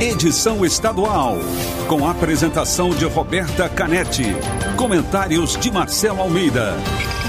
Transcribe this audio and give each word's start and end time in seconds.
edição 0.00 0.64
estadual, 0.64 1.36
com 1.86 2.08
apresentação 2.08 2.88
de 2.88 3.04
Roberta 3.04 3.68
Canetti, 3.68 4.34
comentários 4.74 5.58
de 5.58 5.70
Marcelo 5.70 6.22
Almeida 6.22 6.74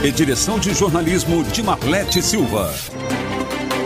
e 0.02 0.10
direção 0.10 0.58
de 0.58 0.74
jornalismo 0.74 1.44
de 1.44 1.62
Marlete 1.62 2.22
Silva. 2.22 2.74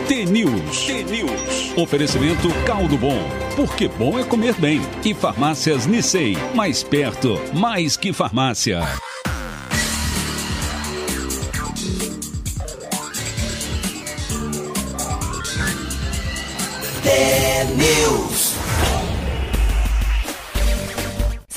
T-News. 0.06 0.86
T-News. 0.86 1.76
Oferecimento 1.76 2.48
Caldo 2.64 2.96
Bom. 2.96 3.18
Porque 3.56 3.88
bom 3.88 4.16
é 4.20 4.22
comer 4.22 4.54
bem. 4.54 4.80
E 5.04 5.12
farmácias 5.12 5.84
Nissei. 5.84 6.36
Mais 6.54 6.84
perto, 6.84 7.40
mais 7.52 7.96
que 7.96 8.12
farmácia. 8.12 8.82
T-News. 17.02 18.25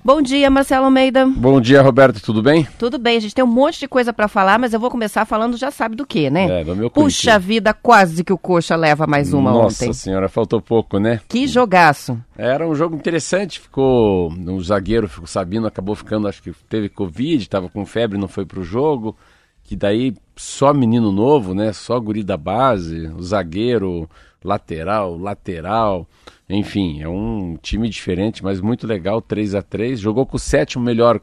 Bom 0.07 0.21
dia, 0.21 0.51
Marcelo 0.51 0.85
Almeida. 0.85 1.25
Bom 1.25 1.59
dia, 1.59 1.81
Roberto, 1.81 2.21
tudo 2.21 2.43
bem? 2.43 2.69
Tudo 2.79 2.99
bem, 2.99 3.17
a 3.17 3.21
gente 3.21 3.35
tem 3.35 3.43
um 3.43 3.49
monte 3.49 3.81
de 3.81 3.89
coisa 3.89 4.13
para 4.13 4.29
falar, 4.29 4.59
mas 4.59 4.75
eu 4.75 4.79
vou 4.79 4.91
começar 4.91 5.25
falando 5.25 5.57
já 5.57 5.71
sabe 5.71 5.97
do 5.97 6.05
que, 6.05 6.29
né? 6.29 6.61
É, 6.61 6.63
do 6.63 6.77
meu 6.77 6.91
Puxa 6.91 7.39
vida, 7.39 7.73
quase 7.73 8.23
que 8.23 8.31
o 8.31 8.37
Coxa 8.37 8.77
leva 8.77 9.07
mais 9.07 9.33
uma 9.33 9.51
Nossa 9.51 9.85
ontem. 9.87 9.95
senhora, 9.95 10.29
faltou 10.29 10.61
pouco, 10.61 10.99
né? 10.99 11.23
Que 11.27 11.47
jogaço. 11.47 12.21
Era 12.37 12.69
um 12.69 12.75
jogo 12.75 12.95
interessante, 12.95 13.59
ficou. 13.59 14.31
O 14.31 14.63
zagueiro, 14.63 15.11
o 15.23 15.27
Sabino, 15.27 15.67
acabou 15.67 15.95
ficando, 15.95 16.29
acho 16.29 16.43
que 16.43 16.53
teve 16.69 16.91
Covid, 16.91 17.43
estava 17.43 17.71
com 17.71 17.87
febre, 17.87 18.19
não 18.19 18.29
foi 18.29 18.45
pro 18.45 18.63
jogo. 18.63 19.17
Que 19.65 19.75
daí 19.75 20.15
só 20.37 20.73
menino 20.73 21.11
novo, 21.11 21.55
né? 21.55 21.73
Só 21.73 21.99
guri 21.99 22.23
da 22.23 22.37
base, 22.37 23.09
o 23.09 23.23
zagueiro, 23.23 24.09
lateral, 24.43 25.17
lateral. 25.17 26.07
Enfim, 26.49 27.03
é 27.03 27.09
um 27.09 27.57
time 27.61 27.89
diferente, 27.89 28.45
mas 28.45 28.61
muito 28.61 28.87
legal, 28.87 29.23
3 29.23 29.55
a 29.55 29.63
3 29.63 29.99
Jogou 29.99 30.27
com 30.27 30.37
o 30.37 30.41
sétimo 30.41 30.85
melhor 30.85 31.21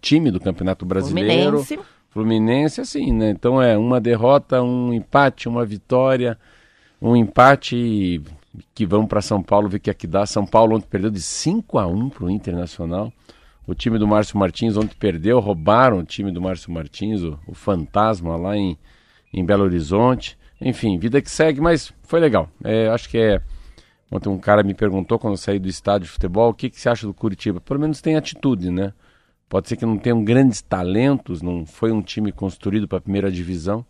time 0.00 0.30
do 0.30 0.38
Campeonato 0.38 0.84
Brasileiro. 0.84 1.62
Fluminense. 1.62 1.92
Fluminense, 2.10 2.80
assim, 2.82 3.12
né? 3.12 3.30
Então 3.30 3.60
é 3.62 3.76
uma 3.78 3.98
derrota, 3.98 4.62
um 4.62 4.92
empate, 4.92 5.48
uma 5.48 5.64
vitória, 5.64 6.38
um 7.00 7.16
empate 7.16 8.22
que 8.74 8.84
vamos 8.84 9.08
para 9.08 9.22
São 9.22 9.42
Paulo 9.42 9.68
ver 9.68 9.78
o 9.78 9.80
que 9.80 9.90
é 9.90 9.94
que 9.94 10.06
dá. 10.06 10.26
São 10.26 10.44
Paulo 10.44 10.76
ontem 10.76 10.86
perdeu 10.90 11.10
de 11.10 11.22
5 11.22 11.78
a 11.78 11.86
1 11.86 12.10
para 12.10 12.24
o 12.24 12.30
Internacional. 12.30 13.10
O 13.66 13.74
time 13.74 13.98
do 13.98 14.08
Márcio 14.08 14.36
Martins 14.36 14.76
ontem 14.76 14.96
perdeu, 14.98 15.38
roubaram 15.38 15.98
o 15.98 16.04
time 16.04 16.32
do 16.32 16.40
Márcio 16.40 16.72
Martins, 16.72 17.22
o, 17.22 17.38
o 17.46 17.54
fantasma 17.54 18.36
lá 18.36 18.56
em, 18.56 18.76
em 19.32 19.44
Belo 19.44 19.64
Horizonte. 19.64 20.36
Enfim, 20.60 20.98
vida 20.98 21.20
que 21.20 21.30
segue, 21.30 21.60
mas 21.60 21.92
foi 22.02 22.20
legal. 22.20 22.48
É, 22.64 22.88
acho 22.88 23.08
que 23.08 23.18
é. 23.18 23.40
Ontem 24.10 24.28
um 24.28 24.38
cara 24.38 24.62
me 24.62 24.74
perguntou 24.74 25.18
quando 25.18 25.34
eu 25.34 25.38
saí 25.38 25.58
do 25.58 25.68
estádio 25.68 26.06
de 26.06 26.12
futebol 26.12 26.50
o 26.50 26.54
que, 26.54 26.68
que 26.68 26.80
você 26.80 26.88
acha 26.88 27.06
do 27.06 27.14
Curitiba. 27.14 27.60
Pelo 27.60 27.80
menos 27.80 28.00
tem 28.00 28.16
atitude, 28.16 28.70
né? 28.70 28.92
Pode 29.48 29.68
ser 29.68 29.76
que 29.76 29.86
não 29.86 29.96
tenham 29.96 30.24
grandes 30.24 30.60
talentos, 30.60 31.40
não 31.40 31.64
foi 31.64 31.92
um 31.92 32.02
time 32.02 32.32
construído 32.32 32.88
para 32.88 32.98
a 32.98 33.02
primeira 33.02 33.30
divisão, 33.30 33.84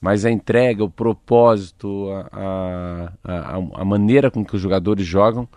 mas 0.00 0.24
a 0.24 0.30
entrega, 0.30 0.84
o 0.84 0.90
propósito, 0.90 2.08
a, 2.10 3.12
a, 3.24 3.56
a, 3.56 3.56
a 3.82 3.84
maneira 3.84 4.30
com 4.30 4.44
que 4.44 4.56
os 4.56 4.60
jogadores 4.60 5.06
jogam 5.06 5.48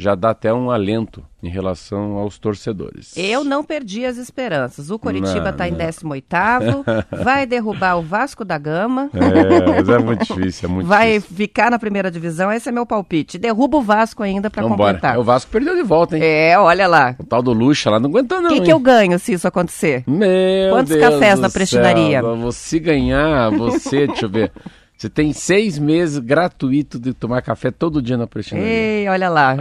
já 0.00 0.14
dá 0.14 0.30
até 0.30 0.52
um 0.52 0.70
alento 0.70 1.22
em 1.42 1.48
relação 1.48 2.16
aos 2.18 2.38
torcedores. 2.38 3.16
Eu 3.16 3.42
não 3.44 3.64
perdi 3.64 4.04
as 4.04 4.16
esperanças. 4.18 4.90
O 4.90 4.98
Coritiba 4.98 5.50
está 5.50 5.66
em 5.68 5.70
não. 5.72 5.78
18º, 5.78 6.84
vai 7.24 7.46
derrubar 7.46 7.96
o 7.96 8.02
Vasco 8.02 8.44
da 8.44 8.58
Gama. 8.58 9.08
É, 9.14 9.66
mas 9.70 9.88
é 9.88 9.98
muito 9.98 10.26
difícil, 10.26 10.68
é 10.68 10.72
muito 10.72 10.86
Vai 10.86 11.14
difícil. 11.14 11.36
ficar 11.36 11.70
na 11.70 11.78
primeira 11.78 12.10
divisão, 12.10 12.52
esse 12.52 12.68
é 12.68 12.72
meu 12.72 12.84
palpite. 12.84 13.38
Derruba 13.38 13.78
o 13.78 13.82
Vasco 13.82 14.22
ainda 14.22 14.50
para 14.50 14.62
completar. 14.62 15.14
É, 15.14 15.18
O 15.18 15.24
Vasco 15.24 15.50
perdeu 15.50 15.74
de 15.76 15.82
volta, 15.82 16.16
hein? 16.16 16.22
É, 16.24 16.58
olha 16.58 16.86
lá. 16.86 17.14
O 17.18 17.24
tal 17.24 17.42
do 17.42 17.52
Lucha 17.52 17.88
lá 17.90 17.98
não 17.98 18.10
aguentou 18.10 18.40
não, 18.40 18.50
O 18.50 18.54
que, 18.54 18.60
que 18.62 18.72
eu 18.72 18.78
ganho 18.78 19.18
se 19.18 19.32
isso 19.32 19.46
acontecer? 19.48 20.04
Meu 20.06 20.70
Quantos 20.74 20.94
Deus 20.94 21.00
cafés 21.14 21.40
na 21.40 21.48
prestinaria? 21.48 22.22
Você 22.22 22.78
ganhar, 22.78 23.50
você, 23.50 24.06
deixa 24.08 24.26
eu 24.26 24.30
ver. 24.30 24.52
Você 25.00 25.08
tem 25.08 25.32
seis 25.32 25.78
meses 25.78 26.18
gratuito 26.18 26.98
de 26.98 27.14
tomar 27.14 27.40
café 27.40 27.70
todo 27.70 28.02
dia 28.02 28.18
na 28.18 28.26
prestinaria. 28.26 28.68
Ei, 28.68 29.08
olha 29.08 29.30
lá. 29.30 29.56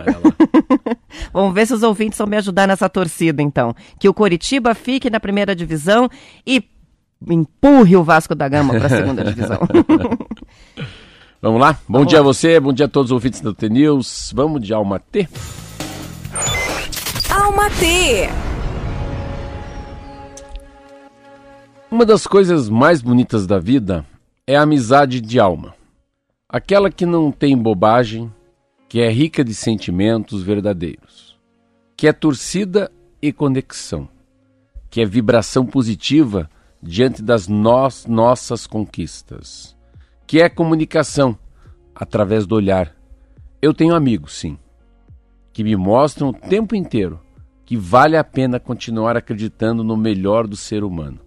Vamos 1.31 1.53
ver 1.53 1.65
se 1.65 1.73
os 1.73 1.81
ouvintes 1.81 2.17
vão 2.17 2.27
me 2.27 2.35
ajudar 2.35 2.67
nessa 2.67 2.89
torcida, 2.89 3.41
então. 3.41 3.73
Que 3.97 4.09
o 4.09 4.13
Coritiba 4.13 4.75
fique 4.75 5.09
na 5.09 5.17
primeira 5.17 5.55
divisão 5.55 6.09
e 6.45 6.61
empurre 7.25 7.95
o 7.95 8.03
Vasco 8.03 8.35
da 8.35 8.49
Gama 8.49 8.73
para 8.73 8.87
a 8.87 8.89
segunda 8.89 9.23
divisão. 9.23 9.59
Vamos 11.41 11.61
lá? 11.61 11.79
Bom 11.87 12.03
dia 12.03 12.19
a 12.19 12.21
você, 12.21 12.59
bom 12.59 12.73
dia 12.73 12.87
a 12.87 12.89
todos 12.89 13.09
os 13.09 13.13
ouvintes 13.13 13.39
do 13.39 13.53
T-News. 13.53 14.33
Vamos 14.35 14.61
de 14.61 14.73
Alma 14.73 14.99
T. 14.99 15.25
Alma 17.29 17.69
T. 17.79 18.29
Uma 21.89 22.05
das 22.05 22.27
coisas 22.27 22.67
mais 22.67 23.01
bonitas 23.01 23.47
da 23.47 23.57
vida 23.57 24.05
é 24.49 24.55
a 24.55 24.63
amizade 24.63 25.21
de 25.21 25.39
alma. 25.39 25.75
Aquela 26.49 26.89
que 26.89 27.05
não 27.05 27.31
tem 27.31 27.55
bobagem, 27.55 28.33
que 28.87 28.99
é 28.99 29.07
rica 29.07 29.43
de 29.43 29.53
sentimentos 29.53 30.41
verdadeiros, 30.41 31.37
que 31.95 32.07
é 32.07 32.11
torcida 32.11 32.91
e 33.21 33.31
conexão, 33.31 34.09
que 34.89 35.01
é 35.01 35.05
vibração 35.05 35.67
positiva 35.67 36.49
diante 36.81 37.21
das 37.21 37.47
nós, 37.47 38.07
nossas 38.07 38.65
conquistas, 38.65 39.77
que 40.25 40.41
é 40.41 40.49
comunicação 40.49 41.37
através 41.93 42.47
do 42.47 42.55
olhar. 42.55 42.95
Eu 43.61 43.71
tenho 43.71 43.93
amigos, 43.93 44.33
sim, 44.33 44.57
que 45.53 45.63
me 45.63 45.75
mostram 45.75 46.29
o 46.29 46.33
tempo 46.33 46.75
inteiro 46.75 47.19
que 47.67 47.77
vale 47.77 48.17
a 48.17 48.23
pena 48.23 48.59
continuar 48.59 49.15
acreditando 49.15 49.83
no 49.83 49.95
melhor 49.95 50.47
do 50.47 50.55
ser 50.55 50.83
humano. 50.83 51.19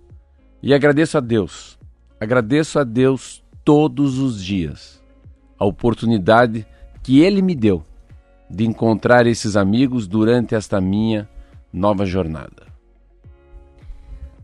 E 0.60 0.74
agradeço 0.74 1.16
a 1.16 1.20
Deus, 1.20 1.78
agradeço 2.22 2.78
a 2.78 2.84
Deus 2.84 3.42
todos 3.64 4.18
os 4.20 4.42
dias 4.42 5.02
a 5.58 5.64
oportunidade 5.64 6.64
que 7.02 7.20
Ele 7.20 7.42
me 7.42 7.52
deu 7.52 7.84
de 8.48 8.64
encontrar 8.64 9.26
esses 9.26 9.56
amigos 9.56 10.06
durante 10.06 10.54
esta 10.54 10.80
minha 10.80 11.28
nova 11.72 12.06
jornada. 12.06 12.71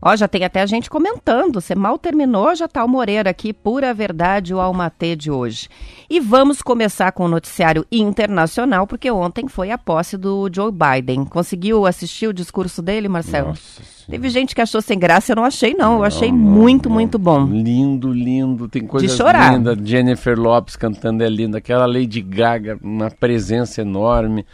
Ó, 0.01 0.15
já 0.15 0.27
tem 0.27 0.45
até 0.45 0.61
a 0.61 0.65
gente 0.65 0.89
comentando. 0.89 1.59
Você 1.59 1.75
mal 1.75 1.97
terminou, 1.97 2.55
já 2.55 2.67
tá 2.67 2.83
o 2.85 2.87
Moreira 2.87 3.29
aqui, 3.29 3.51
pura 3.51 3.93
verdade, 3.93 4.53
o 4.53 4.59
Almatê 4.59 5.15
de 5.15 5.29
hoje. 5.29 5.67
E 6.09 6.19
vamos 6.21 6.61
começar 6.61 7.11
com 7.11 7.25
o 7.25 7.27
noticiário 7.27 7.85
internacional, 7.91 8.87
porque 8.87 9.11
ontem 9.11 9.47
foi 9.49 9.71
a 9.71 9.77
posse 9.77 10.17
do 10.17 10.49
Joe 10.53 10.71
Biden. 10.71 11.25
Conseguiu 11.25 11.85
assistir 11.85 12.27
o 12.27 12.33
discurso 12.33 12.81
dele, 12.81 13.09
Marcelo? 13.09 13.49
Nossa 13.49 13.83
Senhora. 13.83 13.99
Teve 14.09 14.29
gente 14.29 14.55
que 14.55 14.61
achou 14.61 14.81
sem 14.81 14.97
graça, 14.97 15.33
eu 15.33 15.35
não 15.35 15.43
achei, 15.43 15.73
não. 15.75 15.97
Eu 15.97 16.03
achei 16.03 16.31
Não, 16.31 16.37
muito, 16.37 16.87
não. 16.89 16.95
muito 16.95 17.19
bom. 17.19 17.45
Lindo, 17.45 18.11
lindo. 18.11 18.67
Tem 18.67 18.87
coisas 18.87 19.15
chorar. 19.15 19.53
lindas. 19.53 19.77
Jennifer 19.87 20.39
Lopes 20.39 20.75
cantando 20.75 21.23
é 21.23 21.29
linda. 21.29 21.59
Aquela 21.59 21.85
Lady 21.85 22.21
Gaga, 22.21 22.79
uma 22.81 23.11
presença 23.11 23.81
enorme 23.81 24.45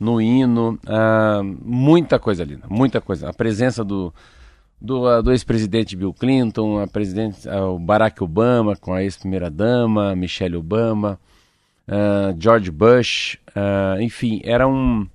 no 0.00 0.20
hino. 0.20 0.78
ah, 0.86 1.42
muita 1.62 2.18
coisa 2.18 2.42
linda, 2.42 2.64
muita 2.68 3.00
coisa. 3.00 3.28
A 3.28 3.32
presença 3.32 3.84
do, 3.84 4.12
do, 4.80 5.06
ah, 5.06 5.20
do 5.20 5.32
ex-presidente 5.32 5.96
Bill 5.96 6.12
Clinton, 6.12 6.80
a 6.80 6.86
presidente, 6.86 7.48
ah, 7.48 7.66
o 7.66 7.78
Barack 7.78 8.22
Obama 8.22 8.76
com 8.76 8.92
a 8.92 9.02
ex-primeira-dama, 9.02 10.14
Michelle 10.14 10.56
Obama, 10.56 11.18
ah, 11.88 12.34
George 12.38 12.70
Bush. 12.70 13.38
ah, 13.54 13.96
enfim, 14.00 14.40
era 14.44 14.66
um... 14.68 15.06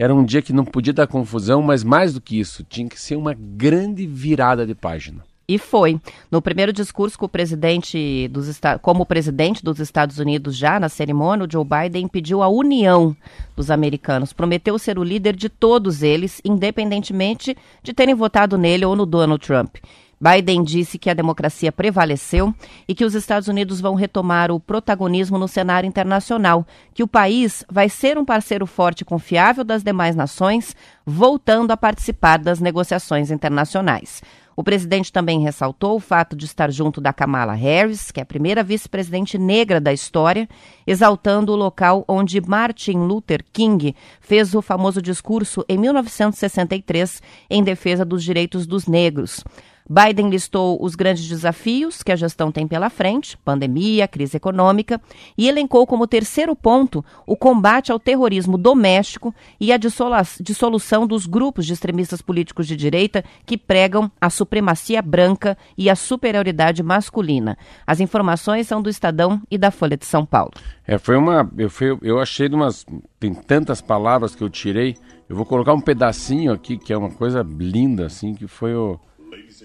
Era 0.00 0.14
um 0.14 0.24
dia 0.24 0.40
que 0.40 0.52
não 0.52 0.64
podia 0.64 0.92
dar 0.92 1.08
confusão, 1.08 1.60
mas 1.60 1.82
mais 1.82 2.14
do 2.14 2.20
que 2.20 2.38
isso, 2.38 2.62
tinha 2.62 2.88
que 2.88 3.00
ser 3.00 3.16
uma 3.16 3.34
grande 3.34 4.06
virada 4.06 4.64
de 4.64 4.72
página. 4.72 5.24
E 5.50 5.56
foi. 5.56 5.98
No 6.30 6.42
primeiro 6.42 6.74
discurso 6.74 7.18
com 7.18 7.24
o 7.24 7.28
presidente 7.28 8.28
dos 8.28 8.60
como 8.82 9.06
presidente 9.06 9.64
dos 9.64 9.80
Estados 9.80 10.18
Unidos 10.18 10.54
já 10.54 10.78
na 10.78 10.90
cerimônia, 10.90 11.46
o 11.46 11.50
Joe 11.50 11.64
Biden 11.64 12.06
pediu 12.06 12.42
a 12.42 12.48
união 12.48 13.16
dos 13.56 13.70
americanos. 13.70 14.34
Prometeu 14.34 14.78
ser 14.78 14.98
o 14.98 15.02
líder 15.02 15.34
de 15.34 15.48
todos 15.48 16.02
eles, 16.02 16.38
independentemente 16.44 17.56
de 17.82 17.94
terem 17.94 18.14
votado 18.14 18.58
nele 18.58 18.84
ou 18.84 18.94
no 18.94 19.06
Donald 19.06 19.42
Trump. 19.42 19.76
Biden 20.20 20.62
disse 20.62 20.98
que 20.98 21.08
a 21.08 21.14
democracia 21.14 21.72
prevaleceu 21.72 22.52
e 22.86 22.94
que 22.94 23.04
os 23.04 23.14
Estados 23.14 23.48
Unidos 23.48 23.80
vão 23.80 23.94
retomar 23.94 24.50
o 24.50 24.60
protagonismo 24.60 25.38
no 25.38 25.48
cenário 25.48 25.86
internacional, 25.86 26.66
que 26.92 27.04
o 27.04 27.08
país 27.08 27.64
vai 27.70 27.88
ser 27.88 28.18
um 28.18 28.24
parceiro 28.24 28.66
forte 28.66 29.00
e 29.00 29.04
confiável 29.04 29.64
das 29.64 29.82
demais 29.82 30.14
nações, 30.16 30.76
voltando 31.06 31.70
a 31.70 31.76
participar 31.76 32.38
das 32.38 32.60
negociações 32.60 33.30
internacionais. 33.30 34.20
O 34.58 34.64
presidente 34.64 35.12
também 35.12 35.38
ressaltou 35.38 35.94
o 35.94 36.00
fato 36.00 36.34
de 36.34 36.44
estar 36.44 36.68
junto 36.72 37.00
da 37.00 37.12
Kamala 37.12 37.52
Harris, 37.52 38.10
que 38.10 38.18
é 38.18 38.24
a 38.24 38.26
primeira 38.26 38.64
vice-presidente 38.64 39.38
negra 39.38 39.80
da 39.80 39.92
história, 39.92 40.48
exaltando 40.84 41.52
o 41.52 41.56
local 41.56 42.04
onde 42.08 42.40
Martin 42.40 42.96
Luther 42.96 43.44
King 43.52 43.94
fez 44.20 44.56
o 44.56 44.60
famoso 44.60 45.00
discurso 45.00 45.64
em 45.68 45.78
1963 45.78 47.22
em 47.48 47.62
defesa 47.62 48.04
dos 48.04 48.24
direitos 48.24 48.66
dos 48.66 48.88
negros. 48.88 49.44
Biden 49.88 50.28
listou 50.28 50.78
os 50.82 50.94
grandes 50.94 51.26
desafios 51.26 52.02
que 52.02 52.12
a 52.12 52.16
gestão 52.16 52.52
tem 52.52 52.68
pela 52.68 52.90
frente, 52.90 53.38
pandemia, 53.38 54.06
crise 54.06 54.36
econômica, 54.36 55.00
e 55.36 55.48
elencou 55.48 55.86
como 55.86 56.06
terceiro 56.06 56.54
ponto 56.54 57.04
o 57.26 57.36
combate 57.36 57.90
ao 57.90 57.98
terrorismo 57.98 58.58
doméstico 58.58 59.34
e 59.58 59.72
a 59.72 59.78
dissolução 59.78 61.06
dos 61.06 61.26
grupos 61.26 61.64
de 61.64 61.72
extremistas 61.72 62.20
políticos 62.20 62.66
de 62.66 62.76
direita 62.76 63.24
que 63.46 63.56
pregam 63.56 64.10
a 64.20 64.28
supremacia 64.28 65.00
branca 65.00 65.56
e 65.76 65.88
a 65.88 65.96
superioridade 65.96 66.82
masculina. 66.82 67.56
As 67.86 68.00
informações 68.00 68.66
são 68.66 68.82
do 68.82 68.90
Estadão 68.90 69.40
e 69.50 69.56
da 69.56 69.70
Folha 69.70 69.96
de 69.96 70.04
São 70.04 70.26
Paulo. 70.26 70.52
É, 70.86 70.98
foi 70.98 71.16
uma. 71.16 71.50
Eu, 71.56 71.70
fui, 71.70 71.96
eu 72.02 72.18
achei 72.18 72.48
de 72.48 72.54
umas. 72.54 72.84
Tem 73.18 73.34
tantas 73.34 73.80
palavras 73.80 74.34
que 74.34 74.42
eu 74.42 74.50
tirei. 74.50 74.96
Eu 75.28 75.36
vou 75.36 75.44
colocar 75.44 75.74
um 75.74 75.80
pedacinho 75.80 76.52
aqui, 76.52 76.78
que 76.78 76.92
é 76.92 76.96
uma 76.96 77.10
coisa 77.10 77.46
linda, 77.46 78.06
assim, 78.06 78.34
que 78.34 78.46
foi 78.46 78.74
o 78.74 78.98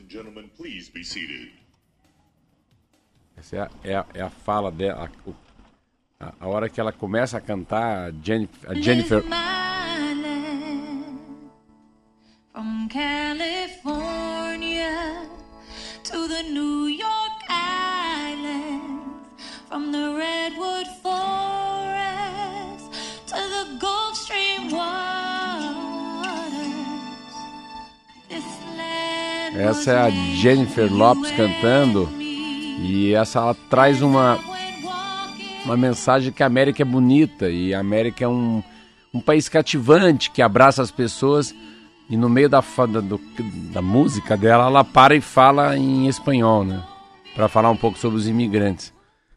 gentlemen, 0.02 0.50
please 0.56 0.90
be 0.90 1.04
seated. 1.04 1.52
Essa 3.36 3.56
é 3.56 3.60
a, 3.60 3.70
é 3.84 3.96
a, 3.96 4.06
é 4.14 4.22
a 4.22 4.30
fala 4.30 4.72
dela, 4.72 5.12
a, 6.20 6.34
a, 6.40 6.48
hora 6.48 6.70
que 6.70 6.80
ela 6.80 6.92
começa 6.92 7.38
a 7.38 7.42
cantar 7.42 8.10
a 8.10 8.12
Jennifer. 8.12 8.72
A 8.72 8.76
Jennifer... 8.76 9.24
From 12.52 12.88
California 12.88 14.08
to 16.04 16.28
the 16.28 16.44
New 16.44 16.88
York 16.88 17.44
Islands, 17.50 19.28
from 19.68 19.92
the 19.92 20.14
Redwood 20.16 20.43
Essa 29.64 29.92
é 29.92 29.98
a 29.98 30.10
Jennifer 30.10 30.94
Lopes 30.94 31.32
cantando 31.32 32.10
e 32.82 33.14
essa 33.14 33.40
ela 33.40 33.56
traz 33.70 34.02
uma 34.02 34.38
uma 35.64 35.78
mensagem 35.78 36.34
que 36.34 36.44
a 36.44 36.48
América 36.48 36.82
é 36.82 36.86
bonita 36.86 37.50
e 37.50 37.74
a 37.74 37.80
América 37.80 38.26
é 38.26 38.28
um, 38.28 38.62
um 39.14 39.22
país 39.22 39.48
cativante 39.48 40.30
que 40.32 40.42
abraça 40.42 40.82
as 40.82 40.92
pessoas 40.92 41.56
e 42.10 42.18
no 42.18 42.28
meio 42.28 42.50
da, 42.50 42.60
da, 42.60 43.00
do, 43.00 43.22
da 43.72 43.82
música 43.82 44.36
dela 44.36 44.66
ela 44.66 44.84
para 44.84 45.16
e 45.16 45.22
fala 45.22 45.78
em 45.78 46.10
espanhol, 46.10 46.66
né? 46.66 46.84
Para 47.34 47.48
falar 47.48 47.72
um 47.72 47.78
pouco 47.78 47.98
sobre 47.98 48.18
os 48.18 48.28
imigrantes. 48.28 48.94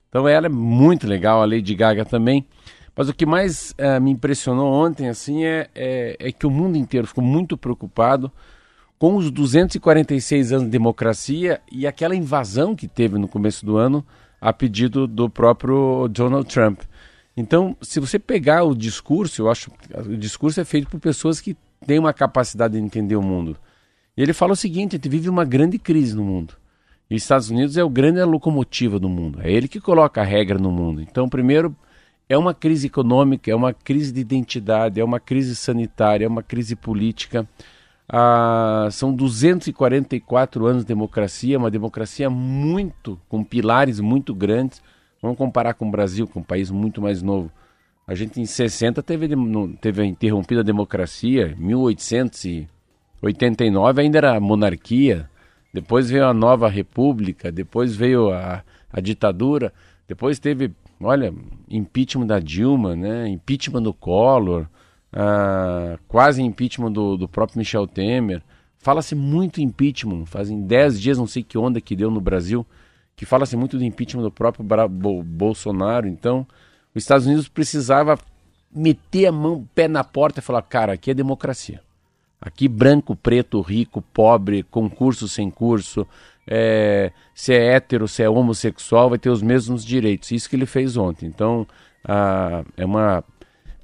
Então 0.09 0.27
ela 0.27 0.47
é 0.47 0.51
muito 0.51 1.07
legal, 1.07 1.41
a 1.41 1.47
Lady 1.47 1.73
Gaga 1.77 2.05
também. 2.05 2.45
Mas 2.97 3.09
o 3.09 3.15
que 3.15 3.25
mais 3.25 3.77
uh, 3.79 4.01
me 4.01 4.11
impressionou 4.11 4.73
ontem 4.73 5.09
assim 5.09 5.45
é, 5.45 5.69
é, 5.73 6.17
é 6.19 6.33
que 6.33 6.49
o 6.49 6.51
mundo 6.51 6.77
inteiro 6.77 7.07
ficou 7.07 7.23
muito 7.23 7.57
preocupado 7.57 8.33
com 8.99 9.17
os 9.17 9.31
246 9.31 10.53
anos 10.53 10.65
de 10.65 10.71
democracia 10.71 11.61
e 11.71 11.87
aquela 11.87 12.15
invasão 12.15 12.75
que 12.75 12.89
teve 12.89 13.19
no 13.19 13.29
começo 13.29 13.65
do 13.65 13.77
ano 13.77 14.05
a 14.41 14.53
pedido 14.53 15.07
do 15.07 15.29
próprio 15.29 16.09
Donald 16.09 16.49
Trump. 16.49 16.81
Então, 17.37 17.77
se 17.83 18.01
você 18.01 18.19
pegar 18.19 18.65
o 18.65 18.75
discurso, 18.75 19.43
eu 19.43 19.51
acho 19.51 19.71
o 19.95 20.17
discurso 20.17 20.61
é 20.61 20.65
feito 20.65 20.89
por 20.89 20.99
pessoas 20.99 21.41
que 21.41 21.57
têm 21.87 21.99
uma 21.99 22.13
capacidade 22.13 22.75
de 22.75 22.81
entender 22.81 23.17
o 23.17 23.23
mundo. 23.23 23.57
E 24.17 24.23
ele 24.23 24.33
fala 24.33 24.53
o 24.53 24.57
seguinte: 24.57 24.97
a 24.97 24.97
gente 24.97 25.09
vive 25.09 25.29
uma 25.29 25.45
grande 25.45 25.79
crise 25.79 26.15
no 26.17 26.25
mundo. 26.25 26.55
E 27.11 27.15
os 27.15 27.23
Estados 27.23 27.51
Unidos 27.51 27.77
é 27.77 27.85
o 27.85 27.91
grande 27.91 28.23
locomotiva 28.25 28.99
do 28.99 29.09
mundo. 29.09 29.41
É 29.43 29.53
ele 29.53 29.69
que 29.69 29.81
coloca 29.81 30.21
a 30.21 30.25
regra 30.25 30.59
no 30.59 30.73
mundo. 30.73 31.01
Então, 31.01 31.29
primeiro, 31.29 31.77
é 32.29 32.37
uma 32.37 32.55
crise 32.55 32.89
econômica, 32.89 33.51
é 33.51 33.55
uma 33.55 33.73
crise 33.73 34.13
de 34.13 34.21
identidade, 34.21 34.99
é 34.99 35.05
uma 35.05 35.21
crise 35.21 35.55
sanitária, 35.55 36.25
é 36.25 36.29
uma 36.29 36.43
crise 36.43 36.75
política. 36.75 37.47
Ah, 38.09 38.89
são 38.93 39.13
244 39.13 40.65
anos 40.67 40.85
de 40.85 40.89
democracia, 40.89 41.59
uma 41.59 41.71
democracia 41.71 42.31
muito, 42.31 43.21
com 43.29 43.43
pilares 43.43 43.99
muito 44.01 44.33
grandes. 44.35 44.81
Vamos 45.21 45.37
comparar 45.37 45.75
com 45.75 45.89
o 45.89 45.91
Brasil, 45.91 46.29
com 46.29 46.39
um 46.41 46.45
país 46.45 46.71
muito 46.71 47.03
mais 47.03 47.23
novo. 47.23 47.51
A 48.07 48.15
gente 48.15 48.41
em 48.41 48.47
60 48.47 49.03
teve, 49.03 49.29
teve 49.81 50.05
interrompida 50.05 50.61
a 50.61 50.65
democracia, 50.65 51.57
1889 51.59 54.01
ainda 54.01 54.19
era 54.19 54.39
monarquia, 54.39 55.29
depois 55.75 56.09
veio 56.09 56.27
a 56.27 56.33
nova 56.33 56.69
república, 56.69 57.51
depois 57.51 57.97
veio 57.97 58.33
a, 58.33 58.63
a 58.93 59.01
ditadura, 59.01 59.73
depois 60.07 60.39
teve, 60.39 60.71
olha, 61.01 61.35
impeachment 61.69 62.29
da 62.29 62.39
Dilma, 62.39 62.95
né? 62.95 63.29
impeachment 63.29 63.83
do 63.83 63.93
Collor, 63.93 64.69
ah, 65.19 65.99
quase 66.07 66.43
impeachment 66.43 66.93
do, 66.93 67.17
do 67.17 67.27
próprio 67.27 67.59
Michel 67.59 67.87
Temer. 67.87 68.43
Fala-se 68.79 69.15
muito 69.15 69.63
impeachment, 69.63 70.27
fazem 70.27 70.61
10 70.61 71.01
dias, 71.01 71.19
não 71.19 71.27
sei 71.27 71.43
que 71.43 71.57
onda 71.57 71.81
que 71.81 71.97
deu 71.97 72.11
no 72.11 72.21
Brasil, 72.21 72.65
que 73.17 73.25
fala-se 73.25 73.57
muito 73.57 73.79
do 73.79 73.85
impeachment 73.85 74.23
do 74.23 74.31
próprio 74.31 74.65
Bo 74.89 75.23
Bolsonaro. 75.23 76.07
Então, 76.07 76.47
os 76.95 77.03
Estados 77.03 77.27
Unidos 77.27 77.49
precisava 77.49 78.19
meter 78.71 79.27
a 79.27 79.33
mão, 79.33 79.67
pé 79.75 79.89
na 79.89 80.05
porta 80.05 80.41
e 80.41 80.43
falar: 80.43 80.61
cara, 80.63 80.93
aqui 80.93 81.11
é 81.11 81.15
democracia. 81.15 81.81
Aqui, 82.39 82.69
branco, 82.69 83.17
preto, 83.17 83.61
rico, 83.63 84.03
pobre, 84.03 84.63
concurso 84.65 85.27
sem 85.27 85.51
curso, 85.51 86.07
é, 86.47 87.11
se 87.35 87.55
é 87.55 87.75
hétero, 87.75 88.07
se 88.07 88.23
é 88.23 88.29
homossexual, 88.29 89.09
vai 89.09 89.19
ter 89.19 89.31
os 89.31 89.41
mesmos 89.43 89.83
direitos. 89.83 90.31
Isso 90.31 90.49
que 90.49 90.55
ele 90.55 90.67
fez 90.67 90.99
ontem. 90.99 91.27
Então, 91.27 91.67
ah, 92.05 92.63
é 92.77 92.85
uma. 92.85 93.25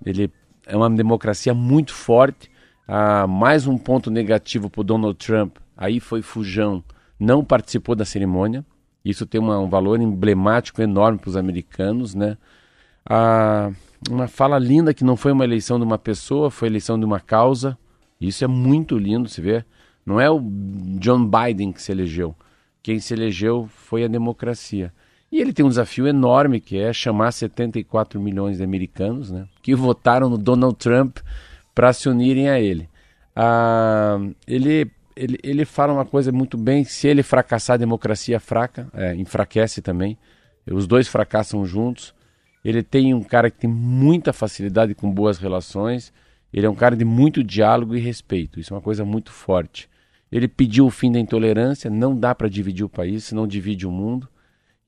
Ele 0.05 0.31
é 0.67 0.76
uma 0.76 0.91
democracia 0.91 1.55
muito 1.55 1.93
forte. 1.93 2.50
Ah, 2.87 3.26
mais 3.26 3.67
um 3.67 3.79
ponto 3.79 4.11
negativo 4.11 4.69
para 4.69 4.82
Donald 4.82 5.17
Trump, 5.17 5.56
aí 5.76 6.00
foi 6.00 6.20
Fujão, 6.20 6.82
não 7.19 7.44
participou 7.44 7.94
da 7.94 8.05
cerimônia. 8.05 8.65
Isso 9.05 9.27
tem 9.27 9.41
uma, 9.41 9.58
um 9.58 9.69
valor 9.69 10.01
emblemático 10.01 10.82
enorme 10.82 11.19
para 11.19 11.31
os 11.31 11.37
americanos, 11.37 12.15
né? 12.15 12.37
Ah, 13.05 13.70
uma 14.10 14.29
fala 14.29 14.58
linda 14.58 14.93
que 14.93 15.05
não 15.05 15.17
foi 15.17 15.32
uma 15.32 15.44
eleição 15.44 15.79
de 15.79 15.84
uma 15.84 15.98
pessoa, 15.98 16.51
foi 16.51 16.69
eleição 16.69 16.98
de 16.98 17.05
uma 17.05 17.20
causa. 17.20 17.79
Isso 18.20 18.44
é 18.44 18.46
muito 18.46 18.98
lindo, 18.98 19.29
se 19.29 19.41
vê. 19.41 19.65
Não 20.05 20.20
é 20.20 20.31
o 20.31 20.41
John 20.98 21.25
Biden 21.25 21.72
que 21.72 21.82
se 21.82 21.93
elegeu. 21.93 22.34
Quem 22.82 22.98
se 22.98 23.15
elegeu 23.15 23.69
foi 23.69 24.05
a 24.05 24.08
democracia. 24.08 24.93
E 25.32 25.41
ele 25.41 25.51
tem 25.55 25.65
um 25.65 25.70
desafio 25.70 26.06
enorme 26.06 26.60
que 26.60 26.79
é 26.79 26.93
chamar 26.93 27.32
74 27.32 28.20
milhões 28.20 28.58
de 28.58 28.62
americanos 28.62 29.31
né, 29.31 29.48
que 29.62 29.74
votaram 29.74 30.29
no 30.29 30.36
Donald 30.36 30.77
Trump 30.77 31.17
para 31.74 31.91
se 31.94 32.06
unirem 32.06 32.51
a 32.51 32.60
ele. 32.60 32.86
Ah, 33.34 34.19
ele, 34.46 34.91
ele, 35.17 35.39
ele 35.43 35.65
fala 35.65 35.94
uma 35.94 36.05
coisa 36.05 36.31
muito 36.31 36.58
bem: 36.58 36.84
se 36.84 37.08
ele 37.08 37.22
fracassar, 37.22 37.74
a 37.74 37.79
democracia 37.79 38.39
fraca, 38.39 38.86
é, 38.93 39.15
enfraquece 39.15 39.81
também. 39.81 40.19
Os 40.70 40.86
dois 40.86 41.08
fracassam 41.08 41.65
juntos. 41.65 42.15
Ele 42.62 42.82
tem 42.82 43.15
um 43.15 43.22
cara 43.22 43.51
que 43.51 43.58
tem 43.58 43.70
muita 43.70 44.34
facilidade 44.34 44.94
com 44.94 45.10
boas 45.10 45.39
relações. 45.39 46.12
Ele 46.53 46.67
é 46.67 46.70
um 46.70 46.74
cara 46.74 46.94
de 46.94 47.06
muito 47.06 47.43
diálogo 47.43 47.96
e 47.96 48.01
respeito. 48.01 48.60
Isso 48.60 48.74
é 48.74 48.77
uma 48.77 48.82
coisa 48.82 49.03
muito 49.03 49.32
forte. 49.32 49.89
Ele 50.31 50.46
pediu 50.46 50.84
o 50.84 50.91
fim 50.91 51.10
da 51.10 51.19
intolerância. 51.19 51.91
Não 51.91 52.15
dá 52.15 52.34
para 52.34 52.48
dividir 52.48 52.84
o 52.84 52.89
país, 52.89 53.24
senão 53.24 53.46
divide 53.46 53.86
o 53.86 53.91
mundo. 53.91 54.29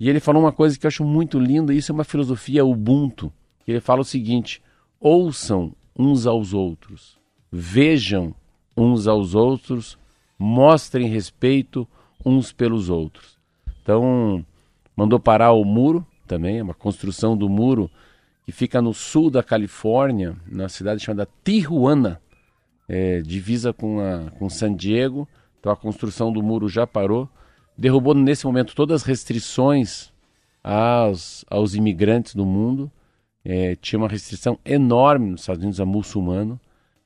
E 0.04 0.11
ele 0.11 0.20
falou 0.20 0.42
uma 0.42 0.52
coisa 0.52 0.78
que 0.78 0.84
eu 0.84 0.88
acho 0.88 1.02
muito 1.02 1.38
linda, 1.38 1.73
isso 1.73 1.90
é 1.90 1.94
uma 1.94 2.04
filosofia 2.04 2.62
Ubuntu. 2.62 3.32
Ele 3.66 3.80
fala 3.80 4.02
o 4.02 4.04
seguinte: 4.04 4.62
ouçam 5.00 5.73
uns 5.99 6.26
aos 6.26 6.52
outros, 6.52 7.16
vejam 7.50 8.34
uns 8.76 9.06
aos 9.06 9.34
outros, 9.34 9.96
mostrem 10.38 11.08
respeito 11.08 11.88
uns 12.23 12.52
pelos 12.52 12.90
outros. 12.90 13.38
Então, 13.80 14.44
mandou 14.94 15.18
parar 15.18 15.52
o 15.52 15.64
muro 15.64 16.06
também, 16.26 16.58
é 16.58 16.62
uma 16.62 16.75
construção 16.75 17.34
do 17.34 17.49
muro 17.49 17.90
que 18.44 18.52
fica 18.52 18.82
no 18.82 18.92
sul 18.92 19.30
da 19.30 19.42
Califórnia, 19.42 20.37
na 20.46 20.68
cidade 20.68 21.02
chamada 21.02 21.26
Tijuana, 21.42 22.20
é, 22.87 23.23
divisa 23.23 23.73
com, 23.73 24.00
a, 24.00 24.30
com 24.32 24.50
San 24.50 24.75
Diego. 24.75 25.26
Então 25.58 25.73
a 25.73 25.76
construção 25.76 26.30
do 26.30 26.42
muro 26.42 26.68
já 26.68 26.87
parou 26.87 27.26
derrubou 27.76 28.14
nesse 28.14 28.47
momento 28.47 28.75
todas 28.75 29.02
as 29.02 29.07
restrições 29.07 30.12
aos, 30.62 31.45
aos 31.49 31.75
imigrantes 31.75 32.35
do 32.35 32.45
mundo. 32.45 32.90
É, 33.45 33.76
tinha 33.76 33.99
uma 33.99 34.09
restrição 34.09 34.59
enorme 34.64 35.31
nos 35.31 35.40
Estados 35.40 35.62
Unidos 35.62 35.81
a 35.81 35.85
muçulmano. 35.85 36.59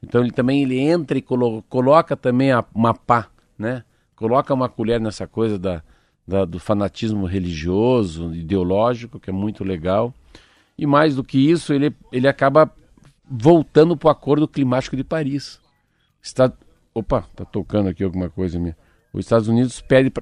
Então 0.02 0.20
ele 0.20 0.30
também 0.30 0.62
ele 0.62 0.78
entra 0.78 1.18
e 1.18 1.22
colo 1.22 1.62
coloca 1.68 2.16
também 2.16 2.52
a, 2.52 2.64
uma 2.72 2.94
pá, 2.94 3.28
né? 3.58 3.82
coloca 4.18 4.52
uma 4.52 4.68
colher 4.68 5.00
nessa 5.00 5.26
coisa 5.26 5.58
da, 5.58 5.82
da, 6.26 6.44
do 6.44 6.58
fanatismo 6.58 7.24
religioso, 7.24 8.34
ideológico, 8.34 9.20
que 9.20 9.30
é 9.30 9.32
muito 9.32 9.62
legal. 9.62 10.12
E 10.76 10.86
mais 10.86 11.14
do 11.14 11.24
que 11.24 11.38
isso, 11.38 11.72
ele, 11.72 11.94
ele 12.12 12.26
acaba 12.26 12.70
voltando 13.28 13.96
para 13.96 14.08
o 14.08 14.10
Acordo 14.10 14.48
Climático 14.48 14.96
de 14.96 15.04
Paris. 15.04 15.60
Está... 16.20 16.52
Opa, 16.92 17.22
tá 17.34 17.44
tocando 17.44 17.88
aqui 17.88 18.02
alguma 18.02 18.28
coisa 18.28 18.58
minha. 18.58 18.76
Os 19.12 19.24
Estados 19.24 19.46
Unidos 19.46 19.80
pede. 19.80 20.12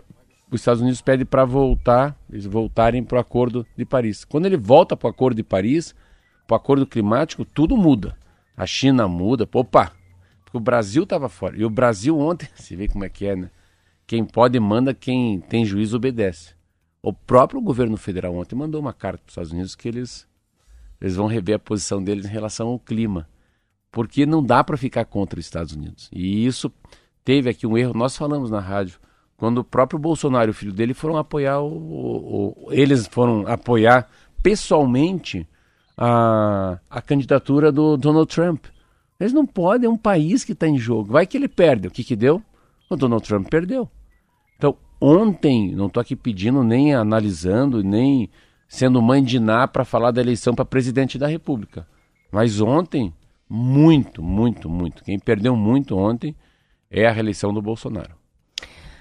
Os 0.50 0.60
Estados 0.60 0.80
Unidos 0.80 1.02
pede 1.02 1.24
para 1.24 1.44
voltar, 1.44 2.16
eles 2.30 2.46
voltarem 2.46 3.02
para 3.02 3.16
o 3.16 3.20
Acordo 3.20 3.66
de 3.76 3.84
Paris. 3.84 4.24
Quando 4.24 4.46
ele 4.46 4.56
volta 4.56 4.96
para 4.96 5.08
o 5.08 5.10
Acordo 5.10 5.36
de 5.36 5.42
Paris, 5.42 5.94
para 6.46 6.54
o 6.54 6.56
Acordo 6.56 6.86
Climático, 6.86 7.44
tudo 7.44 7.76
muda. 7.76 8.16
A 8.56 8.64
China 8.64 9.08
muda. 9.08 9.48
Opa, 9.52 9.92
porque 10.44 10.56
o 10.56 10.60
Brasil 10.60 11.02
estava 11.02 11.28
fora. 11.28 11.56
E 11.56 11.64
o 11.64 11.70
Brasil 11.70 12.18
ontem, 12.18 12.48
você 12.54 12.76
vê 12.76 12.86
como 12.86 13.04
é 13.04 13.08
que 13.08 13.26
é, 13.26 13.34
né? 13.34 13.50
Quem 14.06 14.24
pode 14.24 14.58
manda, 14.60 14.94
quem 14.94 15.40
tem 15.40 15.64
juízo 15.64 15.96
obedece. 15.96 16.54
O 17.02 17.12
próprio 17.12 17.60
governo 17.60 17.96
federal 17.96 18.34
ontem 18.36 18.54
mandou 18.54 18.80
uma 18.80 18.92
carta 18.92 19.18
para 19.18 19.28
os 19.28 19.32
Estados 19.32 19.52
Unidos 19.52 19.74
que 19.74 19.88
eles, 19.88 20.28
eles 21.00 21.16
vão 21.16 21.26
rever 21.26 21.56
a 21.56 21.58
posição 21.58 22.02
deles 22.02 22.24
em 22.24 22.30
relação 22.30 22.68
ao 22.68 22.78
clima. 22.78 23.28
Porque 23.90 24.24
não 24.24 24.44
dá 24.44 24.62
para 24.62 24.76
ficar 24.76 25.04
contra 25.06 25.40
os 25.40 25.46
Estados 25.46 25.72
Unidos. 25.72 26.08
E 26.12 26.46
isso 26.46 26.72
teve 27.24 27.50
aqui 27.50 27.66
um 27.66 27.76
erro, 27.76 27.94
nós 27.94 28.16
falamos 28.16 28.50
na 28.50 28.60
rádio, 28.60 29.00
quando 29.36 29.58
o 29.58 29.64
próprio 29.64 29.98
Bolsonaro 29.98 30.50
e 30.50 30.52
o 30.52 30.54
filho 30.54 30.72
dele 30.72 30.94
foram 30.94 31.16
apoiar 31.16 31.60
o, 31.60 31.68
o, 31.68 32.66
o 32.66 32.72
eles 32.72 33.06
foram 33.06 33.46
apoiar 33.46 34.08
pessoalmente 34.42 35.46
a, 35.96 36.78
a 36.88 37.02
candidatura 37.02 37.72
do 37.72 37.96
Donald 37.96 38.32
Trump. 38.32 38.66
Eles 39.18 39.32
não 39.32 39.46
podem, 39.46 39.86
é 39.86 39.90
um 39.90 39.96
país 39.96 40.44
que 40.44 40.52
está 40.52 40.68
em 40.68 40.78
jogo. 40.78 41.12
Vai 41.12 41.26
que 41.26 41.36
ele 41.36 41.48
perde. 41.48 41.88
O 41.88 41.90
que, 41.90 42.04
que 42.04 42.14
deu? 42.14 42.42
O 42.90 42.96
Donald 42.96 43.26
Trump 43.26 43.48
perdeu. 43.48 43.88
Então, 44.56 44.76
ontem, 45.00 45.74
não 45.74 45.86
estou 45.86 46.00
aqui 46.00 46.14
pedindo, 46.14 46.62
nem 46.62 46.94
analisando, 46.94 47.82
nem 47.82 48.30
sendo 48.68 49.00
mãe 49.00 49.22
de 49.22 49.40
Ná 49.40 49.66
para 49.66 49.84
falar 49.84 50.10
da 50.10 50.20
eleição 50.20 50.54
para 50.54 50.64
presidente 50.64 51.18
da 51.18 51.26
República. 51.26 51.86
Mas 52.30 52.60
ontem, 52.60 53.12
muito, 53.48 54.22
muito, 54.22 54.68
muito. 54.68 55.02
Quem 55.02 55.18
perdeu 55.18 55.56
muito 55.56 55.96
ontem 55.96 56.34
é 56.90 57.06
a 57.06 57.12
reeleição 57.12 57.54
do 57.54 57.62
Bolsonaro. 57.62 58.14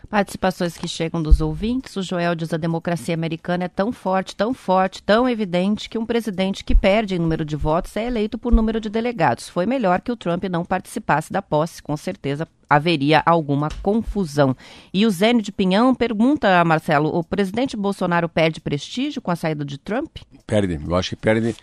Participações 0.10 0.78
que 0.78 0.88
chegam 0.88 1.22
dos 1.22 1.42
ouvintes. 1.42 1.96
O 1.96 2.02
Joel 2.02 2.36
diz 2.36 2.54
a 2.54 2.58
democracia 2.58 3.14
americana 3.14 3.66
é 3.66 3.68
tão 3.68 3.92
forte, 3.92 4.36
tão 4.36 4.54
forte, 4.54 5.02
tão 5.02 5.28
evidente 5.28 5.90
que 5.90 5.98
um 5.98 6.06
presidente 6.06 6.64
que 6.64 6.76
perde 6.76 7.16
em 7.16 7.20
número 7.20 7.44
de 7.44 7.56
votos 7.56 7.96
é 7.98 8.06
eleito 8.06 8.38
por 8.38 8.54
número 8.54 8.80
de 8.80 8.90
delegados. 8.90 9.50
Foi 9.50 9.66
melhor 9.66 10.02
que 10.02 10.12
o 10.12 10.16
Trump 10.16 10.44
não 10.46 10.64
participasse 10.64 11.32
da 11.32 11.42
posse, 11.42 11.82
com 11.82 11.96
certeza 11.98 12.48
haveria 12.70 13.22
alguma 13.26 13.70
confusão. 13.82 14.56
E 14.94 15.06
o 15.06 15.10
Zênio 15.10 15.42
de 15.42 15.52
Pinhão 15.52 15.94
pergunta 15.94 16.64
Marcelo: 16.64 17.10
o 17.16 17.24
presidente 17.24 17.78
Bolsonaro 17.78 18.28
perde 18.30 18.60
prestígio 18.60 19.22
com 19.22 19.32
a 19.32 19.36
saída 19.36 19.64
de 19.64 19.78
Trump? 19.78 20.18
Perde, 20.46 20.80
eu 20.86 20.96
acho 20.96 21.12
que 21.12 21.16
perde. 21.16 21.56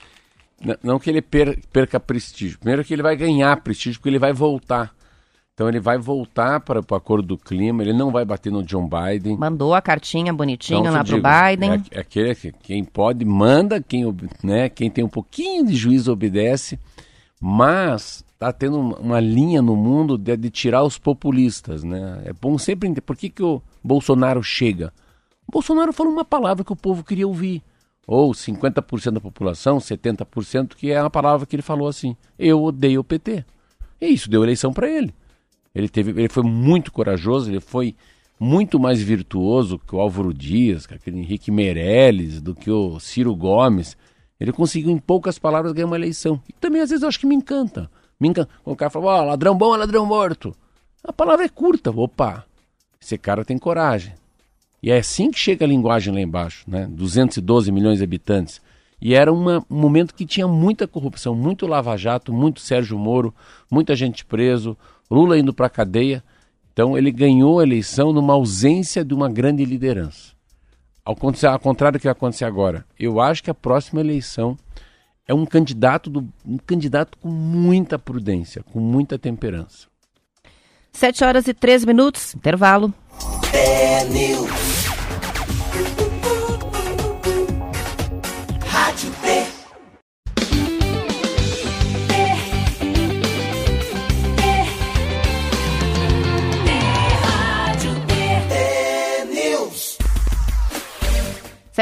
Não 0.82 0.98
que 0.98 1.10
ele 1.10 1.20
perca 1.20 1.98
prestígio. 1.98 2.58
Primeiro 2.58 2.84
que 2.84 2.94
ele 2.94 3.02
vai 3.02 3.16
ganhar 3.16 3.60
prestígio, 3.62 3.98
porque 3.98 4.08
ele 4.08 4.18
vai 4.18 4.32
voltar. 4.32 4.94
Então 5.54 5.68
ele 5.68 5.80
vai 5.80 5.98
voltar 5.98 6.60
para 6.60 6.80
o 6.80 6.94
acordo 6.94 7.28
do 7.28 7.38
clima, 7.38 7.82
ele 7.82 7.92
não 7.92 8.10
vai 8.10 8.24
bater 8.24 8.50
no 8.50 8.62
John 8.62 8.88
Biden. 8.88 9.36
Mandou 9.36 9.74
a 9.74 9.82
cartinha 9.82 10.32
bonitinha 10.32 10.80
então, 10.80 10.92
lá 10.92 11.04
para 11.04 11.14
o 11.14 11.18
Biden. 11.18 11.70
É, 11.90 11.98
é 11.98 12.00
aquele 12.00 12.34
que 12.34 12.52
quem 12.52 12.82
pode 12.82 13.22
manda, 13.24 13.80
quem, 13.80 14.04
né, 14.42 14.70
quem 14.70 14.90
tem 14.90 15.04
um 15.04 15.08
pouquinho 15.08 15.66
de 15.66 15.74
juízo 15.76 16.10
obedece, 16.10 16.78
mas 17.38 18.24
está 18.32 18.50
tendo 18.50 18.78
uma 18.78 19.20
linha 19.20 19.60
no 19.60 19.76
mundo 19.76 20.16
de, 20.16 20.36
de, 20.38 20.48
tirar 20.48 20.82
os 20.84 20.96
populistas. 20.96 21.84
Né? 21.84 22.22
É 22.24 22.32
bom 22.32 22.56
sempre 22.56 22.88
entender 22.88 23.02
por 23.02 23.16
que, 23.16 23.28
que 23.28 23.42
o 23.42 23.60
Bolsonaro 23.84 24.42
chega. 24.42 24.90
O 25.46 25.52
Bolsonaro 25.52 25.92
falou 25.92 26.12
uma 26.12 26.24
palavra 26.24 26.64
que 26.64 26.72
o 26.72 26.76
povo 26.76 27.04
queria 27.04 27.28
ouvir. 27.28 27.62
Ou 28.06 28.32
50% 28.32 29.12
da 29.12 29.20
população, 29.20 29.76
70%, 29.76 30.74
que 30.74 30.90
é 30.90 30.98
a 30.98 31.10
palavra 31.10 31.46
que 31.46 31.54
ele 31.54 31.62
falou 31.62 31.86
assim: 31.86 32.16
eu 32.38 32.62
odeio 32.64 33.00
o 33.00 33.04
PT. 33.04 33.44
E 34.00 34.08
isso 34.08 34.30
deu 34.30 34.42
eleição 34.42 34.72
para 34.72 34.90
ele. 34.90 35.14
Ele, 35.74 35.88
teve, 35.88 36.10
ele 36.10 36.28
foi 36.28 36.42
muito 36.42 36.92
corajoso, 36.92 37.50
ele 37.50 37.60
foi 37.60 37.94
muito 38.38 38.78
mais 38.78 39.00
virtuoso 39.00 39.78
que 39.78 39.94
o 39.94 40.00
Álvaro 40.00 40.34
Dias, 40.34 40.86
que 40.86 40.94
aquele 40.94 41.18
Henrique 41.18 41.50
Meirelles, 41.50 42.40
do 42.40 42.54
que 42.54 42.70
o 42.70 42.98
Ciro 42.98 43.34
Gomes. 43.34 43.96
Ele 44.40 44.52
conseguiu, 44.52 44.90
em 44.90 44.98
poucas 44.98 45.38
palavras, 45.38 45.72
ganhar 45.72 45.86
uma 45.86 45.96
eleição. 45.96 46.40
E 46.48 46.52
também, 46.52 46.82
às 46.82 46.90
vezes, 46.90 47.02
eu 47.02 47.08
acho 47.08 47.20
que 47.20 47.26
me 47.26 47.34
encanta. 47.34 47.88
Me 48.18 48.28
encanta. 48.28 48.50
O 48.64 48.74
cara 48.74 48.90
fala, 48.90 49.22
oh, 49.22 49.24
ladrão 49.26 49.56
bom 49.56 49.74
é 49.74 49.78
ladrão 49.78 50.04
morto. 50.04 50.54
A 51.04 51.12
palavra 51.12 51.44
é 51.44 51.48
curta. 51.48 51.90
Opa, 51.90 52.44
esse 53.00 53.16
cara 53.16 53.44
tem 53.44 53.56
coragem. 53.56 54.14
E 54.82 54.90
é 54.90 54.98
assim 54.98 55.30
que 55.30 55.38
chega 55.38 55.64
a 55.64 55.68
linguagem 55.68 56.12
lá 56.12 56.20
embaixo, 56.20 56.64
né? 56.68 56.88
212 56.90 57.70
milhões 57.70 57.98
de 57.98 58.04
habitantes. 58.04 58.60
E 59.00 59.14
era 59.14 59.32
uma, 59.32 59.64
um 59.70 59.80
momento 59.80 60.14
que 60.14 60.26
tinha 60.26 60.46
muita 60.46 60.86
corrupção, 60.88 61.34
muito 61.34 61.66
lava-jato, 61.66 62.32
muito 62.32 62.60
Sérgio 62.60 62.98
Moro, 62.98 63.34
muita 63.70 63.94
gente 63.94 64.24
preso, 64.24 64.76
Lula 65.12 65.38
indo 65.38 65.52
para 65.52 65.66
a 65.66 65.70
cadeia. 65.70 66.24
Então 66.72 66.96
ele 66.96 67.12
ganhou 67.12 67.60
a 67.60 67.62
eleição 67.62 68.12
numa 68.12 68.32
ausência 68.32 69.04
de 69.04 69.12
uma 69.12 69.28
grande 69.28 69.64
liderança. 69.64 70.32
Ao, 71.04 71.14
ao 71.14 71.58
contrário 71.58 71.98
do 71.98 72.00
que 72.00 72.06
vai 72.06 72.12
acontecer 72.12 72.44
agora, 72.44 72.86
eu 72.98 73.20
acho 73.20 73.42
que 73.42 73.50
a 73.50 73.54
próxima 73.54 74.00
eleição 74.00 74.56
é 75.28 75.34
um 75.34 75.44
candidato, 75.44 76.08
do, 76.08 76.26
um 76.46 76.56
candidato 76.56 77.18
com 77.18 77.28
muita 77.28 77.98
prudência, 77.98 78.62
com 78.62 78.80
muita 78.80 79.18
temperança. 79.18 79.86
7 80.92 81.24
horas 81.24 81.46
e 81.46 81.54
3 81.54 81.84
minutos, 81.84 82.34
intervalo. 82.34 82.92
É 83.52 84.04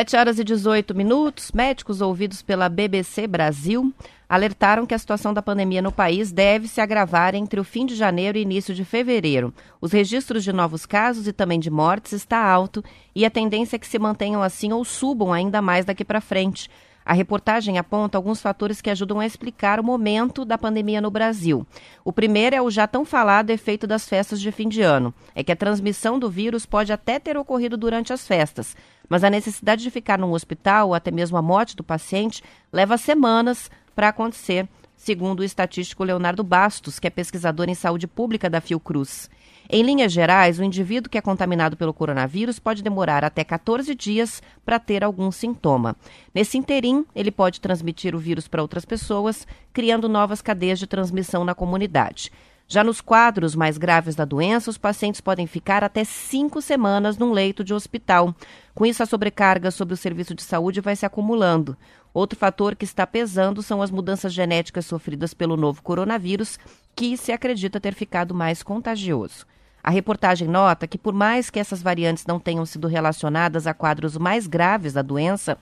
Sete 0.00 0.16
horas 0.16 0.38
e 0.38 0.44
18 0.44 0.94
minutos, 0.94 1.52
médicos 1.52 2.00
ouvidos 2.00 2.40
pela 2.40 2.70
BBC 2.70 3.26
Brasil 3.26 3.92
alertaram 4.26 4.86
que 4.86 4.94
a 4.94 4.98
situação 4.98 5.34
da 5.34 5.42
pandemia 5.42 5.82
no 5.82 5.92
país 5.92 6.32
deve 6.32 6.68
se 6.68 6.80
agravar 6.80 7.34
entre 7.34 7.60
o 7.60 7.64
fim 7.64 7.84
de 7.84 7.94
janeiro 7.94 8.38
e 8.38 8.40
início 8.40 8.74
de 8.74 8.82
fevereiro. 8.82 9.52
Os 9.78 9.92
registros 9.92 10.42
de 10.42 10.54
novos 10.54 10.86
casos 10.86 11.26
e 11.28 11.34
também 11.34 11.60
de 11.60 11.68
mortes 11.68 12.12
está 12.12 12.42
alto 12.42 12.82
e 13.14 13.26
a 13.26 13.30
tendência 13.30 13.76
é 13.76 13.78
que 13.78 13.86
se 13.86 13.98
mantenham 13.98 14.42
assim 14.42 14.72
ou 14.72 14.86
subam 14.86 15.34
ainda 15.34 15.60
mais 15.60 15.84
daqui 15.84 16.02
para 16.02 16.22
frente. 16.22 16.70
A 17.04 17.12
reportagem 17.12 17.76
aponta 17.76 18.16
alguns 18.16 18.40
fatores 18.40 18.80
que 18.80 18.88
ajudam 18.90 19.20
a 19.20 19.26
explicar 19.26 19.80
o 19.80 19.84
momento 19.84 20.44
da 20.44 20.56
pandemia 20.56 21.00
no 21.00 21.10
Brasil. 21.10 21.66
O 22.04 22.12
primeiro 22.12 22.54
é 22.54 22.62
o 22.62 22.70
já 22.70 22.86
tão 22.86 23.04
falado 23.04 23.50
efeito 23.50 23.86
das 23.86 24.08
festas 24.08 24.40
de 24.40 24.52
fim 24.52 24.68
de 24.68 24.82
ano. 24.82 25.12
É 25.34 25.42
que 25.42 25.50
a 25.50 25.56
transmissão 25.56 26.18
do 26.18 26.30
vírus 26.30 26.66
pode 26.66 26.92
até 26.92 27.18
ter 27.18 27.36
ocorrido 27.36 27.76
durante 27.76 28.12
as 28.12 28.26
festas, 28.26 28.76
mas 29.10 29.24
a 29.24 29.28
necessidade 29.28 29.82
de 29.82 29.90
ficar 29.90 30.18
num 30.18 30.32
hospital 30.32 30.88
ou 30.88 30.94
até 30.94 31.10
mesmo 31.10 31.36
a 31.36 31.42
morte 31.42 31.74
do 31.74 31.82
paciente 31.82 32.42
leva 32.72 32.96
semanas 32.96 33.68
para 33.94 34.08
acontecer, 34.08 34.68
segundo 34.96 35.40
o 35.40 35.44
estatístico 35.44 36.04
Leonardo 36.04 36.44
Bastos, 36.44 37.00
que 37.00 37.08
é 37.08 37.10
pesquisador 37.10 37.68
em 37.68 37.74
saúde 37.74 38.06
pública 38.06 38.48
da 38.48 38.60
Fiocruz. 38.60 39.28
Em 39.72 39.82
linhas 39.82 40.12
gerais, 40.12 40.58
o 40.58 40.64
indivíduo 40.64 41.10
que 41.10 41.18
é 41.18 41.20
contaminado 41.20 41.76
pelo 41.76 41.94
coronavírus 41.94 42.58
pode 42.58 42.82
demorar 42.82 43.24
até 43.24 43.44
14 43.44 43.94
dias 43.94 44.42
para 44.64 44.80
ter 44.80 45.04
algum 45.04 45.30
sintoma. 45.30 45.94
Nesse 46.34 46.58
interim, 46.58 47.04
ele 47.14 47.30
pode 47.30 47.60
transmitir 47.60 48.14
o 48.14 48.18
vírus 48.18 48.48
para 48.48 48.62
outras 48.62 48.84
pessoas, 48.84 49.46
criando 49.72 50.08
novas 50.08 50.42
cadeias 50.42 50.78
de 50.78 50.88
transmissão 50.88 51.44
na 51.44 51.54
comunidade. 51.54 52.32
Já 52.72 52.84
nos 52.84 53.00
quadros 53.00 53.56
mais 53.56 53.76
graves 53.76 54.14
da 54.14 54.24
doença, 54.24 54.70
os 54.70 54.78
pacientes 54.78 55.20
podem 55.20 55.44
ficar 55.44 55.82
até 55.82 56.04
cinco 56.04 56.62
semanas 56.62 57.18
num 57.18 57.32
leito 57.32 57.64
de 57.64 57.74
hospital. 57.74 58.32
Com 58.76 58.86
isso, 58.86 59.02
a 59.02 59.06
sobrecarga 59.06 59.72
sobre 59.72 59.92
o 59.94 59.96
serviço 59.96 60.36
de 60.36 60.42
saúde 60.44 60.80
vai 60.80 60.94
se 60.94 61.04
acumulando. 61.04 61.76
Outro 62.14 62.38
fator 62.38 62.76
que 62.76 62.84
está 62.84 63.04
pesando 63.04 63.60
são 63.60 63.82
as 63.82 63.90
mudanças 63.90 64.32
genéticas 64.32 64.86
sofridas 64.86 65.34
pelo 65.34 65.56
novo 65.56 65.82
coronavírus, 65.82 66.60
que 66.94 67.16
se 67.16 67.32
acredita 67.32 67.80
ter 67.80 67.92
ficado 67.92 68.32
mais 68.32 68.62
contagioso. 68.62 69.46
A 69.82 69.90
reportagem 69.90 70.46
nota 70.46 70.86
que, 70.86 70.98
por 70.98 71.12
mais 71.12 71.50
que 71.50 71.58
essas 71.58 71.82
variantes 71.82 72.24
não 72.24 72.38
tenham 72.38 72.64
sido 72.64 72.86
relacionadas 72.86 73.66
a 73.66 73.74
quadros 73.74 74.16
mais 74.16 74.46
graves 74.46 74.92
da 74.92 75.02
doença, 75.02 75.58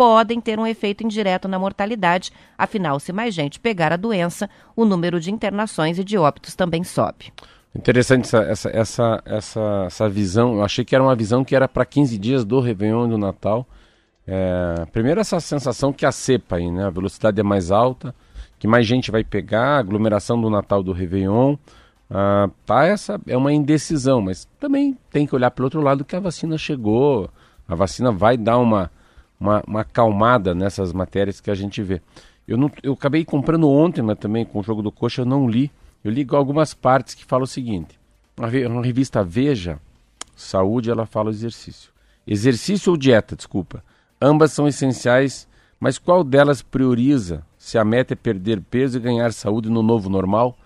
podem 0.00 0.40
ter 0.40 0.58
um 0.58 0.66
efeito 0.66 1.04
indireto 1.04 1.46
na 1.46 1.58
mortalidade. 1.58 2.32
Afinal, 2.56 2.98
se 2.98 3.12
mais 3.12 3.34
gente 3.34 3.60
pegar 3.60 3.92
a 3.92 3.98
doença, 3.98 4.48
o 4.74 4.86
número 4.86 5.20
de 5.20 5.30
internações 5.30 5.98
e 5.98 6.04
de 6.04 6.16
óbitos 6.16 6.54
também 6.54 6.82
sobe. 6.82 7.30
Interessante 7.76 8.24
essa, 8.24 8.38
essa, 8.38 8.70
essa, 8.70 9.22
essa, 9.26 9.82
essa 9.86 10.08
visão. 10.08 10.54
Eu 10.54 10.64
achei 10.64 10.86
que 10.86 10.94
era 10.94 11.04
uma 11.04 11.14
visão 11.14 11.44
que 11.44 11.54
era 11.54 11.68
para 11.68 11.84
15 11.84 12.16
dias 12.16 12.46
do 12.46 12.60
Réveillon 12.60 13.08
e 13.08 13.10
do 13.10 13.18
Natal. 13.18 13.66
É, 14.26 14.86
primeiro, 14.90 15.20
essa 15.20 15.38
sensação 15.38 15.92
que 15.92 16.06
a 16.06 16.12
cepa 16.12 16.56
aí, 16.56 16.70
né? 16.70 16.86
A 16.86 16.90
velocidade 16.90 17.38
é 17.38 17.44
mais 17.44 17.70
alta, 17.70 18.14
que 18.58 18.66
mais 18.66 18.86
gente 18.86 19.10
vai 19.10 19.22
pegar, 19.22 19.76
aglomeração 19.76 20.40
do 20.40 20.48
Natal 20.48 20.82
do 20.82 20.92
Réveillon 20.92 21.56
Ah, 22.08 22.48
tá 22.64 22.86
essa 22.86 23.20
é 23.26 23.36
uma 23.36 23.52
indecisão, 23.52 24.22
mas 24.22 24.48
também 24.58 24.96
tem 25.10 25.26
que 25.26 25.34
olhar 25.34 25.50
pelo 25.50 25.66
outro 25.66 25.82
lado 25.82 26.06
que 26.06 26.16
a 26.16 26.20
vacina 26.20 26.56
chegou, 26.56 27.28
a 27.68 27.74
vacina 27.74 28.10
vai 28.10 28.38
dar 28.38 28.56
uma, 28.56 28.90
uma, 29.40 29.62
uma 29.66 29.80
acalmada 29.80 30.54
nessas 30.54 30.92
matérias 30.92 31.40
que 31.40 31.50
a 31.50 31.54
gente 31.54 31.82
vê. 31.82 32.02
Eu, 32.46 32.58
não, 32.58 32.70
eu 32.82 32.92
acabei 32.92 33.24
comprando 33.24 33.68
ontem, 33.68 34.02
mas 34.02 34.18
também 34.18 34.44
com 34.44 34.60
o 34.60 34.62
jogo 34.62 34.82
do 34.82 34.92
coxa 34.92 35.22
eu 35.22 35.26
não 35.26 35.48
li. 35.48 35.70
Eu 36.04 36.10
li 36.10 36.26
algumas 36.30 36.74
partes 36.74 37.14
que 37.14 37.24
falam 37.24 37.44
o 37.44 37.46
seguinte: 37.46 37.98
uma 38.36 38.82
revista 38.82 39.24
Veja, 39.24 39.80
Saúde, 40.36 40.90
ela 40.90 41.06
fala 41.06 41.30
exercício. 41.30 41.90
Exercício 42.26 42.90
ou 42.90 42.96
dieta, 42.96 43.36
desculpa. 43.36 43.82
Ambas 44.20 44.52
são 44.52 44.68
essenciais, 44.68 45.48
mas 45.78 45.98
qual 45.98 46.22
delas 46.22 46.62
prioriza 46.62 47.44
se 47.58 47.78
a 47.78 47.84
meta 47.84 48.14
é 48.14 48.16
perder 48.16 48.60
peso 48.60 48.98
e 48.98 49.00
ganhar 49.00 49.32
saúde 49.32 49.70
no 49.70 49.82
novo 49.82 50.08
normal? 50.08 50.56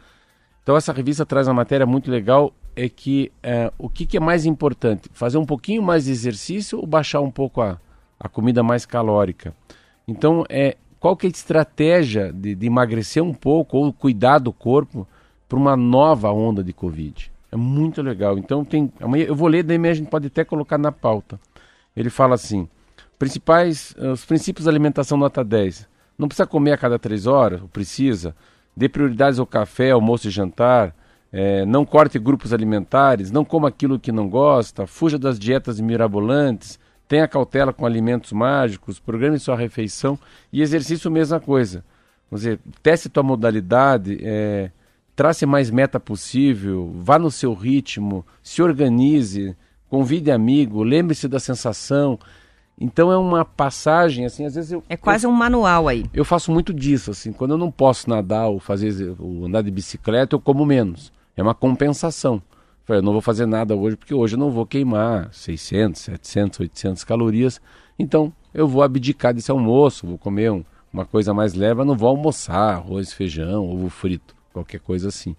Então 0.62 0.76
essa 0.76 0.92
revista 0.92 1.26
traz 1.26 1.46
uma 1.46 1.54
matéria 1.54 1.86
muito 1.86 2.10
legal, 2.10 2.52
é 2.74 2.88
que 2.88 3.30
é, 3.42 3.72
o 3.78 3.88
que, 3.88 4.06
que, 4.06 4.16
é 4.16 4.20
mais 4.20 4.46
importante? 4.46 5.10
Fazer 5.12 5.38
um 5.38 5.44
pouquinho 5.44 5.82
mais 5.82 6.04
de 6.06 6.10
exercício 6.10 6.78
ou 6.78 6.86
baixar 6.86 7.20
um 7.20 7.30
pouco 7.30 7.60
a, 7.60 7.78
a 8.24 8.28
comida 8.28 8.62
mais 8.62 8.86
calórica? 8.86 9.54
Então, 10.08 10.44
é, 10.48 10.76
qual 10.98 11.14
que 11.14 11.26
é 11.26 11.28
a 11.28 11.30
estratégia 11.30 12.32
de, 12.32 12.54
de 12.54 12.66
emagrecer 12.66 13.22
um 13.22 13.34
pouco 13.34 13.76
ou 13.76 13.92
cuidar 13.92 14.38
do 14.38 14.52
corpo 14.52 15.06
para 15.46 15.58
uma 15.58 15.76
nova 15.76 16.32
onda 16.32 16.64
de 16.64 16.72
Covid? 16.72 17.30
É 17.52 17.56
muito 17.56 18.00
legal. 18.00 18.38
Então 18.38 18.64
tem. 18.64 18.90
Amanhã 19.00 19.26
eu 19.26 19.36
vou 19.36 19.46
ler, 19.46 19.62
daí 19.62 19.76
a 19.86 19.94
gente 19.94 20.08
pode 20.08 20.26
até 20.28 20.44
colocar 20.44 20.78
na 20.78 20.90
pauta. 20.90 21.38
Ele 21.94 22.08
fala 22.08 22.34
assim: 22.34 22.66
principais, 23.18 23.94
os 24.12 24.24
princípios 24.24 24.64
da 24.64 24.70
alimentação 24.70 25.18
nota 25.18 25.44
10. 25.44 25.86
Não 26.18 26.26
precisa 26.26 26.46
comer 26.46 26.72
a 26.72 26.78
cada 26.78 26.98
três 26.98 27.26
horas, 27.26 27.60
precisa. 27.72 28.34
Dê 28.76 28.88
prioridades 28.88 29.38
ao 29.38 29.46
café, 29.46 29.90
almoço 29.90 30.28
e 30.28 30.30
jantar. 30.30 30.94
É, 31.30 31.66
não 31.66 31.84
corte 31.84 32.18
grupos 32.18 32.52
alimentares, 32.52 33.30
não 33.30 33.44
coma 33.44 33.68
aquilo 33.68 33.98
que 33.98 34.12
não 34.12 34.28
gosta, 34.28 34.86
fuja 34.86 35.18
das 35.18 35.36
dietas 35.36 35.80
mirabolantes, 35.80 36.78
tenha 37.08 37.28
cautela 37.28 37.72
com 37.72 37.86
alimentos 37.86 38.32
mágicos, 38.32 38.98
programe 38.98 39.38
sua 39.38 39.56
refeição 39.56 40.18
e 40.52 40.62
exercício 40.62 41.10
mesma 41.10 41.40
coisa. 41.40 41.84
Vamos 42.30 42.42
dizer, 42.42 42.58
teste 42.82 43.08
tua 43.08 43.22
modalidade, 43.22 44.18
é, 44.22 44.70
trace 45.14 45.46
mais 45.46 45.70
meta 45.70 46.00
possível, 46.00 46.92
vá 46.96 47.18
no 47.18 47.30
seu 47.30 47.54
ritmo, 47.54 48.24
se 48.42 48.62
organize, 48.62 49.56
convide 49.88 50.30
amigo, 50.30 50.82
lembre-se 50.82 51.28
da 51.28 51.38
sensação. 51.38 52.18
Então 52.80 53.12
é 53.12 53.16
uma 53.16 53.44
passagem, 53.44 54.24
assim, 54.24 54.44
às 54.44 54.54
vezes 54.54 54.72
eu. 54.72 54.82
É 54.88 54.96
quase 54.96 55.26
eu, 55.26 55.30
um 55.30 55.32
manual 55.32 55.86
aí. 55.86 56.06
Eu 56.12 56.24
faço 56.24 56.50
muito 56.50 56.74
disso, 56.74 57.10
assim, 57.12 57.32
quando 57.32 57.52
eu 57.52 57.58
não 57.58 57.70
posso 57.70 58.10
nadar 58.10 58.48
ou 58.48 58.58
fazer 58.58 59.14
ou 59.18 59.46
andar 59.46 59.62
de 59.62 59.70
bicicleta, 59.70 60.34
eu 60.34 60.40
como 60.40 60.66
menos. 60.66 61.12
É 61.36 61.42
uma 61.42 61.54
compensação. 61.54 62.42
Eu 62.86 63.02
não 63.02 63.12
vou 63.12 63.20
fazer 63.20 63.46
nada 63.46 63.74
hoje 63.74 63.96
porque 63.96 64.12
hoje 64.12 64.34
eu 64.34 64.38
não 64.38 64.50
vou 64.50 64.66
queimar 64.66 65.32
600, 65.32 66.02
700, 66.02 66.60
800 66.60 67.04
calorias. 67.04 67.60
Então 67.98 68.32
eu 68.52 68.68
vou 68.68 68.82
abdicar 68.82 69.32
desse 69.32 69.50
almoço, 69.50 70.06
vou 70.06 70.18
comer 70.18 70.52
um, 70.52 70.64
uma 70.92 71.04
coisa 71.04 71.32
mais 71.32 71.54
leve, 71.54 71.82
não 71.84 71.96
vou 71.96 72.08
almoçar 72.08 72.74
arroz, 72.74 73.12
feijão, 73.12 73.68
ovo 73.68 73.88
frito 73.88 74.34
qualquer 74.52 74.80
coisa 74.80 75.08
assim. 75.08 75.34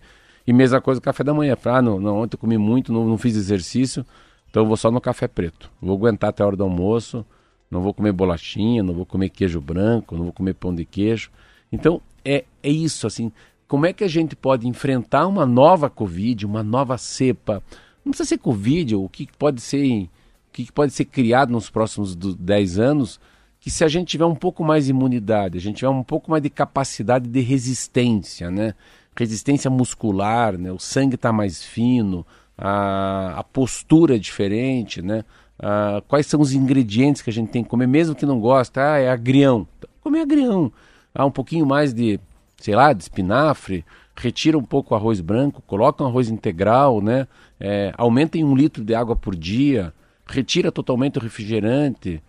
E 0.46 0.52
mesma 0.52 0.82
coisa 0.82 1.00
café 1.00 1.24
da 1.24 1.34
manhã. 1.34 1.58
Ah, 1.66 1.82
não, 1.82 2.00
não, 2.00 2.18
ontem 2.18 2.36
eu 2.36 2.40
comi 2.40 2.58
muito, 2.58 2.92
não, 2.92 3.08
não 3.08 3.18
fiz 3.18 3.36
exercício, 3.36 4.06
então 4.50 4.64
eu 4.64 4.68
vou 4.68 4.78
só 4.78 4.92
no 4.92 5.00
café 5.00 5.28
preto. 5.28 5.72
Vou 5.82 5.96
aguentar 5.96 6.30
até 6.32 6.44
a 6.44 6.48
hora 6.48 6.56
do 6.56 6.64
almoço, 6.64 7.26
não 7.72 7.82
vou 7.82 7.94
comer 7.94 8.12
bolachinha, 8.12 8.84
não 8.84 8.94
vou 8.94 9.06
comer 9.06 9.30
queijo 9.30 9.62
branco, 9.62 10.16
não 10.16 10.24
vou 10.24 10.34
comer 10.34 10.54
pão 10.54 10.74
de 10.74 10.86
queijo. 10.86 11.32
Então 11.72 12.02
é, 12.24 12.44
é 12.62 12.70
isso, 12.70 13.08
assim. 13.08 13.32
Como 13.68 13.86
é 13.86 13.94
que 13.94 14.04
a 14.04 14.08
gente 14.08 14.36
pode 14.36 14.68
enfrentar 14.68 15.28
uma 15.28 15.46
nova 15.46 15.90
Covid, 15.90 16.46
uma 16.46 16.62
nova 16.62 16.98
cepa? 16.98 17.64
Não 18.04 18.12
precisa 18.12 18.30
ser 18.30 18.38
Covid, 18.38 18.96
o 18.96 19.10
que 19.10 19.28
pode 19.38 19.60
ser, 19.62 20.04
o 20.04 20.10
que 20.52 20.72
pode 20.72 20.94
ser 20.94 21.06
criado 21.06 21.52
nos 21.52 21.70
próximos 21.70 22.16
10 22.16 22.78
anos, 22.78 23.20
que 23.60 23.72
se 23.72 23.84
a 23.84 23.88
gente 23.88 24.10
tiver 24.10 24.26
um 24.26 24.36
pouco 24.36 24.64
mais 24.64 24.86
de 24.86 24.92
imunidade, 24.92 25.58
a 25.58 25.62
gente 25.62 25.78
tiver 25.78 25.90
um 25.90 26.04
pouco 26.04 26.30
mais 26.30 26.44
de 26.44 26.52
capacidade 26.52 27.28
de 27.28 27.42
resistência, 27.42 28.52
né? 28.52 28.76
resistência 29.18 29.72
muscular, 29.72 30.58
né? 30.58 30.72
o 30.72 30.78
sangue 30.78 31.16
está 31.16 31.34
mais 31.34 31.64
fino, 31.64 32.24
a, 32.56 33.40
a, 33.40 33.44
postura 33.44 34.16
é 34.16 34.20
diferente, 34.20 35.02
né? 35.02 35.24
A, 35.58 36.04
quais 36.08 36.28
são 36.28 36.40
os 36.42 36.54
ingredientes 36.54 37.22
que 37.22 37.30
a 37.30 37.34
gente 37.34 37.50
tem 37.50 37.64
que 37.64 37.70
comer, 37.70 37.88
mesmo 37.88 38.14
que 38.14 38.26
não 38.26 38.40
goste, 38.40 38.80
ah, 38.80 38.98
é 38.98 39.10
agrião, 39.10 39.68
comer 40.02 40.22
agrião, 40.22 40.72
ah, 41.14 41.26
um 41.26 41.32
pouquinho 41.32 41.66
mais 41.66 41.94
de, 41.94 42.20
sei 42.66 42.76
lá, 42.76 42.94
de 42.94 43.04
espinafre, 43.04 43.86
retira 44.16 44.58
um 44.58 44.64
pouco 44.64 44.96
o 44.96 44.98
arroz 44.98 45.22
branco, 45.22 45.62
coloca 45.68 46.04
um 46.04 46.08
arroz 46.08 46.30
integral, 46.30 47.00
né? 47.00 47.28
É, 47.60 47.94
aumenta 47.96 48.40
em 48.40 48.44
um 48.44 48.56
litro 48.56 48.84
de 48.84 48.96
água 48.96 49.16
por 49.16 49.36
dia, 49.36 49.94
retira 50.26 50.72
totalmente 50.72 51.20
o 51.20 51.22
refrigerante, 51.22 52.24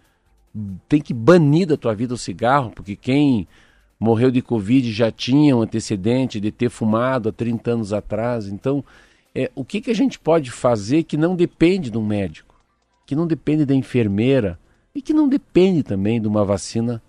tem 0.86 1.00
que 1.00 1.14
banir 1.14 1.66
da 1.66 1.76
tua 1.78 1.94
vida 1.94 2.12
o 2.12 2.18
cigarro, 2.18 2.70
porque 2.70 2.94
quem 2.94 3.48
morreu 3.98 4.30
de 4.30 4.42
Covid 4.42 4.92
já 4.92 5.10
tinha 5.10 5.56
um 5.56 5.62
antecedente 5.62 6.38
de 6.38 6.50
ter 6.50 6.68
fumado 6.68 7.30
há 7.30 7.32
30 7.32 7.70
anos 7.70 7.92
atrás. 7.94 8.46
Então, 8.46 8.84
é, 9.34 9.50
o 9.54 9.64
que, 9.64 9.80
que 9.80 9.90
a 9.90 9.94
gente 9.94 10.18
pode 10.18 10.50
fazer 10.50 11.04
que 11.04 11.16
não 11.16 11.34
depende 11.34 11.88
de 11.88 11.96
um 11.96 12.04
médico, 12.04 12.54
que 13.06 13.16
não 13.16 13.26
depende 13.26 13.64
da 13.64 13.74
enfermeira 13.74 14.58
e 14.94 15.00
que 15.00 15.14
não 15.14 15.30
depende 15.30 15.82
também 15.82 16.20
de 16.20 16.28
uma 16.28 16.44
vacina 16.44 17.02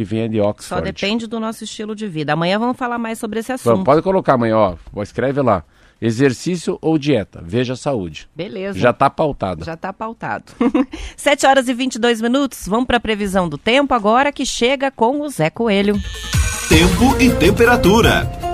que 0.00 0.04
venha 0.04 0.28
de 0.28 0.40
Oxford? 0.40 0.66
Só 0.66 0.80
depende 0.80 1.26
do 1.26 1.38
nosso 1.38 1.62
estilo 1.62 1.94
de 1.94 2.08
vida. 2.08 2.32
Amanhã 2.32 2.58
vamos 2.58 2.78
falar 2.78 2.98
mais 2.98 3.18
sobre 3.18 3.40
esse 3.40 3.52
assunto. 3.52 3.70
Vamos, 3.70 3.84
pode 3.84 4.00
colocar 4.00 4.34
amanhã, 4.34 4.56
ó, 4.56 5.02
escreve 5.02 5.42
lá. 5.42 5.62
Exercício 6.00 6.78
ou 6.80 6.96
dieta? 6.96 7.42
Veja 7.44 7.74
a 7.74 7.76
saúde. 7.76 8.26
Beleza. 8.34 8.78
Já 8.78 8.88
está 8.88 9.10
pautado. 9.10 9.62
Já 9.62 9.74
está 9.74 9.92
pautado. 9.92 10.54
7 11.14 11.46
horas 11.46 11.68
e 11.68 11.74
22 11.74 12.22
minutos. 12.22 12.66
Vamos 12.66 12.86
para 12.86 12.96
a 12.96 13.00
previsão 13.00 13.46
do 13.46 13.58
tempo 13.58 13.92
agora 13.92 14.32
que 14.32 14.46
chega 14.46 14.90
com 14.90 15.20
o 15.20 15.28
Zé 15.28 15.50
Coelho. 15.50 16.00
Tempo 16.70 17.20
e 17.20 17.30
temperatura. 17.34 18.49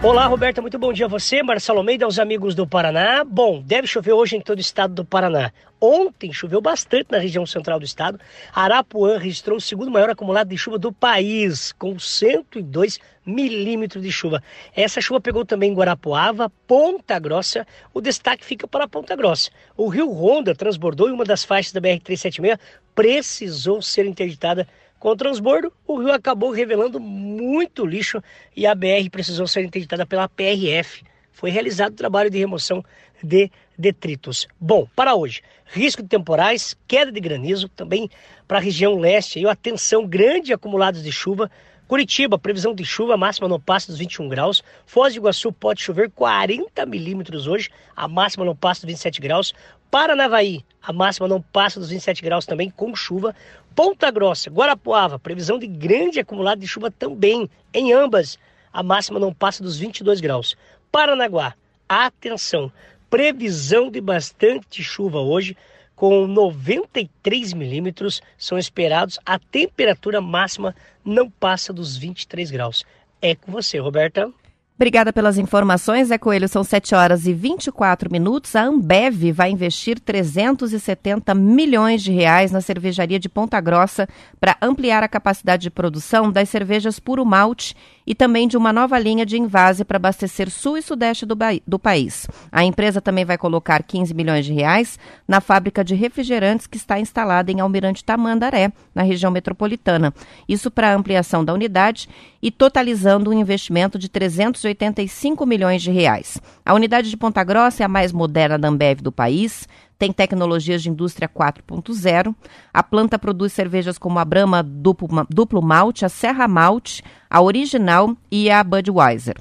Olá, 0.00 0.26
Roberta, 0.26 0.62
muito 0.62 0.78
bom 0.78 0.92
dia 0.92 1.06
a 1.06 1.08
você, 1.08 1.42
Marcelo 1.42 1.80
Almeida, 1.80 2.04
aos 2.04 2.20
amigos 2.20 2.54
do 2.54 2.64
Paraná. 2.64 3.24
Bom, 3.24 3.60
deve 3.60 3.88
chover 3.88 4.12
hoje 4.12 4.36
em 4.36 4.40
todo 4.40 4.58
o 4.58 4.60
estado 4.60 4.94
do 4.94 5.04
Paraná. 5.04 5.50
Ontem 5.80 6.32
choveu 6.32 6.60
bastante 6.60 7.08
na 7.10 7.18
região 7.18 7.44
central 7.44 7.80
do 7.80 7.84
estado. 7.84 8.18
Arapuã 8.54 9.18
registrou 9.18 9.58
o 9.58 9.60
segundo 9.60 9.90
maior 9.90 10.08
acumulado 10.08 10.50
de 10.50 10.56
chuva 10.56 10.78
do 10.78 10.92
país, 10.92 11.72
com 11.72 11.98
102 11.98 13.00
milímetros 13.26 14.00
de 14.00 14.12
chuva. 14.12 14.40
Essa 14.72 15.00
chuva 15.00 15.20
pegou 15.20 15.44
também 15.44 15.74
Guarapuava, 15.74 16.48
Ponta 16.64 17.18
Grossa. 17.18 17.66
O 17.92 18.00
destaque 18.00 18.44
fica 18.44 18.68
para 18.68 18.86
Ponta 18.86 19.16
Grossa. 19.16 19.50
O 19.76 19.88
rio 19.88 20.12
Ronda 20.12 20.54
transbordou 20.54 21.08
e 21.08 21.12
uma 21.12 21.24
das 21.24 21.44
faixas 21.44 21.72
da 21.72 21.80
BR-376 21.80 22.56
precisou 22.94 23.82
ser 23.82 24.06
interditada 24.06 24.66
com 24.98 25.10
o 25.10 25.16
transbordo, 25.16 25.72
o 25.86 25.98
rio 25.98 26.12
acabou 26.12 26.50
revelando 26.50 26.98
muito 26.98 27.86
lixo 27.86 28.22
e 28.56 28.66
a 28.66 28.74
BR 28.74 29.08
precisou 29.10 29.46
ser 29.46 29.64
interditada 29.64 30.04
pela 30.04 30.28
PRF. 30.28 31.02
Foi 31.32 31.50
realizado 31.50 31.92
o 31.92 31.96
trabalho 31.96 32.30
de 32.30 32.38
remoção 32.38 32.84
de 33.22 33.50
detritos. 33.78 34.48
Bom, 34.60 34.88
para 34.96 35.14
hoje, 35.14 35.42
risco 35.66 36.02
de 36.02 36.08
temporais, 36.08 36.76
queda 36.86 37.12
de 37.12 37.20
granizo, 37.20 37.68
também 37.68 38.10
para 38.46 38.58
a 38.58 38.60
região 38.60 38.98
leste, 38.98 39.38
e 39.38 39.46
atenção, 39.46 40.06
grande 40.06 40.52
acumulados 40.52 41.02
de 41.02 41.12
chuva. 41.12 41.50
Curitiba, 41.86 42.38
previsão 42.38 42.74
de 42.74 42.84
chuva, 42.84 43.16
máxima 43.16 43.48
não 43.48 43.58
passa 43.58 43.86
dos 43.86 43.98
21 43.98 44.28
graus. 44.28 44.62
Foz 44.84 45.14
do 45.14 45.18
Iguaçu 45.18 45.52
pode 45.52 45.80
chover 45.80 46.10
40 46.10 46.84
milímetros 46.84 47.46
hoje, 47.46 47.70
a 47.96 48.06
máxima 48.06 48.44
não 48.44 48.54
passa 48.54 48.80
dos 48.80 48.88
27 48.88 49.20
graus. 49.20 49.54
Paranavaí, 49.90 50.64
a 50.82 50.92
máxima 50.92 51.26
não 51.26 51.40
passa 51.40 51.80
dos 51.80 51.88
27 51.88 52.22
graus 52.22 52.44
também, 52.44 52.70
com 52.70 52.94
chuva. 52.94 53.34
Ponta 53.74 54.10
Grossa, 54.10 54.50
Guarapuava, 54.50 55.18
previsão 55.18 55.58
de 55.58 55.66
grande 55.66 56.20
acumulado 56.20 56.60
de 56.60 56.68
chuva 56.68 56.90
também. 56.90 57.48
Em 57.72 57.92
ambas, 57.92 58.38
a 58.72 58.82
máxima 58.82 59.18
não 59.18 59.32
passa 59.32 59.62
dos 59.62 59.78
22 59.78 60.20
graus. 60.20 60.56
Paranaguá, 60.92 61.54
atenção, 61.88 62.70
previsão 63.08 63.90
de 63.90 64.00
bastante 64.00 64.82
chuva 64.82 65.20
hoje, 65.20 65.56
com 65.96 66.26
93 66.26 67.54
milímetros 67.54 68.20
são 68.36 68.58
esperados. 68.58 69.18
A 69.24 69.38
temperatura 69.38 70.20
máxima 70.20 70.74
não 71.04 71.30
passa 71.30 71.72
dos 71.72 71.96
23 71.96 72.50
graus. 72.50 72.84
É 73.20 73.34
com 73.34 73.50
você, 73.50 73.78
Roberta. 73.78 74.30
Obrigada 74.78 75.12
pelas 75.12 75.36
informações, 75.38 76.06
Zé 76.06 76.18
Coelho. 76.18 76.48
São 76.48 76.62
7 76.62 76.94
horas 76.94 77.26
e 77.26 77.32
24 77.32 78.08
minutos. 78.12 78.54
A 78.54 78.62
Ambev 78.62 79.32
vai 79.32 79.50
investir 79.50 79.98
370 79.98 81.34
milhões 81.34 82.00
de 82.00 82.12
reais 82.12 82.52
na 82.52 82.60
cervejaria 82.60 83.18
de 83.18 83.28
Ponta 83.28 83.60
Grossa 83.60 84.08
para 84.38 84.56
ampliar 84.62 85.02
a 85.02 85.08
capacidade 85.08 85.62
de 85.62 85.70
produção 85.70 86.30
das 86.30 86.48
cervejas 86.48 87.00
puro 87.00 87.24
malte 87.24 87.74
e 88.08 88.14
também 88.14 88.48
de 88.48 88.56
uma 88.56 88.72
nova 88.72 88.98
linha 88.98 89.26
de 89.26 89.36
invase 89.36 89.84
para 89.84 89.98
abastecer 89.98 90.50
sul 90.50 90.78
e 90.78 90.82
sudeste 90.82 91.26
do, 91.26 91.36
do, 91.66 91.78
país. 91.78 92.26
A 92.50 92.64
empresa 92.64 93.02
também 93.02 93.22
vai 93.22 93.36
colocar 93.36 93.82
15 93.82 94.14
milhões 94.14 94.46
de 94.46 94.52
reais 94.54 94.98
na 95.28 95.42
fábrica 95.42 95.84
de 95.84 95.94
refrigerantes 95.94 96.66
que 96.66 96.78
está 96.78 96.98
instalada 96.98 97.52
em 97.52 97.60
Almirante 97.60 98.02
Tamandaré, 98.02 98.72
na 98.94 99.02
região 99.02 99.30
metropolitana. 99.30 100.14
Isso 100.48 100.70
para 100.70 100.94
ampliação 100.94 101.44
da 101.44 101.52
unidade 101.52 102.08
e 102.40 102.50
totalizando 102.50 103.28
um 103.28 103.34
investimento 103.34 103.98
de 103.98 104.08
385 104.08 105.44
milhões 105.44 105.82
de 105.82 105.90
reais. 105.90 106.40
A 106.64 106.72
unidade 106.72 107.10
de 107.10 107.16
Ponta 107.16 107.44
Grossa 107.44 107.82
é 107.82 107.84
a 107.84 107.88
mais 107.88 108.10
moderna 108.10 108.58
da 108.58 108.68
Ambev 108.68 109.02
do 109.02 109.12
país, 109.12 109.68
tem 109.98 110.12
tecnologias 110.12 110.82
de 110.82 110.88
indústria 110.88 111.28
4.0. 111.28 112.34
A 112.72 112.82
planta 112.82 113.18
produz 113.18 113.52
cervejas 113.52 113.98
como 113.98 114.18
a 114.18 114.24
Brahma 114.24 114.62
duplo, 114.62 115.08
duplo 115.28 115.60
malte, 115.60 116.04
a 116.04 116.08
Serra 116.08 116.46
Malte, 116.46 117.02
a 117.28 117.42
Original 117.42 118.16
e 118.30 118.50
a 118.50 118.62
Budweiser. 118.62 119.36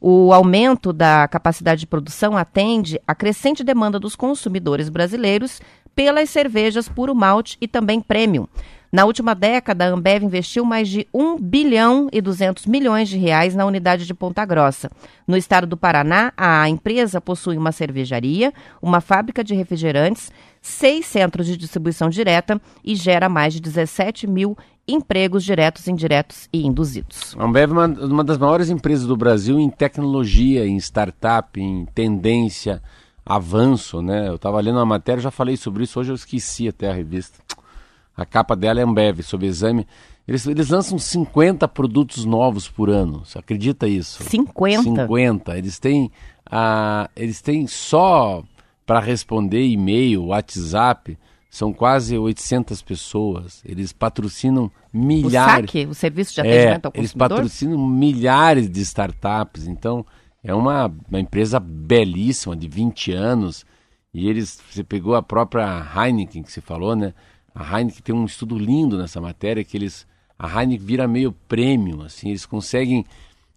O 0.00 0.32
aumento 0.32 0.92
da 0.92 1.26
capacidade 1.28 1.80
de 1.80 1.86
produção 1.86 2.36
atende 2.36 3.00
à 3.06 3.14
crescente 3.14 3.64
demanda 3.64 3.98
dos 3.98 4.16
consumidores 4.16 4.88
brasileiros 4.88 5.60
pelas 5.94 6.28
cervejas 6.28 6.88
puro 6.88 7.14
malte 7.14 7.56
e 7.60 7.68
também 7.68 8.00
premium. 8.00 8.46
Na 8.94 9.06
última 9.06 9.34
década, 9.34 9.86
a 9.86 9.88
Ambev 9.88 10.22
investiu 10.22 10.66
mais 10.66 10.86
de 10.86 11.08
1 11.14 11.38
bilhão 11.40 12.10
e 12.12 12.20
200 12.20 12.66
milhões 12.66 13.08
de 13.08 13.16
reais 13.16 13.54
na 13.54 13.64
unidade 13.64 14.04
de 14.04 14.12
Ponta 14.12 14.44
Grossa. 14.44 14.90
No 15.26 15.34
estado 15.34 15.66
do 15.66 15.78
Paraná, 15.78 16.30
a 16.36 16.68
empresa 16.68 17.18
possui 17.18 17.56
uma 17.56 17.72
cervejaria, 17.72 18.52
uma 18.82 19.00
fábrica 19.00 19.42
de 19.42 19.54
refrigerantes, 19.54 20.30
seis 20.60 21.06
centros 21.06 21.46
de 21.46 21.56
distribuição 21.56 22.10
direta 22.10 22.60
e 22.84 22.94
gera 22.94 23.30
mais 23.30 23.54
de 23.54 23.60
17 23.60 24.26
mil 24.26 24.58
empregos 24.86 25.42
diretos, 25.42 25.88
indiretos 25.88 26.46
e 26.52 26.66
induzidos. 26.66 27.34
A 27.38 27.46
Ambev 27.46 27.70
é 27.70 27.72
uma, 27.72 27.86
uma 27.86 28.24
das 28.24 28.36
maiores 28.36 28.68
empresas 28.68 29.06
do 29.06 29.16
Brasil 29.16 29.58
em 29.58 29.70
tecnologia, 29.70 30.66
em 30.66 30.76
startup, 30.76 31.58
em 31.58 31.86
tendência, 31.94 32.82
avanço, 33.24 34.02
né? 34.02 34.28
Eu 34.28 34.34
estava 34.34 34.60
lendo 34.60 34.76
uma 34.76 34.84
matéria, 34.84 35.22
já 35.22 35.30
falei 35.30 35.56
sobre 35.56 35.84
isso, 35.84 35.98
hoje 35.98 36.10
eu 36.12 36.14
esqueci 36.14 36.68
até 36.68 36.90
a 36.90 36.92
revista. 36.92 37.38
A 38.16 38.26
capa 38.26 38.54
dela 38.54 38.80
é 38.80 38.82
Ambev, 38.82 39.22
sob 39.22 39.46
exame. 39.46 39.86
Eles, 40.26 40.46
eles 40.46 40.68
lançam 40.68 40.98
50 40.98 41.66
produtos 41.68 42.24
novos 42.24 42.68
por 42.68 42.90
ano. 42.90 43.24
Você 43.24 43.38
acredita 43.38 43.88
isso? 43.88 44.22
50? 44.22 44.82
50. 44.82 45.58
Eles 45.58 45.78
têm, 45.78 46.10
ah, 46.46 47.08
eles 47.16 47.40
têm 47.40 47.66
só 47.66 48.44
para 48.86 49.00
responder 49.00 49.66
e-mail, 49.66 50.26
WhatsApp, 50.26 51.18
são 51.50 51.72
quase 51.72 52.16
800 52.16 52.80
pessoas. 52.82 53.62
Eles 53.64 53.92
patrocinam 53.92 54.70
milhares. 54.92 55.64
O 55.64 55.72
SAC, 55.72 55.86
o 55.86 55.94
Serviço 55.94 56.34
de 56.34 56.40
Atendimento 56.40 56.84
é, 56.84 56.88
ao 56.88 56.92
Consumidor? 56.92 57.00
Eles 57.00 57.12
patrocinam 57.12 57.86
milhares 57.88 58.70
de 58.70 58.80
startups. 58.80 59.66
Então, 59.66 60.04
é 60.42 60.54
uma, 60.54 60.92
uma 61.08 61.20
empresa 61.20 61.60
belíssima, 61.60 62.56
de 62.56 62.68
20 62.68 63.12
anos. 63.12 63.66
E 64.14 64.28
eles, 64.28 64.60
você 64.70 64.82
pegou 64.82 65.14
a 65.14 65.22
própria 65.22 65.86
Heineken, 65.94 66.42
que 66.42 66.52
você 66.52 66.60
falou, 66.60 66.96
né? 66.96 67.12
A 67.54 67.64
Heineken 67.78 68.02
tem 68.02 68.14
um 68.14 68.24
estudo 68.24 68.58
lindo 68.58 68.96
nessa 68.98 69.20
matéria 69.20 69.64
que 69.64 69.76
eles 69.76 70.06
a 70.38 70.48
Heineken 70.48 70.84
vira 70.84 71.06
meio 71.06 71.32
premium, 71.46 72.02
assim, 72.02 72.30
eles 72.30 72.44
conseguem 72.44 73.04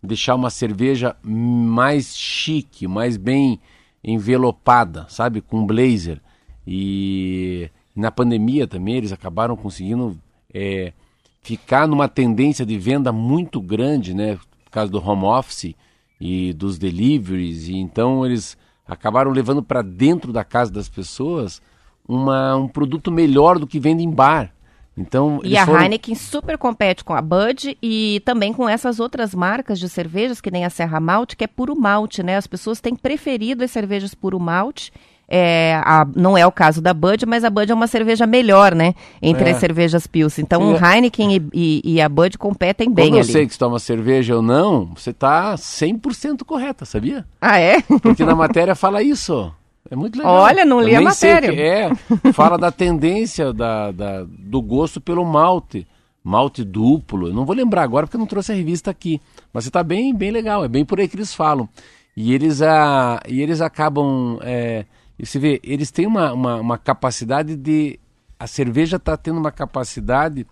deixar 0.04 0.36
uma 0.36 0.50
cerveja 0.50 1.16
mais 1.24 2.16
chique, 2.16 2.88
mais 2.88 3.18
bem 3.18 3.60
envelopada, 4.04 5.08
sabe, 5.10 5.42
com 5.42 5.66
blazer. 5.66 6.22
E 6.68 7.70
na 7.96 8.12
pandemia 8.12 8.68
também 8.68 8.96
eles 8.96 9.12
acabaram 9.12 9.56
conseguindo 9.56 10.16
é, 10.54 10.94
ficar 11.42 11.88
numa 11.88 12.08
tendência 12.08 12.66
de 12.66 12.78
venda 12.78 13.12
muito 13.12 13.60
grande, 13.60 14.14
né, 14.14 14.38
por 14.64 14.72
causa 14.72 14.92
do 14.92 15.04
home 15.04 15.24
office 15.24 15.74
e 16.22 16.54
dos 16.54 16.78
deliveries. 16.78 17.68
E 17.68 17.78
então 17.78 18.26
eles 18.26 18.58
acabaram 18.88 19.32
levando 19.32 19.64
para 19.64 19.82
dentro 19.82 20.32
da 20.32 20.44
casa 20.44 20.72
das 20.72 20.88
pessoas 20.88 21.62
uma, 22.08 22.56
um 22.56 22.68
produto 22.68 23.12
melhor 23.12 23.60
do 23.60 23.68
que 23.68 23.80
vende 23.80 24.04
em 24.04 24.10
bar. 24.10 24.52
Então, 24.98 25.42
e 25.44 25.58
a 25.58 25.66
foram... 25.66 25.82
Heineken 25.82 26.16
super 26.16 26.58
compete 26.58 27.04
com 27.04 27.14
a 27.14 27.22
Bud 27.22 27.78
e 27.82 28.22
também 28.24 28.54
com 28.54 28.68
essas 28.68 29.00
outras 29.00 29.36
marcas 29.36 29.78
de 29.78 29.90
cervejas, 29.90 30.40
que 30.40 30.50
nem 30.50 30.64
a 30.64 30.70
Serra 30.70 31.02
Malte, 31.02 31.36
que 31.36 31.44
é 31.44 31.48
puro 31.48 31.76
malte, 31.76 32.24
né? 32.24 32.38
As 32.38 32.48
pessoas 32.48 32.80
têm 32.80 32.96
preferido 32.96 33.64
as 33.64 33.72
cervejas 33.72 34.14
puro 34.14 34.40
malte. 34.40 34.94
É, 35.28 35.82
a, 35.84 36.08
não 36.16 36.38
é 36.38 36.46
o 36.46 36.52
caso 36.52 36.82
da 36.82 36.94
Bud, 36.94 37.26
mas 37.26 37.44
a 37.44 37.50
Bud 37.50 37.70
é 37.70 37.76
uma 37.76 37.88
cerveja 37.88 38.28
melhor, 38.28 38.76
né? 38.76 38.94
Entre 39.22 39.50
é. 39.50 39.52
as 39.52 39.58
cervejas 39.58 40.08
Pils. 40.08 40.40
Então, 40.40 40.72
o 40.72 40.78
Heineken 40.78 41.36
e, 41.36 41.50
e, 41.52 41.82
e, 41.96 42.02
a 42.02 42.08
Bud 42.08 42.38
competem 42.38 42.90
bem 42.90 43.08
Quando 43.08 43.16
eu 43.16 43.22
ali. 43.22 43.32
sei 43.32 43.46
que 43.48 43.54
você 43.54 43.60
toma 43.60 43.80
cerveja 43.80 44.36
ou 44.36 44.42
não, 44.42 44.94
você 44.96 45.10
está 45.10 45.56
100% 45.56 46.44
correta, 46.46 46.86
sabia? 46.86 47.26
Ah, 47.42 47.60
é? 47.60 47.82
Porque 48.02 48.24
na 48.24 48.36
matéria 48.36 48.76
fala 48.76 49.02
isso. 49.02 49.52
É 49.90 49.96
muito 49.96 50.18
legal. 50.18 50.34
Olha, 50.34 50.66
não 50.66 50.82
li 50.82 50.94
Eu 50.94 51.00
a 51.00 51.04
matéria. 51.04 51.52
é, 51.52 52.32
fala 52.34 52.58
da 52.58 52.72
tendência 52.72 53.54
da, 53.54 53.92
da, 53.92 54.24
do 54.28 54.62
gosto 54.62 55.00
pelo 55.00 55.24
malte. 55.24 55.88
Malte 56.24 56.64
duplo. 56.64 57.28
Eu 57.28 57.34
não 57.34 57.46
vou 57.46 57.56
lembrar 57.56 57.84
agora 57.84 58.08
porque 58.08 58.16
eu 58.16 58.20
não 58.20 58.26
trouxe 58.26 58.52
a 58.52 58.56
revista 58.56 58.90
aqui. 58.90 59.22
Mas 59.54 59.66
está 59.66 59.84
bem, 59.84 60.14
bem 60.14 60.32
legal. 60.32 60.66
É 60.66 60.68
bem 60.68 60.84
por 60.84 61.00
aí 61.00 61.08
que 61.08 61.16
eles 61.16 61.36
falam. 61.36 61.70
E 62.18 62.34
eles, 62.34 62.62
a, 62.62 63.22
e 63.28 63.42
eles 63.42 63.62
acabam. 63.62 64.40
É, 64.42 64.86
você 65.20 65.38
vê, 65.38 65.60
eles 65.64 65.92
têm 65.92 66.08
uma, 66.08 66.34
uma, 66.34 66.56
uma 66.56 66.78
capacidade 66.78 67.56
de. 67.56 68.00
A 68.40 68.48
cerveja 68.48 68.98
está 68.98 69.16
tendo 69.16 69.38
uma 69.38 69.52
capacidade 69.52 70.48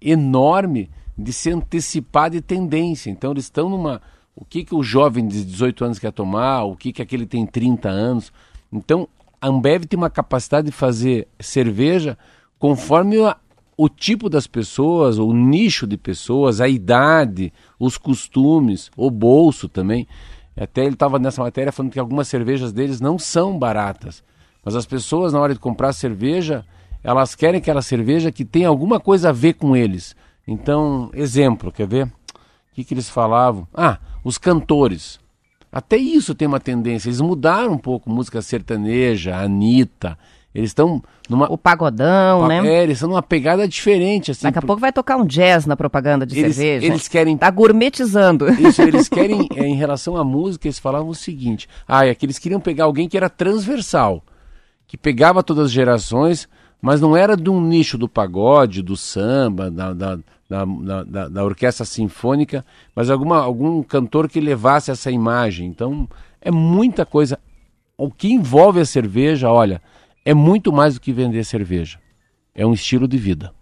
enorme 0.00 0.90
de 1.16 1.32
se 1.32 1.50
antecipar 1.50 2.30
de 2.30 2.40
tendência. 2.40 3.10
Então 3.10 3.30
eles 3.30 3.44
estão 3.44 3.68
numa. 3.70 4.02
O 4.36 4.44
que, 4.44 4.64
que 4.64 4.74
o 4.74 4.82
jovem 4.82 5.26
de 5.26 5.44
18 5.44 5.84
anos 5.84 5.98
quer 5.98 6.12
tomar, 6.12 6.64
o 6.64 6.76
que, 6.76 6.92
que 6.92 7.00
aquele 7.00 7.24
tem 7.24 7.46
30 7.46 7.88
anos. 7.88 8.32
Então, 8.74 9.08
a 9.40 9.46
Ambev 9.48 9.84
tem 9.84 9.96
uma 9.96 10.10
capacidade 10.10 10.66
de 10.66 10.72
fazer 10.72 11.28
cerveja 11.38 12.18
conforme 12.58 13.22
a, 13.22 13.36
o 13.76 13.88
tipo 13.88 14.28
das 14.28 14.46
pessoas, 14.46 15.18
o 15.18 15.32
nicho 15.32 15.86
de 15.86 15.96
pessoas, 15.96 16.60
a 16.60 16.68
idade, 16.68 17.52
os 17.78 17.96
costumes, 17.96 18.90
o 18.96 19.10
bolso 19.10 19.68
também. 19.68 20.08
Até 20.56 20.84
ele 20.84 20.94
estava 20.94 21.18
nessa 21.18 21.42
matéria 21.42 21.72
falando 21.72 21.92
que 21.92 21.98
algumas 21.98 22.26
cervejas 22.26 22.72
deles 22.72 23.00
não 23.00 23.18
são 23.18 23.58
baratas. 23.58 24.22
Mas 24.64 24.74
as 24.74 24.86
pessoas, 24.86 25.32
na 25.32 25.40
hora 25.40 25.54
de 25.54 25.60
comprar 25.60 25.92
cerveja, 25.92 26.64
elas 27.02 27.34
querem 27.34 27.58
aquela 27.58 27.82
cerveja 27.82 28.32
que 28.32 28.44
tem 28.44 28.64
alguma 28.64 28.98
coisa 28.98 29.28
a 29.28 29.32
ver 29.32 29.54
com 29.54 29.76
eles. 29.76 30.16
Então, 30.46 31.10
exemplo, 31.12 31.70
quer 31.70 31.86
ver? 31.86 32.06
O 32.06 32.10
que, 32.74 32.82
que 32.82 32.94
eles 32.94 33.08
falavam? 33.08 33.68
Ah, 33.74 33.98
os 34.24 34.38
cantores. 34.38 35.20
Até 35.74 35.96
isso 35.96 36.36
tem 36.36 36.46
uma 36.46 36.60
tendência. 36.60 37.08
Eles 37.08 37.20
mudaram 37.20 37.72
um 37.72 37.78
pouco 37.78 38.08
música 38.08 38.40
sertaneja, 38.40 39.36
Anitta. 39.36 40.16
Eles 40.54 40.70
estão 40.70 41.02
numa. 41.28 41.52
O 41.52 41.58
pagodão, 41.58 42.46
né? 42.46 42.64
É, 42.64 42.84
eles 42.84 42.98
estão 42.98 43.08
numa 43.08 43.22
pegada 43.24 43.66
diferente. 43.66 44.30
Assim, 44.30 44.44
Daqui 44.44 44.60
a 44.60 44.62
pouco 44.62 44.80
vai 44.80 44.92
tocar 44.92 45.16
um 45.16 45.26
jazz 45.26 45.66
na 45.66 45.76
propaganda 45.76 46.24
de 46.24 46.38
eles, 46.38 46.54
cerveja. 46.54 46.86
Eles 46.86 47.08
querem. 47.08 47.36
Tá 47.36 47.50
gourmetizando. 47.50 48.48
Isso, 48.52 48.80
eles 48.82 49.08
querem, 49.10 49.48
é, 49.56 49.66
em 49.66 49.74
relação 49.74 50.16
à 50.16 50.22
música, 50.22 50.68
eles 50.68 50.78
falavam 50.78 51.08
o 51.08 51.14
seguinte: 51.14 51.68
ah, 51.88 52.06
é 52.06 52.14
que 52.14 52.24
eles 52.24 52.38
queriam 52.38 52.60
pegar 52.60 52.84
alguém 52.84 53.08
que 53.08 53.16
era 53.16 53.28
transversal, 53.28 54.22
que 54.86 54.96
pegava 54.96 55.42
todas 55.42 55.64
as 55.64 55.72
gerações, 55.72 56.48
mas 56.84 57.00
não 57.00 57.16
era 57.16 57.34
de 57.34 57.48
um 57.48 57.62
nicho 57.62 57.96
do 57.96 58.06
pagode, 58.06 58.82
do 58.82 58.94
samba, 58.94 59.70
da, 59.70 59.94
da 59.94 60.18
da, 60.46 61.28
da, 61.28 61.42
orquestra 61.42 61.86
sinfônica, 61.86 62.64
mas 62.94 63.08
alguma, 63.08 63.38
algum 63.38 63.82
cantor 63.82 64.28
que 64.28 64.38
levasse 64.38 64.90
essa 64.90 65.10
imagem. 65.10 65.66
Então, 65.66 66.06
é 66.40 66.50
muita 66.50 67.06
coisa. 67.06 67.38
O 67.96 68.10
que 68.10 68.30
envolve 68.30 68.78
a 68.78 68.84
cerveja, 68.84 69.50
olha, 69.50 69.80
é 70.22 70.34
muito 70.34 70.70
mais 70.70 70.94
do 70.94 71.00
que 71.00 71.12
vender 71.12 71.42
cerveja. 71.44 71.98
É 72.54 72.64
um 72.64 72.74
estilo 72.74 73.08
de 73.08 73.16
vida. 73.16 73.52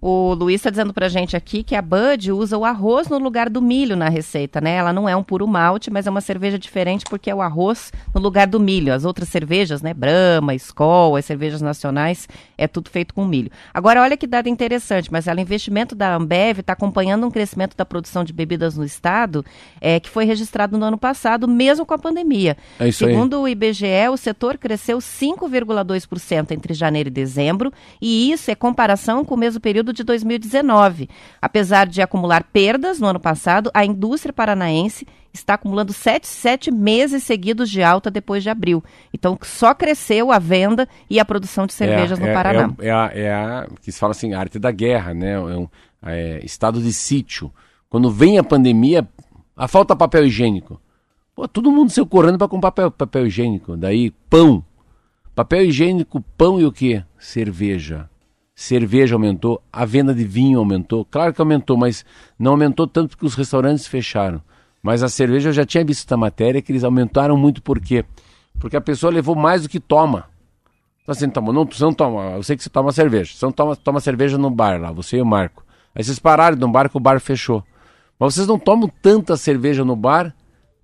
O 0.00 0.34
Luiz 0.34 0.56
está 0.56 0.70
dizendo 0.70 0.92
para 0.92 1.06
a 1.06 1.08
gente 1.08 1.36
aqui 1.36 1.62
que 1.62 1.74
a 1.74 1.82
Bud 1.82 2.32
usa 2.32 2.56
o 2.56 2.64
arroz 2.64 3.08
no 3.08 3.18
lugar 3.18 3.48
do 3.48 3.62
milho 3.62 3.96
na 3.96 4.08
receita, 4.08 4.60
né? 4.60 4.76
Ela 4.76 4.92
não 4.92 5.08
é 5.08 5.16
um 5.16 5.22
puro 5.22 5.46
malte, 5.46 5.90
mas 5.90 6.06
é 6.06 6.10
uma 6.10 6.20
cerveja 6.20 6.58
diferente 6.58 7.04
porque 7.08 7.30
é 7.30 7.34
o 7.34 7.42
arroz 7.42 7.92
no 8.14 8.20
lugar 8.20 8.46
do 8.46 8.60
milho. 8.60 8.92
As 8.92 9.04
outras 9.04 9.28
cervejas, 9.28 9.82
né? 9.82 9.94
Brahma, 9.94 10.54
Skol, 10.54 11.16
as 11.16 11.24
cervejas 11.24 11.60
nacionais, 11.60 12.28
é 12.56 12.66
tudo 12.66 12.90
feito 12.90 13.14
com 13.14 13.24
milho. 13.24 13.50
Agora, 13.72 14.02
olha 14.02 14.16
que 14.16 14.26
dado 14.26 14.48
interessante, 14.48 15.10
mas 15.10 15.26
o 15.26 15.40
investimento 15.40 15.94
da 15.94 16.14
Ambev 16.14 16.60
está 16.60 16.72
acompanhando 16.72 17.26
um 17.26 17.30
crescimento 17.30 17.76
da 17.76 17.84
produção 17.84 18.24
de 18.24 18.32
bebidas 18.32 18.76
no 18.76 18.84
estado 18.84 19.44
é, 19.80 20.00
que 20.00 20.08
foi 20.08 20.24
registrado 20.24 20.78
no 20.78 20.84
ano 20.84 20.98
passado, 20.98 21.48
mesmo 21.48 21.84
com 21.84 21.94
a 21.94 21.98
pandemia. 21.98 22.56
É 22.78 22.88
isso 22.88 23.04
Segundo 23.04 23.36
aí. 23.36 23.42
o 23.42 23.48
IBGE, 23.48 24.08
o 24.10 24.16
setor 24.16 24.58
cresceu 24.58 24.98
5,2% 24.98 26.50
entre 26.50 26.74
janeiro 26.74 27.08
e 27.08 27.12
dezembro, 27.12 27.72
e 28.00 28.32
isso 28.32 28.50
é 28.50 28.54
comparação 28.54 29.24
com 29.24 29.34
o 29.34 29.38
mesmo 29.38 29.60
período 29.60 29.85
período 29.86 29.92
de 29.92 30.02
2019. 30.02 31.08
Apesar 31.40 31.86
de 31.86 32.02
acumular 32.02 32.44
perdas 32.44 32.98
no 32.98 33.06
ano 33.06 33.20
passado, 33.20 33.70
a 33.72 33.84
indústria 33.84 34.32
paranaense 34.32 35.06
está 35.32 35.54
acumulando 35.54 35.92
sete, 35.92 36.26
sete 36.26 36.70
meses 36.70 37.22
seguidos 37.22 37.70
de 37.70 37.82
alta 37.82 38.10
depois 38.10 38.42
de 38.42 38.50
abril. 38.50 38.82
Então, 39.12 39.38
só 39.42 39.74
cresceu 39.74 40.32
a 40.32 40.38
venda 40.38 40.88
e 41.10 41.20
a 41.20 41.24
produção 41.24 41.66
de 41.66 41.74
cervejas 41.74 42.18
é, 42.18 42.22
no 42.22 42.28
é, 42.28 42.32
Paraná. 42.32 42.74
É, 42.78 42.88
é, 42.88 42.90
a, 42.90 43.10
é 43.14 43.32
a 43.32 43.66
que 43.82 43.92
se 43.92 43.98
fala 43.98 44.12
assim, 44.12 44.32
a 44.32 44.40
arte 44.40 44.58
da 44.58 44.70
guerra, 44.70 45.14
né? 45.14 45.32
É 45.32 45.38
um 45.38 45.68
é, 46.02 46.40
estado 46.44 46.80
de 46.80 46.92
sítio. 46.92 47.52
Quando 47.88 48.10
vem 48.10 48.38
a 48.38 48.44
pandemia, 48.44 49.06
Ah, 49.56 49.68
falta 49.68 49.96
papel 49.96 50.26
higiênico. 50.26 50.80
Pô, 51.34 51.46
todo 51.46 51.70
mundo 51.70 51.90
saiu 51.90 52.06
correndo 52.06 52.38
para 52.38 52.48
comprar 52.48 52.70
papel, 52.70 52.90
papel 52.90 53.26
higiênico. 53.26 53.76
Daí, 53.76 54.10
pão. 54.30 54.64
Papel 55.34 55.66
higiênico, 55.66 56.22
pão 56.36 56.58
e 56.58 56.64
o 56.64 56.72
quê? 56.72 57.04
Cerveja. 57.18 58.08
Cerveja 58.58 59.14
aumentou, 59.14 59.62
a 59.70 59.84
venda 59.84 60.14
de 60.14 60.24
vinho 60.24 60.58
aumentou. 60.58 61.04
Claro 61.04 61.34
que 61.34 61.40
aumentou, 61.42 61.76
mas 61.76 62.06
não 62.38 62.52
aumentou 62.52 62.86
tanto 62.86 63.10
porque 63.10 63.26
os 63.26 63.34
restaurantes 63.34 63.86
fecharam. 63.86 64.40
Mas 64.82 65.02
a 65.02 65.10
cerveja 65.10 65.50
eu 65.50 65.52
já 65.52 65.66
tinha 65.66 65.84
visto 65.84 66.06
essa 66.06 66.16
matéria 66.16 66.62
que 66.62 66.72
eles 66.72 66.82
aumentaram 66.82 67.36
muito 67.36 67.62
por 67.62 67.78
quê? 67.78 68.02
Porque 68.58 68.74
a 68.74 68.80
pessoa 68.80 69.12
levou 69.12 69.34
mais 69.34 69.62
do 69.62 69.68
que 69.68 69.78
toma. 69.78 70.24
Então 71.02 71.12
assim, 71.12 71.26
não, 71.26 71.66
você 71.66 71.84
não 71.84 71.92
toma, 71.92 72.30
eu 72.30 72.42
sei 72.42 72.56
que 72.56 72.62
você 72.62 72.70
toma 72.70 72.92
cerveja. 72.92 73.34
Você 73.34 73.44
não 73.44 73.52
toma, 73.52 73.76
toma 73.76 74.00
cerveja 74.00 74.38
no 74.38 74.50
bar 74.50 74.80
lá, 74.80 74.90
você 74.90 75.18
e 75.18 75.20
o 75.20 75.26
Marco. 75.26 75.62
Aí 75.94 76.02
vocês 76.02 76.18
pararam 76.18 76.56
no 76.56 76.68
bar 76.68 76.88
que 76.88 76.96
o 76.96 77.00
bar 77.00 77.20
fechou. 77.20 77.62
Mas 78.18 78.34
vocês 78.34 78.46
não 78.46 78.58
tomam 78.58 78.90
tanta 79.02 79.36
cerveja 79.36 79.84
no 79.84 79.94
bar 79.94 80.34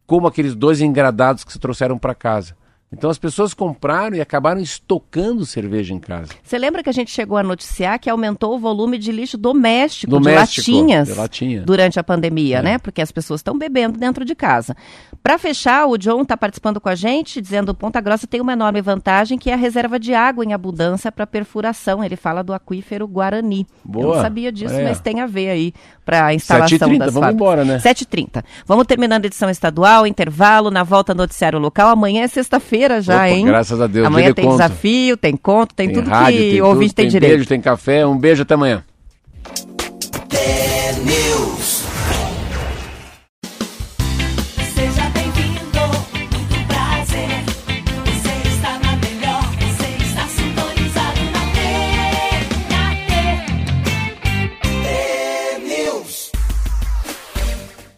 como 0.06 0.26
aqueles 0.26 0.54
dois 0.54 0.82
engradados 0.82 1.42
que 1.42 1.52
se 1.52 1.58
trouxeram 1.58 1.96
para 1.96 2.14
casa. 2.14 2.54
Então 2.92 3.09
as 3.09 3.18
pessoas 3.18 3.55
compraram 3.55 4.16
e 4.16 4.20
acabaram 4.20 4.61
estocando 4.61 5.46
cerveja 5.46 5.94
em 5.94 5.98
casa. 5.98 6.33
Você 6.42 6.59
lembra 6.59 6.83
que 6.83 6.90
a 6.90 6.92
gente 6.92 7.11
chegou 7.11 7.38
a 7.38 7.42
noticiar 7.42 7.98
que 7.98 8.11
aumentou 8.11 8.55
o 8.55 8.59
volume 8.59 8.98
de 8.98 9.11
lixo 9.11 9.38
doméstico, 9.38 10.11
doméstico 10.11 10.66
de, 10.66 10.72
latinhas 10.72 11.09
de 11.09 11.14
latinha. 11.14 11.62
durante 11.62 11.98
a 11.98 12.05
pandemia, 12.05 12.59
é. 12.59 12.62
né? 12.62 12.78
Porque 12.78 13.00
as 13.00 13.11
pessoas 13.11 13.40
estão 13.40 13.57
bebendo 13.57 13.98
dentro 13.98 14.24
de 14.24 14.35
casa. 14.35 14.76
Para 15.22 15.38
fechar, 15.38 15.87
o 15.87 15.96
John 15.96 16.22
está 16.22 16.37
participando 16.37 16.81
com 16.81 16.88
a 16.88 16.94
gente, 16.94 17.40
dizendo 17.40 17.72
que 17.72 17.81
Ponta 17.81 18.00
Grossa 18.00 18.26
tem 18.26 18.40
uma 18.40 18.52
enorme 18.52 18.83
vantagem, 18.83 19.38
que 19.38 19.50
é 19.50 19.55
a 19.55 19.57
reserva 19.57 19.98
de 19.98 20.12
água 20.12 20.44
em 20.44 20.52
abundância 20.52 21.11
para 21.11 21.26
perfuração. 21.26 22.05
Ele 22.05 22.16
fala 22.16 22.42
do 22.42 22.52
aquífero 22.52 23.09
Guarani. 23.09 23.66
Boa. 23.83 24.05
Eu 24.05 24.14
não 24.14 24.22
sabia 24.22 24.52
disso, 24.52 24.74
mas 24.83 25.00
tem 25.00 25.20
a 25.20 25.26
ver 25.26 25.50
aí 25.50 25.74
para 26.05 26.26
a 26.26 26.35
instalação 26.35 26.78
7h30, 26.78 26.98
das 26.98 27.14
vamos 27.14 27.35
embora, 27.35 27.64
né? 27.64 27.78
7h30. 27.78 28.44
Vamos 28.66 28.87
terminando 28.87 29.24
a 29.24 29.26
edição 29.26 29.48
estadual, 29.48 30.07
intervalo, 30.07 30.70
na 30.70 30.83
volta 30.83 31.14
noticiário 31.14 31.59
local. 31.59 31.88
Amanhã 31.88 32.22
é 32.22 32.28
sexta-feira 32.28 32.82
já, 33.01 33.14
Opa, 33.16 33.29
hein? 33.31 33.45
Graças 33.45 33.81
a 33.81 33.87
Deus. 33.87 34.07
Amanhã 34.07 34.33
tem 34.33 34.45
conto. 34.45 34.57
desafio, 34.57 35.16
tem 35.16 35.37
conto, 35.37 35.75
tem, 35.75 35.88
Tem 35.88 35.97
tudo 35.97 36.11
rádio, 36.11 36.38
que 36.40 36.51
tem 36.51 36.62
o 36.62 36.66
ouvinte 36.66 36.90
tudo, 36.90 36.97
tem, 36.97 37.05
tem 37.05 37.11
direito. 37.11 37.33
beijo, 37.33 37.49
tem 37.49 37.61
café. 37.61 38.07
Um 38.07 38.18
beijo 38.18 38.42
até 38.42 38.55
amanhã. 38.55 38.83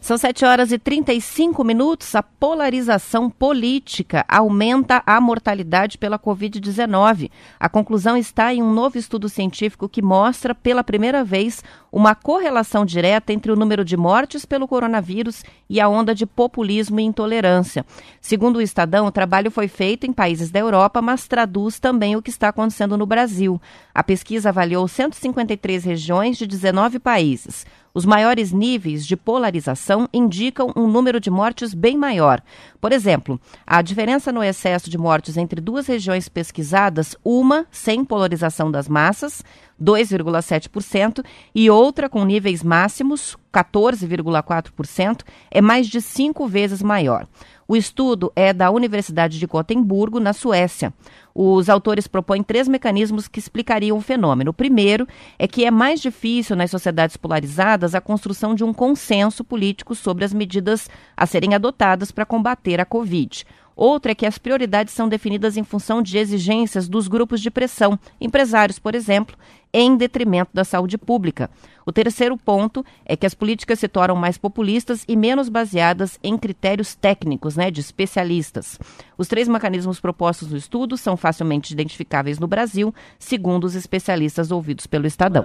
São 0.04 0.18
7 0.18 0.44
horas 0.44 0.70
e 0.70 0.78
35 0.78 1.64
minutos. 1.64 2.14
A 2.14 2.22
polarização 2.22 3.30
política 3.30 4.22
aumenta 4.28 5.02
a 5.06 5.18
mortalidade 5.18 5.96
pela 5.96 6.18
Covid-19. 6.18 7.30
A 7.58 7.70
conclusão 7.70 8.14
está 8.14 8.52
em 8.52 8.62
um 8.62 8.70
novo 8.70 8.98
estudo 8.98 9.30
científico 9.30 9.88
que 9.88 10.02
mostra, 10.02 10.54
pela 10.54 10.84
primeira 10.84 11.24
vez, 11.24 11.64
uma 11.90 12.14
correlação 12.14 12.84
direta 12.84 13.32
entre 13.32 13.50
o 13.50 13.56
número 13.56 13.82
de 13.82 13.96
mortes 13.96 14.44
pelo 14.44 14.68
coronavírus 14.68 15.42
e 15.70 15.80
a 15.80 15.88
onda 15.88 16.14
de 16.14 16.26
populismo 16.26 17.00
e 17.00 17.04
intolerância. 17.04 17.86
Segundo 18.20 18.56
o 18.56 18.60
Estadão, 18.60 19.06
o 19.06 19.10
trabalho 19.10 19.50
foi 19.50 19.68
feito 19.68 20.06
em 20.06 20.12
países 20.12 20.50
da 20.50 20.60
Europa, 20.60 21.00
mas 21.00 21.26
traduz 21.26 21.80
também 21.80 22.14
o 22.14 22.20
que 22.20 22.28
está 22.28 22.50
acontecendo 22.50 22.98
no 22.98 23.06
Brasil. 23.06 23.58
A 23.94 24.02
pesquisa 24.02 24.50
avaliou 24.50 24.86
153 24.86 25.82
regiões 25.82 26.36
de 26.36 26.46
19 26.46 26.98
países. 26.98 27.64
Os 27.96 28.04
maiores 28.04 28.50
níveis 28.50 29.06
de 29.06 29.16
polarização 29.16 30.08
indicam 30.12 30.72
um 30.74 30.88
número 30.88 31.20
de 31.20 31.30
mortes 31.30 31.72
bem 31.72 31.96
maior. 31.96 32.42
Por 32.80 32.90
exemplo, 32.90 33.40
a 33.64 33.80
diferença 33.82 34.32
no 34.32 34.42
excesso 34.42 34.90
de 34.90 34.98
mortes 34.98 35.36
entre 35.36 35.60
duas 35.60 35.86
regiões 35.86 36.28
pesquisadas, 36.28 37.14
uma 37.24 37.66
sem 37.70 38.04
polarização 38.04 38.68
das 38.68 38.88
massas, 38.88 39.44
2,7%, 39.80 41.24
e 41.54 41.70
outra 41.70 42.08
com 42.08 42.24
níveis 42.24 42.64
máximos, 42.64 43.36
14,4%, 43.52 45.20
é 45.48 45.60
mais 45.60 45.86
de 45.86 46.00
cinco 46.00 46.48
vezes 46.48 46.82
maior. 46.82 47.28
O 47.66 47.76
estudo 47.76 48.32
é 48.36 48.52
da 48.52 48.70
Universidade 48.70 49.38
de 49.38 49.46
Gotemburgo, 49.46 50.20
na 50.20 50.32
Suécia. 50.32 50.92
Os 51.34 51.68
autores 51.68 52.06
propõem 52.06 52.42
três 52.42 52.68
mecanismos 52.68 53.26
que 53.26 53.38
explicariam 53.38 53.96
o 53.96 54.02
fenômeno. 54.02 54.50
O 54.50 54.54
primeiro 54.54 55.06
é 55.38 55.48
que 55.48 55.64
é 55.64 55.70
mais 55.70 56.00
difícil 56.00 56.54
nas 56.54 56.70
sociedades 56.70 57.16
polarizadas 57.16 57.94
a 57.94 58.00
construção 58.00 58.54
de 58.54 58.62
um 58.62 58.72
consenso 58.72 59.42
político 59.42 59.94
sobre 59.94 60.24
as 60.24 60.32
medidas 60.32 60.88
a 61.16 61.26
serem 61.26 61.54
adotadas 61.54 62.10
para 62.10 62.26
combater 62.26 62.80
a 62.80 62.84
Covid. 62.84 63.44
Outra 63.76 64.12
é 64.12 64.14
que 64.14 64.26
as 64.26 64.38
prioridades 64.38 64.94
são 64.94 65.08
definidas 65.08 65.56
em 65.56 65.64
função 65.64 66.00
de 66.00 66.16
exigências 66.16 66.88
dos 66.88 67.08
grupos 67.08 67.40
de 67.40 67.50
pressão, 67.50 67.98
empresários, 68.20 68.78
por 68.78 68.94
exemplo, 68.94 69.36
em 69.74 69.96
detrimento 69.96 70.50
da 70.54 70.62
saúde 70.64 70.96
pública. 70.96 71.50
O 71.84 71.90
terceiro 71.92 72.36
ponto 72.38 72.86
é 73.04 73.16
que 73.16 73.26
as 73.26 73.34
políticas 73.34 73.80
se 73.80 73.88
tornam 73.88 74.14
mais 74.16 74.38
populistas 74.38 75.04
e 75.08 75.16
menos 75.16 75.48
baseadas 75.48 76.16
em 76.22 76.38
critérios 76.38 76.94
técnicos, 76.94 77.56
né, 77.56 77.70
de 77.72 77.80
especialistas. 77.80 78.78
Os 79.18 79.26
três 79.26 79.48
mecanismos 79.48 79.98
propostos 80.00 80.50
no 80.52 80.56
estudo 80.56 80.96
são 80.96 81.16
facilmente 81.16 81.72
identificáveis 81.72 82.38
no 82.38 82.46
Brasil, 82.46 82.94
segundo 83.18 83.64
os 83.64 83.74
especialistas 83.74 84.50
ouvidos 84.52 84.86
pelo 84.86 85.06
Estadão. 85.06 85.44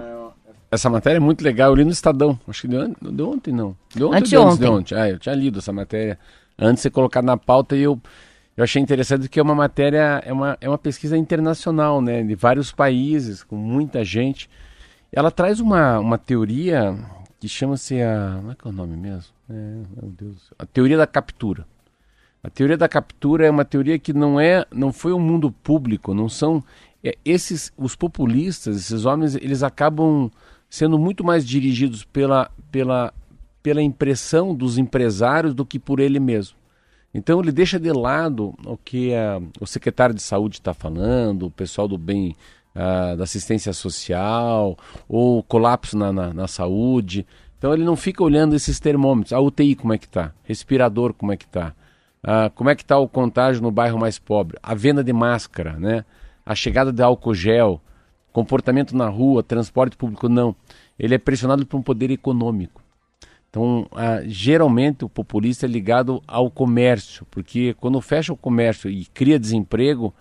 Essa 0.70 0.88
matéria 0.88 1.16
é 1.16 1.20
muito 1.20 1.42
legal. 1.42 1.70
Eu 1.70 1.74
li 1.74 1.84
no 1.84 1.90
Estadão. 1.90 2.38
Acho 2.46 2.62
que 2.62 2.68
de, 2.68 2.76
on- 2.78 2.94
de 3.00 3.22
ontem, 3.24 3.52
não. 3.52 3.76
De 3.92 4.04
ontem, 4.04 4.16
ou 4.16 4.22
de 4.22 4.36
Anteontem. 4.36 4.68
ontem. 4.68 4.94
Ah, 4.96 5.08
eu 5.10 5.18
tinha 5.18 5.34
lido 5.34 5.58
essa 5.58 5.72
matéria 5.72 6.16
antes 6.56 6.76
de 6.76 6.80
ser 6.82 6.90
colocada 6.90 7.26
na 7.26 7.36
pauta 7.36 7.74
e 7.74 7.82
eu, 7.82 8.00
eu 8.60 8.64
achei 8.64 8.82
interessante 8.82 9.26
que 9.26 9.40
é 9.40 9.42
uma 9.42 9.54
matéria, 9.54 10.22
é 10.22 10.30
uma, 10.30 10.58
é 10.60 10.68
uma 10.68 10.76
pesquisa 10.76 11.16
internacional, 11.16 12.02
né? 12.02 12.22
De 12.22 12.34
vários 12.34 12.70
países, 12.70 13.42
com 13.42 13.56
muita 13.56 14.04
gente. 14.04 14.50
Ela 15.10 15.30
traz 15.30 15.60
uma, 15.60 15.98
uma 15.98 16.18
teoria 16.18 16.94
que 17.40 17.48
chama-se 17.48 18.02
a. 18.02 18.34
Como 18.36 18.52
é 18.52 18.54
que 18.54 18.68
é 18.68 18.70
o 18.70 18.72
nome 18.72 18.98
mesmo? 18.98 19.32
É, 19.48 19.54
meu 19.54 20.10
Deus. 20.10 20.52
A 20.58 20.66
teoria 20.66 20.98
da 20.98 21.06
captura. 21.06 21.66
A 22.44 22.50
teoria 22.50 22.76
da 22.76 22.86
captura 22.86 23.46
é 23.46 23.50
uma 23.50 23.64
teoria 23.64 23.98
que 23.98 24.12
não 24.12 24.38
é, 24.38 24.66
não 24.70 24.92
foi 24.92 25.14
um 25.14 25.20
mundo 25.20 25.50
público, 25.50 26.12
não 26.12 26.28
são 26.28 26.62
é, 27.02 27.16
esses 27.24 27.72
os 27.78 27.96
populistas, 27.96 28.76
esses 28.76 29.06
homens, 29.06 29.36
eles 29.36 29.62
acabam 29.62 30.30
sendo 30.68 30.98
muito 30.98 31.24
mais 31.24 31.48
dirigidos 31.48 32.04
pela 32.04 32.50
pela 32.70 33.10
pela 33.62 33.80
impressão 33.80 34.54
dos 34.54 34.76
empresários 34.76 35.54
do 35.54 35.64
que 35.64 35.78
por 35.78 35.98
ele 35.98 36.20
mesmo. 36.20 36.59
Então 37.12 37.40
ele 37.40 37.50
deixa 37.50 37.78
de 37.78 37.92
lado 37.92 38.54
o 38.64 38.76
que 38.76 39.14
a, 39.14 39.40
o 39.60 39.66
secretário 39.66 40.14
de 40.14 40.22
saúde 40.22 40.56
está 40.56 40.72
falando, 40.72 41.46
o 41.46 41.50
pessoal 41.50 41.88
do 41.88 41.98
bem 41.98 42.36
ah, 42.74 43.16
da 43.16 43.24
assistência 43.24 43.72
social, 43.72 44.78
ou 45.08 45.42
colapso 45.42 45.98
na, 45.98 46.12
na, 46.12 46.32
na 46.32 46.46
saúde. 46.46 47.26
Então 47.58 47.74
ele 47.74 47.84
não 47.84 47.96
fica 47.96 48.22
olhando 48.22 48.54
esses 48.54 48.78
termômetros. 48.78 49.32
A 49.32 49.40
UTI 49.40 49.74
como 49.74 49.92
é 49.92 49.98
que 49.98 50.06
está? 50.06 50.32
Respirador 50.44 51.12
como 51.12 51.32
é 51.32 51.36
que 51.36 51.44
está? 51.44 51.74
Ah, 52.22 52.50
como 52.54 52.70
é 52.70 52.74
que 52.76 52.82
está 52.82 52.96
o 52.98 53.08
contágio 53.08 53.62
no 53.62 53.70
bairro 53.70 53.98
mais 53.98 54.18
pobre? 54.18 54.56
A 54.62 54.74
venda 54.74 55.02
de 55.02 55.12
máscara, 55.12 55.72
né? 55.78 56.04
A 56.46 56.54
chegada 56.54 56.92
de 56.92 57.02
álcool 57.02 57.34
gel, 57.34 57.80
comportamento 58.32 58.96
na 58.96 59.08
rua, 59.08 59.42
transporte 59.42 59.96
público, 59.96 60.28
não. 60.28 60.54
Ele 60.98 61.14
é 61.14 61.18
pressionado 61.18 61.66
por 61.66 61.76
um 61.76 61.82
poder 61.82 62.10
econômico. 62.10 62.79
Então, 63.50 63.88
ah, 63.92 64.22
geralmente 64.26 65.04
o 65.04 65.08
populista 65.08 65.66
é 65.66 65.68
ligado 65.68 66.22
ao 66.26 66.48
comércio, 66.48 67.26
porque 67.30 67.74
quando 67.74 68.00
fecha 68.00 68.32
o 68.32 68.36
comércio 68.36 68.88
e 68.88 69.04
cria 69.06 69.40
desemprego, 69.40 70.14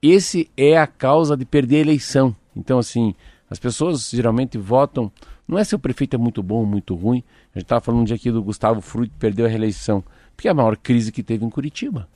esse 0.00 0.48
é 0.56 0.78
a 0.78 0.86
causa 0.86 1.36
de 1.36 1.44
perder 1.44 1.78
a 1.78 1.80
eleição. 1.80 2.34
Então, 2.54 2.78
assim, 2.78 3.14
as 3.50 3.58
pessoas 3.58 4.08
geralmente 4.08 4.56
votam, 4.56 5.10
não 5.48 5.58
é 5.58 5.64
se 5.64 5.74
o 5.74 5.78
prefeito 5.80 6.14
é 6.14 6.18
muito 6.18 6.44
bom 6.44 6.60
ou 6.60 6.66
muito 6.66 6.94
ruim. 6.94 7.24
A 7.52 7.58
gente 7.58 7.64
estava 7.64 7.80
falando 7.80 8.02
um 8.02 8.04
dia 8.04 8.14
aqui 8.14 8.30
do 8.30 8.42
Gustavo 8.42 8.80
Fruit, 8.80 9.10
que 9.10 9.18
perdeu 9.18 9.46
a 9.46 9.48
reeleição, 9.48 10.04
porque 10.36 10.46
é 10.46 10.52
a 10.52 10.54
maior 10.54 10.76
crise 10.76 11.10
que 11.10 11.24
teve 11.24 11.44
em 11.44 11.50
Curitiba. 11.50 12.08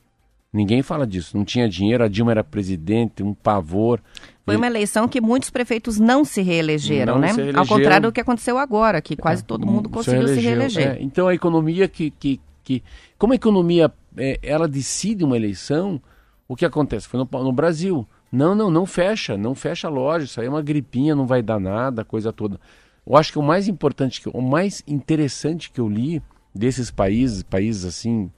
Ninguém 0.53 0.83
fala 0.83 1.05
disso. 1.05 1.37
Não 1.37 1.45
tinha 1.45 1.69
dinheiro, 1.69 2.05
a 2.05 2.09
Dilma 2.09 2.31
era 2.31 2.45
presidente, 2.45 3.25
um 3.25 3.35
pavor. 3.35 4.01
Foi 4.45 4.57
uma 4.57 4.67
eleição 4.67 5.09
que 5.09 5.21
muitos 5.21 5.49
prefeitos 5.51 5.99
não 5.99 6.25
se 6.25 6.43
reelegeram, 6.43 7.15
Não 7.15 7.21
né? 7.21 7.33
se 7.33 7.41
Ao 7.57 7.67
contrário 7.67 8.09
do 8.09 8.13
que 8.13 8.21
aconteceu 8.21 8.59
agora, 8.59 9.01
que 9.01 9.17
quase 9.17 9.43
todo 9.43 9.67
mundo 9.67 9.89
conseguiu 9.89 10.29
se 10.29 10.35
reelegeu. 10.41 10.81
reeleger. 10.83 10.97
É, 10.97 11.03
então 11.03 11.27
a 11.29 11.35
economia 11.35 11.89
que, 11.89 12.11
que, 12.11 12.41
que 12.63 12.83
como 13.19 13.33
a 13.33 13.37
economia 13.37 13.91
é, 14.17 14.39
ela 14.43 14.69
decide 14.69 15.25
uma 15.25 15.37
eleição, 15.37 16.01
o 16.47 16.55
que 16.55 16.65
acontece? 16.67 17.09
Foi 17.09 17.19
no, 17.19 17.29
no 17.43 17.53
Brasil. 17.53 18.07
Não, 18.31 18.55
não, 18.55 18.71
não 18.71 18.85
fecha, 18.85 19.37
não 19.39 19.55
fecha 19.55 19.87
a 19.89 19.91
loja. 19.91 20.27
Isso 20.27 20.41
aí 20.41 20.47
é 20.47 20.51
uma 20.51 20.61
gripinha, 20.63 21.15
não 21.15 21.27
vai 21.27 21.41
dar 21.43 21.59
nada, 21.59 22.05
coisa 22.05 22.33
toda. 22.33 22.61
Eu 23.07 23.17
acho 23.17 23.33
que 23.33 23.39
o 23.39 23.43
mais 23.43 23.67
importante, 23.69 24.21
que- 24.21 24.29
o 24.29 24.43
mais 24.43 24.83
interessante 24.87 25.71
que 25.71 25.81
eu 25.81 25.89
li 25.89 26.21
desses 26.55 26.91
países, 26.91 27.43
países 27.43 27.85
assim 27.85 28.31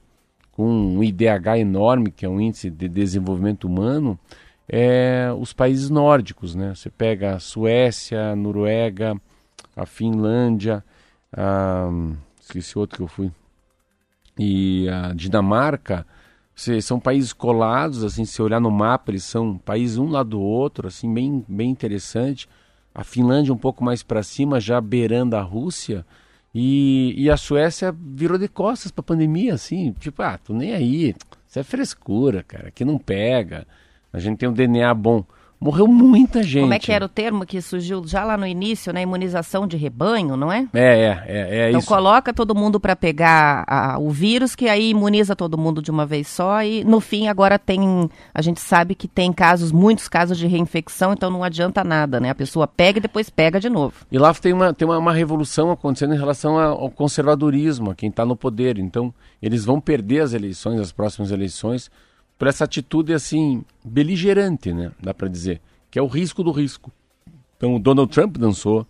com 0.51 0.67
um 0.69 1.03
IDH 1.03 1.59
enorme, 1.59 2.11
que 2.11 2.25
é 2.25 2.29
um 2.29 2.39
índice 2.41 2.69
de 2.69 2.87
desenvolvimento 2.87 3.65
humano, 3.67 4.17
é 4.69 5.29
os 5.37 5.53
países 5.53 5.89
nórdicos, 5.89 6.55
né? 6.55 6.75
Você 6.75 6.89
pega 6.89 7.35
a 7.35 7.39
Suécia, 7.39 8.31
a 8.31 8.35
Noruega, 8.35 9.19
a 9.75 9.85
Finlândia, 9.85 10.83
a... 11.31 11.89
esqueci 12.41 12.77
outro 12.77 12.97
que 12.97 13.03
eu 13.03 13.07
fui. 13.07 13.31
e 14.37 14.87
a 14.89 15.13
Dinamarca, 15.13 16.05
são 16.81 16.99
países 16.99 17.33
colados, 17.33 18.03
assim, 18.03 18.25
se 18.25 18.41
olhar 18.41 18.59
no 18.59 18.71
mapa, 18.71 19.11
eles 19.11 19.23
são 19.23 19.57
países 19.57 19.97
um 19.97 20.09
lado 20.09 20.31
do 20.31 20.41
outro, 20.41 20.87
assim, 20.87 21.13
bem, 21.13 21.45
bem 21.47 21.69
interessante. 21.69 22.49
A 22.93 23.03
Finlândia 23.03 23.53
um 23.53 23.57
pouco 23.57 23.83
mais 23.83 24.01
para 24.01 24.23
cima, 24.23 24.59
já 24.59 24.81
beirando 24.81 25.35
a 25.35 25.41
Rússia. 25.41 26.03
E, 26.53 27.13
e 27.15 27.29
a 27.29 27.37
Suécia 27.37 27.95
virou 27.95 28.39
de 28.39 28.47
costas 28.47 28.91
para 28.91 29.01
a 29.01 29.03
pandemia, 29.03 29.53
assim, 29.53 29.93
tipo, 29.99 30.21
ah, 30.23 30.39
tô 30.39 30.53
nem 30.53 30.73
aí, 30.73 31.15
isso 31.47 31.59
é 31.59 31.63
frescura, 31.63 32.43
cara, 32.43 32.69
aqui 32.69 32.83
não 32.83 32.97
pega. 32.97 33.67
A 34.17 34.21
gente 34.21 34.37
tem 34.37 34.49
um 34.49 34.53
DNA 34.53 34.93
bom. 34.93 35.23
Morreu 35.59 35.87
muita 35.87 36.43
gente. 36.43 36.61
Como 36.61 36.73
é 36.75 36.77
que 36.77 36.91
era 36.91 37.03
o 37.03 37.09
termo 37.09 37.43
que 37.43 37.59
surgiu 37.63 38.03
já 38.05 38.23
lá 38.23 38.37
no 38.37 38.45
início, 38.45 38.93
né? 38.93 39.01
Imunização 39.01 39.65
de 39.65 39.75
rebanho, 39.75 40.37
não 40.37 40.51
é? 40.51 40.67
É, 40.71 40.83
é, 40.83 41.23
é, 41.25 41.59
é 41.61 41.67
Então 41.69 41.79
isso. 41.79 41.87
coloca 41.87 42.31
todo 42.31 42.53
mundo 42.53 42.79
para 42.79 42.95
pegar 42.95 43.63
a- 43.67 43.97
o 43.97 44.11
vírus, 44.11 44.53
que 44.53 44.69
aí 44.69 44.91
imuniza 44.91 45.35
todo 45.35 45.57
mundo 45.57 45.81
de 45.81 45.89
uma 45.89 46.05
vez 46.05 46.27
só 46.27 46.61
e 46.61 46.83
no 46.83 46.99
fim 46.99 47.27
agora 47.27 47.57
tem, 47.57 48.07
a 48.35 48.41
gente 48.43 48.59
sabe 48.61 48.93
que 48.93 49.07
tem 49.07 49.33
casos, 49.33 49.71
muitos 49.71 50.07
casos 50.07 50.37
de 50.37 50.45
reinfecção, 50.45 51.13
então 51.13 51.31
não 51.31 51.43
adianta 51.43 51.83
nada, 51.83 52.19
né? 52.19 52.29
A 52.29 52.35
pessoa 52.35 52.67
pega 52.67 52.99
e 52.99 53.01
depois 53.01 53.27
pega 53.27 53.59
de 53.59 53.67
novo. 53.67 53.95
E 54.11 54.19
lá 54.19 54.31
tem 54.35 54.53
uma, 54.53 54.71
tem 54.75 54.87
uma, 54.87 54.99
uma 54.99 55.11
revolução 55.11 55.71
acontecendo 55.71 56.13
em 56.13 56.19
relação 56.19 56.59
ao 56.59 56.87
conservadorismo, 56.91 57.89
a 57.89 57.95
quem 57.95 58.09
está 58.09 58.23
no 58.23 58.35
poder. 58.35 58.77
Então, 58.77 59.11
eles 59.41 59.65
vão 59.65 59.81
perder 59.81 60.19
as 60.21 60.33
eleições, 60.33 60.79
as 60.79 60.91
próximas 60.91 61.31
eleições, 61.31 61.89
por 62.37 62.47
essa 62.47 62.63
atitude, 62.63 63.13
assim, 63.13 63.63
beligerante, 63.83 64.71
né? 64.71 64.91
Dá 65.01 65.13
para 65.13 65.27
dizer. 65.27 65.59
Que 65.89 65.97
é 65.97 66.01
o 66.01 66.07
risco 66.07 66.43
do 66.43 66.51
risco. 66.51 66.91
Então, 67.55 67.75
o 67.75 67.79
Donald 67.79 68.11
Trump 68.11 68.37
dançou, 68.37 68.85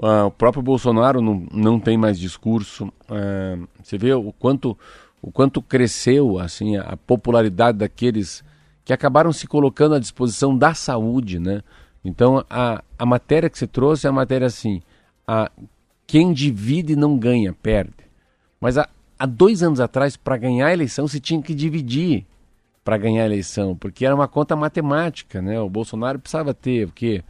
ah, 0.00 0.26
o 0.26 0.30
próprio 0.30 0.62
Bolsonaro 0.62 1.20
não, 1.20 1.46
não 1.52 1.80
tem 1.80 1.96
mais 1.96 2.18
discurso. 2.18 2.92
ah, 3.08 3.58
você 3.82 3.98
vê 3.98 4.12
o 4.12 4.32
quanto, 4.32 4.78
o 5.20 5.32
quanto 5.32 5.60
cresceu, 5.60 6.38
assim, 6.38 6.76
a, 6.76 6.82
a 6.82 6.96
popularidade 6.96 7.78
daqueles 7.78 8.44
que 8.84 8.92
acabaram 8.92 9.32
se 9.32 9.46
colocando 9.46 9.94
à 9.94 9.98
disposição 9.98 10.56
da 10.56 10.74
saúde, 10.74 11.38
né? 11.38 11.62
Então, 12.04 12.44
a, 12.50 12.84
a 12.98 13.06
matéria 13.06 13.48
que 13.48 13.58
você 13.58 13.66
trouxe 13.66 14.06
é 14.06 14.10
a 14.10 14.12
matéria 14.12 14.46
assim, 14.46 14.82
a, 15.26 15.50
quem 16.06 16.32
divide 16.32 16.94
não 16.94 17.18
ganha, 17.18 17.52
perde. 17.52 17.94
Mas 18.60 18.76
há, 18.76 18.88
há 19.18 19.26
dois 19.26 19.62
anos 19.62 19.80
atrás, 19.80 20.16
para 20.16 20.36
ganhar 20.36 20.66
a 20.66 20.72
eleição, 20.72 21.08
se 21.08 21.18
tinha 21.18 21.42
que 21.42 21.54
dividir 21.54 22.26
para 22.84 22.98
ganhar 22.98 23.22
a 23.22 23.26
eleição, 23.26 23.74
porque 23.74 24.04
era 24.04 24.14
uma 24.14 24.28
conta 24.28 24.54
matemática, 24.54 25.40
né? 25.40 25.58
O 25.58 25.70
Bolsonaro 25.70 26.18
precisava 26.18 26.52
ter 26.52 26.86
o 26.86 26.92
quê? 26.92 27.24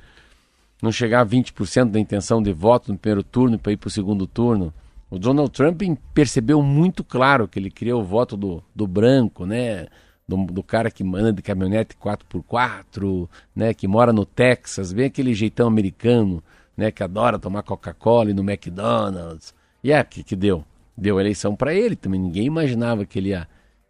Não 0.82 0.90
chegar 0.90 1.20
a 1.20 1.26
20% 1.26 1.90
da 1.90 2.00
intenção 2.00 2.42
de 2.42 2.52
voto 2.52 2.92
no 2.92 2.98
primeiro 2.98 3.22
turno 3.22 3.58
para 3.58 3.72
ir 3.72 3.76
para 3.76 3.86
o 3.86 3.90
segundo 3.90 4.26
turno. 4.26 4.74
O 5.08 5.18
Donald 5.18 5.50
Trump 5.52 5.80
percebeu 6.12 6.60
muito 6.60 7.04
claro 7.04 7.46
que 7.46 7.58
ele 7.58 7.70
queria 7.70 7.96
o 7.96 8.02
voto 8.02 8.36
do, 8.36 8.62
do 8.74 8.86
branco, 8.86 9.46
né? 9.46 9.86
Do, 10.26 10.44
do 10.46 10.62
cara 10.62 10.90
que 10.90 11.04
anda 11.04 11.32
de 11.32 11.42
caminhonete 11.42 11.94
4x4, 11.94 13.28
né? 13.54 13.72
Que 13.72 13.86
mora 13.86 14.12
no 14.12 14.26
Texas, 14.26 14.92
bem 14.92 15.06
aquele 15.06 15.34
jeitão 15.34 15.68
americano, 15.68 16.42
né? 16.76 16.90
Que 16.90 17.04
adora 17.04 17.38
tomar 17.38 17.62
Coca-Cola 17.62 18.30
e 18.30 18.34
no 18.34 18.42
McDonald's. 18.42 19.54
E 19.84 19.92
é, 19.92 20.02
que, 20.02 20.24
que 20.24 20.34
deu? 20.34 20.64
Deu 20.96 21.20
eleição 21.20 21.54
para 21.54 21.72
ele 21.72 21.94
também. 21.94 22.20
Ninguém 22.20 22.46
imaginava 22.46 23.04
que 23.04 23.18
ele 23.20 23.28
ia 23.28 23.46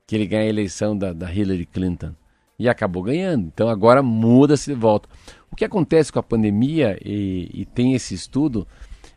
que 0.06 0.14
ele 0.14 0.26
ganha 0.26 0.42
a 0.42 0.48
eleição 0.48 0.96
da, 0.96 1.12
da 1.12 1.32
Hillary 1.32 1.66
Clinton. 1.66 2.14
E 2.58 2.68
acabou 2.68 3.02
ganhando. 3.02 3.50
Então 3.52 3.68
agora 3.68 4.02
muda-se 4.02 4.72
de 4.72 4.78
volta. 4.78 5.08
O 5.50 5.56
que 5.56 5.64
acontece 5.64 6.12
com 6.12 6.18
a 6.18 6.22
pandemia, 6.22 6.98
e, 7.04 7.50
e 7.52 7.64
tem 7.64 7.94
esse 7.94 8.14
estudo, 8.14 8.66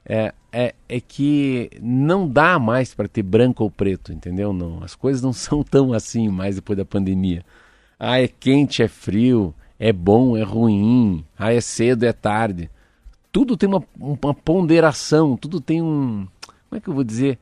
é, 0.06 0.34
é, 0.52 0.74
é 0.88 1.00
que 1.00 1.70
não 1.82 2.28
dá 2.28 2.58
mais 2.58 2.94
para 2.94 3.08
ter 3.08 3.24
branco 3.24 3.64
ou 3.64 3.72
preto, 3.72 4.14
entendeu? 4.14 4.54
Não, 4.54 4.84
as 4.84 4.96
coisas 4.96 5.22
não 5.22 5.34
são 5.34 5.64
tão 5.64 5.94
assim 5.94 6.30
mais 6.30 6.56
depois 6.56 6.78
da 6.78 6.86
pandemia. 6.86 7.44
Ah, 8.00 8.22
é 8.22 8.28
quente, 8.28 8.84
é 8.84 8.88
frio, 8.88 9.54
é 9.80 9.92
bom, 9.92 10.38
é 10.38 10.44
ruim, 10.44 11.26
ah, 11.38 11.52
é 11.52 11.60
cedo, 11.60 12.06
é 12.06 12.14
tarde. 12.14 12.70
Tudo 13.32 13.58
tem 13.58 13.68
uma, 13.68 13.84
uma 14.00 14.34
ponderação, 14.34 15.36
tudo 15.36 15.60
tem 15.60 15.82
um. 15.82 16.28
Como 16.70 16.78
é 16.78 16.80
que 16.80 16.88
eu 16.88 16.94
vou 16.94 17.04
dizer? 17.04 17.38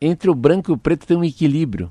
Entre 0.00 0.30
o 0.30 0.34
branco 0.34 0.70
e 0.70 0.74
o 0.74 0.78
preto 0.78 1.06
tem 1.06 1.16
um 1.16 1.24
equilíbrio 1.24 1.90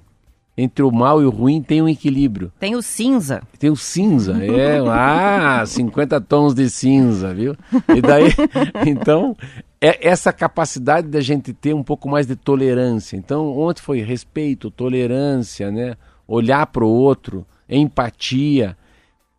entre 0.58 0.84
o 0.84 0.92
mal 0.92 1.22
e 1.22 1.26
o 1.26 1.30
ruim 1.30 1.62
tem 1.62 1.82
um 1.82 1.90
equilíbrio. 1.90 2.52
Tem 2.60 2.76
o 2.76 2.82
cinza. 2.82 3.42
Tem 3.60 3.70
o 3.70 3.76
cinza, 3.76 4.38
é, 4.42 4.80
ah, 4.90 5.64
50 5.66 6.22
tons 6.22 6.54
de 6.54 6.70
cinza, 6.70 7.34
viu? 7.34 7.56
E 7.94 8.02
daí, 8.02 8.30
então, 8.88 9.36
é 9.82 10.08
essa 10.08 10.32
capacidade 10.32 11.08
da 11.08 11.22
gente 11.22 11.54
ter 11.54 11.74
um 11.74 11.84
pouco 11.84 12.08
mais 12.10 12.26
de 12.26 12.36
tolerância. 12.36 13.18
Então, 13.18 13.58
ontem 13.58 13.82
foi 13.82 14.02
respeito, 14.02 14.72
tolerância, 14.72 15.70
né? 15.70 15.96
Olhar 16.28 16.66
para 16.68 16.86
o 16.86 16.90
outro, 16.90 17.46
empatia. 17.70 18.78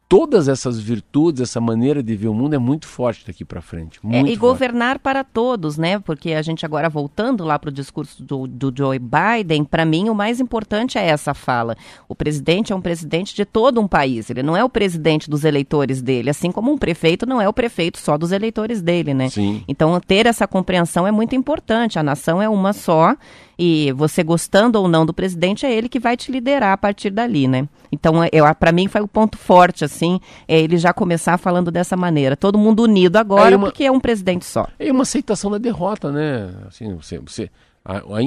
Todas 0.09 0.47
essas 0.47 0.79
virtudes, 0.79 1.41
essa 1.41 1.61
maneira 1.61 2.01
de 2.01 2.15
ver 2.15 2.29
o 2.29 2.35
mundo 2.35 2.55
é 2.55 2.59
muito 2.59 2.87
forte 2.87 3.27
daqui 3.27 3.45
para 3.45 3.61
frente. 3.61 3.99
É, 4.05 4.21
e 4.21 4.23
forte. 4.23 4.37
governar 4.37 5.01
para 5.01 5.25
todos, 5.25 5.77
né? 5.77 5.99
Porque 5.99 6.33
a 6.33 6.43
gente 6.43 6.65
agora 6.65 6.89
voltando 6.89 7.45
lá 7.45 7.59
para 7.59 7.71
o 7.71 7.73
discurso 7.73 8.23
do, 8.23 8.47
do 8.47 8.73
Joe 8.73 9.01
Biden, 9.01 9.65
para 9.65 9.85
mim 9.85 10.09
o 10.09 10.15
mais 10.15 10.39
importante 10.39 10.97
é 10.97 11.05
essa 11.05 11.35
fala. 11.35 11.77
O 12.09 12.15
presidente 12.15 12.73
é 12.73 12.77
um 12.77 12.81
presidente 12.81 13.35
de 13.35 13.45
todo 13.45 13.81
um 13.81 13.89
país. 13.89 14.31
Ele 14.31 14.45
não 14.45 14.57
é 14.57 14.63
o 14.63 14.69
presidente 14.69 15.29
dos 15.29 15.45
eleitores 15.45 16.01
dele, 16.01 16.31
assim 16.31 16.53
como 16.53 16.71
um 16.71 16.79
prefeito 16.79 17.27
não 17.27 17.41
é 17.41 17.49
o 17.49 17.53
prefeito 17.53 17.99
só 17.99 18.17
dos 18.17 18.31
eleitores 18.31 18.81
dele, 18.81 19.13
né? 19.13 19.29
Sim. 19.29 19.65
Então 19.67 19.99
ter 19.99 20.27
essa 20.27 20.47
compreensão 20.47 21.05
é 21.05 21.11
muito 21.11 21.35
importante. 21.35 21.99
A 21.99 22.03
nação 22.05 22.41
é 22.41 22.49
uma 22.49 22.73
só 22.73 23.17
e 23.59 23.93
você 23.93 24.23
gostando 24.23 24.79
ou 24.81 24.87
não 24.89 25.07
do 25.07 25.15
presidente 25.15 25.65
é 25.65 25.73
ele 25.75 25.89
que 25.89 25.99
vai 25.99 26.17
te 26.17 26.31
liderar 26.31 26.73
a 26.73 26.77
partir 26.77 27.11
dali, 27.11 27.49
né? 27.49 27.69
Então, 27.91 28.17
eu 28.33 28.45
para 28.55 28.73
mim 28.73 28.87
foi 28.89 29.01
o 29.01 29.09
ponto 29.09 29.37
forte 29.39 29.85
assim, 29.85 30.21
é 30.47 30.59
ele 30.61 30.77
já 30.77 30.93
começar 30.93 31.39
falando 31.39 31.71
dessa 31.71 31.97
maneira, 31.97 32.37
todo 32.37 32.59
mundo 32.59 32.83
unido 32.83 33.17
agora 33.17 33.55
É 33.55 33.57
uma- 33.57 33.67
porque 33.69 33.85
é 33.85 33.91
um 33.91 34.01
presidente 34.01 34.45
só. 34.45 34.67
É 34.79 34.91
uma 34.93 35.03
aceitação 35.03 35.51
da 35.51 35.59
derrota, 35.59 36.11
né? 36.13 36.55
Assim, 36.69 36.95
você, 36.95 37.19
você 37.19 37.51
a- 37.85 37.99
a 37.99 38.23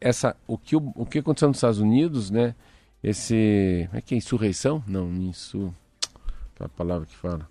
essa, 0.00 0.34
o 0.46 0.56
que 0.56 0.76
o, 0.76 0.92
o 0.94 1.04
que 1.04 1.18
aconteceu 1.18 1.48
nos 1.48 1.56
Estados 1.58 1.78
Unidos, 1.78 2.30
né? 2.30 2.54
Esse, 3.02 3.84
como 3.88 3.98
é 3.98 4.00
que 4.00 4.14
é 4.14 4.18
insurreição? 4.18 4.82
Não, 4.86 5.08
insu, 5.12 5.74
é 6.58 6.64
a 6.64 6.68
palavra 6.68 7.06
que 7.06 7.14
fala? 7.16 7.46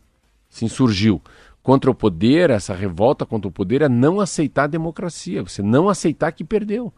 Se 0.49 0.65
insurgiu 0.65 1.21
contra 1.63 1.89
o 1.89 1.95
poder, 1.95 2.49
essa 2.49 2.75
revolta 2.75 3.25
contra 3.25 3.47
o 3.47 3.51
poder 3.51 3.81
é 3.81 3.89
não 3.89 4.19
aceitar 4.19 4.65
a 4.65 4.67
democracia, 4.67 5.41
você 5.41 5.63
não 5.63 5.87
aceitar 5.87 6.31
que 6.33 6.43
perdeu. 6.43 6.93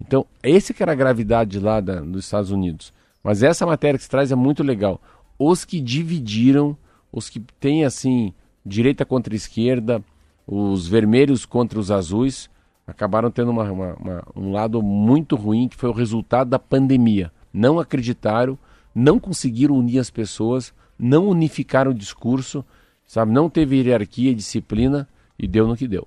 Então, 0.00 0.24
esse 0.42 0.72
que 0.72 0.82
era 0.82 0.92
a 0.92 0.94
gravidade 0.94 1.58
lá 1.58 1.80
da, 1.80 2.00
dos 2.00 2.24
Estados 2.24 2.50
Unidos. 2.50 2.92
Mas 3.22 3.42
essa 3.42 3.66
matéria 3.66 3.98
que 3.98 4.04
se 4.04 4.10
traz 4.10 4.30
é 4.30 4.34
muito 4.36 4.62
legal. 4.62 5.00
Os 5.38 5.64
que 5.64 5.80
dividiram, 5.80 6.76
os 7.12 7.28
que 7.28 7.40
têm 7.58 7.84
assim, 7.84 8.32
direita 8.64 9.04
contra 9.04 9.34
esquerda, 9.34 10.02
os 10.46 10.86
vermelhos 10.86 11.44
contra 11.44 11.78
os 11.78 11.90
azuis, 11.90 12.48
acabaram 12.86 13.30
tendo 13.30 13.50
uma- 13.50 13.70
uma- 13.72 13.94
uma- 13.94 14.22
um 14.36 14.52
lado 14.52 14.82
muito 14.82 15.36
ruim, 15.36 15.68
que 15.68 15.76
foi 15.76 15.88
o 15.88 15.92
resultado 15.92 16.50
da 16.50 16.58
pandemia. 16.58 17.32
Não 17.52 17.80
acreditaram, 17.80 18.58
não 18.94 19.18
conseguiram 19.18 19.76
unir 19.76 19.98
as 19.98 20.10
pessoas, 20.10 20.72
não 20.98 21.26
unificaram 21.28 21.90
o 21.90 21.94
discurso, 21.94 22.64
sabe? 23.06 23.32
Não 23.32 23.48
teve 23.48 23.76
hierarquia 23.76 24.30
e 24.30 24.34
disciplina 24.34 25.08
e 25.38 25.46
deu 25.46 25.66
no 25.66 25.76
que 25.76 25.88
deu. 25.88 26.06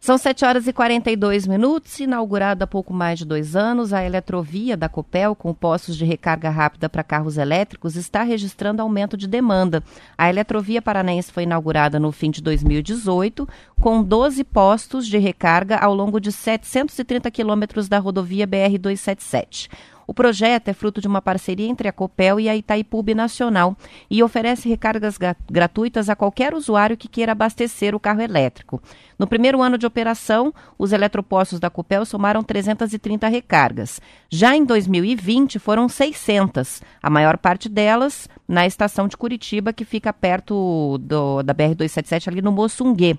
São 0.00 0.16
7 0.16 0.44
horas 0.44 0.68
e 0.68 0.72
42 0.72 1.44
minutos, 1.46 1.98
inaugurada 1.98 2.64
há 2.64 2.66
pouco 2.68 2.94
mais 2.94 3.18
de 3.18 3.24
dois 3.24 3.56
anos, 3.56 3.92
a 3.92 4.04
eletrovia 4.04 4.76
da 4.76 4.88
Copel, 4.88 5.34
com 5.34 5.52
postos 5.52 5.96
de 5.96 6.04
recarga 6.04 6.48
rápida 6.50 6.88
para 6.88 7.02
carros 7.02 7.36
elétricos, 7.36 7.96
está 7.96 8.22
registrando 8.22 8.80
aumento 8.80 9.16
de 9.16 9.26
demanda. 9.26 9.82
A 10.16 10.28
eletrovia 10.30 10.80
paranaense 10.80 11.32
foi 11.32 11.42
inaugurada 11.42 11.98
no 11.98 12.12
fim 12.12 12.30
de 12.30 12.40
2018, 12.40 13.46
com 13.80 14.00
12 14.00 14.44
postos 14.44 15.04
de 15.04 15.18
recarga 15.18 15.76
ao 15.76 15.92
longo 15.92 16.20
de 16.20 16.30
730 16.30 17.28
quilômetros 17.32 17.88
da 17.88 17.98
rodovia 17.98 18.46
BR-277. 18.46 19.68
O 20.08 20.14
projeto 20.14 20.68
é 20.68 20.72
fruto 20.72 21.02
de 21.02 21.06
uma 21.06 21.20
parceria 21.20 21.68
entre 21.68 21.86
a 21.86 21.92
Copel 21.92 22.40
e 22.40 22.48
a 22.48 22.56
Itaipu 22.56 23.04
Nacional 23.14 23.76
e 24.10 24.22
oferece 24.22 24.66
recargas 24.66 25.18
gra- 25.18 25.36
gratuitas 25.50 26.08
a 26.08 26.16
qualquer 26.16 26.54
usuário 26.54 26.96
que 26.96 27.06
queira 27.06 27.32
abastecer 27.32 27.94
o 27.94 28.00
carro 28.00 28.22
elétrico. 28.22 28.80
No 29.18 29.26
primeiro 29.26 29.60
ano 29.60 29.76
de 29.76 29.84
operação, 29.84 30.52
os 30.78 30.92
eletropostos 30.94 31.60
da 31.60 31.68
Copel 31.68 32.06
somaram 32.06 32.42
330 32.42 33.28
recargas. 33.28 34.00
Já 34.30 34.56
em 34.56 34.64
2020, 34.64 35.58
foram 35.58 35.90
600, 35.90 36.80
a 37.02 37.10
maior 37.10 37.36
parte 37.36 37.68
delas 37.68 38.30
na 38.48 38.66
estação 38.66 39.08
de 39.08 39.16
Curitiba, 39.16 39.74
que 39.74 39.84
fica 39.84 40.10
perto 40.10 40.96
do- 41.02 41.42
da 41.42 41.52
BR-277, 41.52 42.28
ali 42.28 42.40
no 42.40 42.50
Moçunguê. 42.50 43.18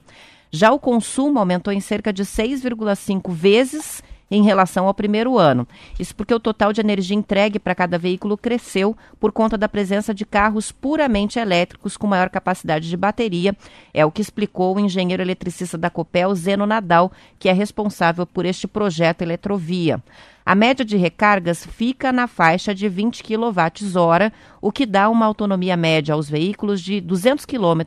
Já 0.52 0.72
o 0.72 0.80
consumo 0.80 1.38
aumentou 1.38 1.72
em 1.72 1.80
cerca 1.80 2.12
de 2.12 2.26
6,5 2.26 3.32
vezes 3.32 4.02
em 4.30 4.44
relação 4.44 4.88
ao 4.88 4.94
primeiro 4.94 5.38
ano. 5.38 5.68
Isso 6.00 6.16
porque 6.16 6.34
o 6.34 6.40
total 6.40 6.72
de 6.72 6.82
energia 6.82 7.16
entregue 7.16 7.60
para 7.60 7.76
cada 7.76 7.98
veículo 7.98 8.38
cresceu 8.38 8.96
por 9.20 9.32
conta 9.32 9.58
da 9.58 9.70
presença 9.70 10.14
de 10.14 10.26
carros 10.26 10.72
puramente 10.72 11.40
elétricos 11.40 11.98
com 11.98 12.08
maior 12.08 12.30
capacidade 12.30 12.90
de 12.90 12.98
bateria, 12.98 13.56
é 13.94 14.06
o 14.06 14.12
que 14.12 14.22
explicou 14.22 14.76
o 14.76 14.80
engenheiro 14.80 15.24
eletricista 15.24 15.78
da 15.78 15.90
Copel, 15.90 16.34
Zeno 16.36 16.66
Nadal, 16.66 17.12
que 17.38 17.50
é 17.50 17.54
responsável 17.54 18.26
por 18.26 18.46
este 18.46 18.68
projeto 18.68 19.22
Eletrovia. 19.22 20.02
A 20.46 20.56
média 20.56 20.84
de 20.84 20.98
recargas 20.98 21.64
fica 21.64 22.12
na 22.12 22.26
faixa 22.26 22.74
de 22.74 22.90
20 22.90 23.24
kWh, 23.24 24.32
o 24.60 24.72
que 24.72 24.86
dá 24.86 25.08
uma 25.08 25.28
autonomia 25.28 25.78
média 25.78 26.16
aos 26.16 26.28
veículos 26.28 26.82
de 26.82 27.00
200 27.00 27.46
km, 27.46 27.82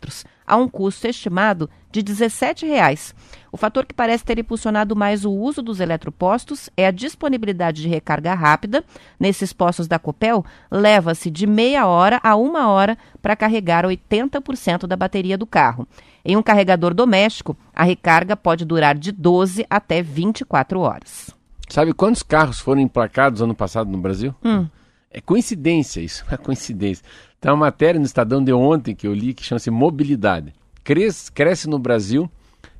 a 0.47 0.57
um 0.57 0.68
custo 0.68 1.09
estimado 1.09 1.68
de 1.90 2.03
17 2.03 2.64
reais. 2.64 3.14
O 3.53 3.59
fator 3.59 3.84
que 3.84 3.92
parece 3.92 4.24
ter 4.24 4.38
impulsionado 4.38 4.96
mais 4.96 5.26
o 5.26 5.30
uso 5.30 5.61
dos 5.61 5.78
eletropostos 5.78 6.70
é 6.74 6.86
a 6.86 6.90
disponibilidade 6.90 7.82
de 7.82 7.88
recarga 7.88 8.32
rápida. 8.32 8.82
Nesses 9.20 9.53
postos 9.53 9.86
da 9.86 9.98
Copel, 9.98 10.42
leva-se 10.70 11.30
de 11.30 11.46
meia 11.46 11.86
hora 11.86 12.18
a 12.24 12.34
uma 12.34 12.68
hora 12.68 12.96
para 13.20 13.36
carregar 13.36 13.84
80% 13.84 14.86
da 14.86 14.96
bateria 14.96 15.36
do 15.36 15.44
carro. 15.44 15.86
Em 16.24 16.34
um 16.34 16.42
carregador 16.42 16.94
doméstico, 16.94 17.55
a 17.74 17.84
recarga 17.84 18.34
pode 18.34 18.64
durar 18.64 18.96
de 18.96 19.12
12 19.12 19.66
até 19.68 20.00
24 20.00 20.80
horas. 20.80 21.28
Sabe 21.68 21.92
quantos 21.92 22.22
carros 22.22 22.59
foram 22.59 22.80
emplacados 22.80 23.42
ano 23.42 23.55
passado 23.55 23.90
no 23.90 23.98
Brasil? 23.98 24.34
Hum. 24.42 24.66
É 25.11 25.20
coincidência 25.20 26.00
isso, 26.00 26.24
é 26.32 26.38
coincidência. 26.38 27.05
Tem 27.38 27.50
uma 27.50 27.66
matéria 27.66 27.98
no 28.00 28.07
Estadão 28.07 28.42
de 28.42 28.53
ontem 28.55 28.94
que 28.94 29.07
eu 29.07 29.12
li 29.12 29.34
que 29.34 29.44
chama-se 29.44 29.70
Mobilidade. 29.70 30.55
Cresce, 30.82 31.30
cresce 31.30 31.68
no 31.68 31.78
Brasil 31.78 32.30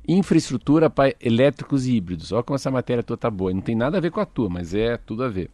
infraestrutura 0.07 0.89
para 0.89 1.13
elétricos 1.21 1.85
e 1.85 1.95
híbridos. 1.95 2.31
Olha 2.31 2.43
como 2.43 2.55
essa 2.55 2.71
matéria 2.71 3.03
tua 3.03 3.17
tá 3.17 3.29
boa. 3.29 3.53
Não 3.53 3.61
tem 3.61 3.75
nada 3.75 3.97
a 3.97 4.01
ver 4.01 4.09
com 4.11 4.19
a 4.19 4.25
tua, 4.25 4.49
mas 4.49 4.73
é 4.73 4.97
tudo 4.97 5.23
a 5.23 5.29
ver. 5.29 5.51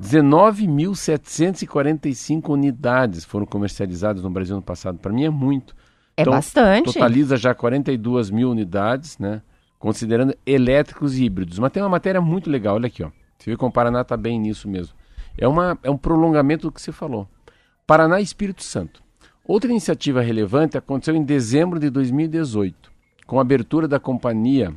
19.745 0.00 2.48
unidades 2.48 3.24
foram 3.24 3.46
comercializadas 3.46 4.22
no 4.22 4.30
Brasil 4.30 4.56
no 4.56 4.62
passado. 4.62 4.98
Para 4.98 5.12
mim 5.12 5.24
é 5.24 5.30
muito. 5.30 5.74
É 6.16 6.24
bastante. 6.24 6.92
Totaliza 6.92 7.36
já 7.36 7.54
42 7.54 8.30
mil 8.30 8.50
unidades, 8.50 9.18
né? 9.18 9.42
Considerando 9.78 10.34
elétricos 10.44 11.16
e 11.16 11.24
híbridos. 11.24 11.58
Mas 11.58 11.72
tem 11.72 11.82
uma 11.82 11.88
matéria 11.88 12.20
muito 12.20 12.50
legal, 12.50 12.76
olha 12.76 12.86
aqui, 12.86 13.02
ó. 13.02 13.10
Você 13.38 13.50
vê 13.50 13.56
como 13.56 13.70
o 13.70 13.72
Paraná 13.72 14.02
está 14.02 14.16
bem 14.16 14.38
nisso 14.38 14.68
mesmo. 14.68 14.94
É, 15.36 15.48
uma, 15.48 15.76
é 15.82 15.90
um 15.90 15.96
prolongamento 15.96 16.68
do 16.68 16.72
que 16.72 16.80
você 16.80 16.92
falou. 16.92 17.28
Paraná 17.86 18.20
e 18.20 18.22
Espírito 18.22 18.62
Santo. 18.62 19.02
Outra 19.44 19.70
iniciativa 19.70 20.20
relevante 20.20 20.78
aconteceu 20.78 21.16
em 21.16 21.24
dezembro 21.24 21.80
de 21.80 21.90
2018, 21.90 22.91
com 23.32 23.38
a 23.38 23.40
abertura 23.40 23.88
da 23.88 23.98
companhia, 23.98 24.74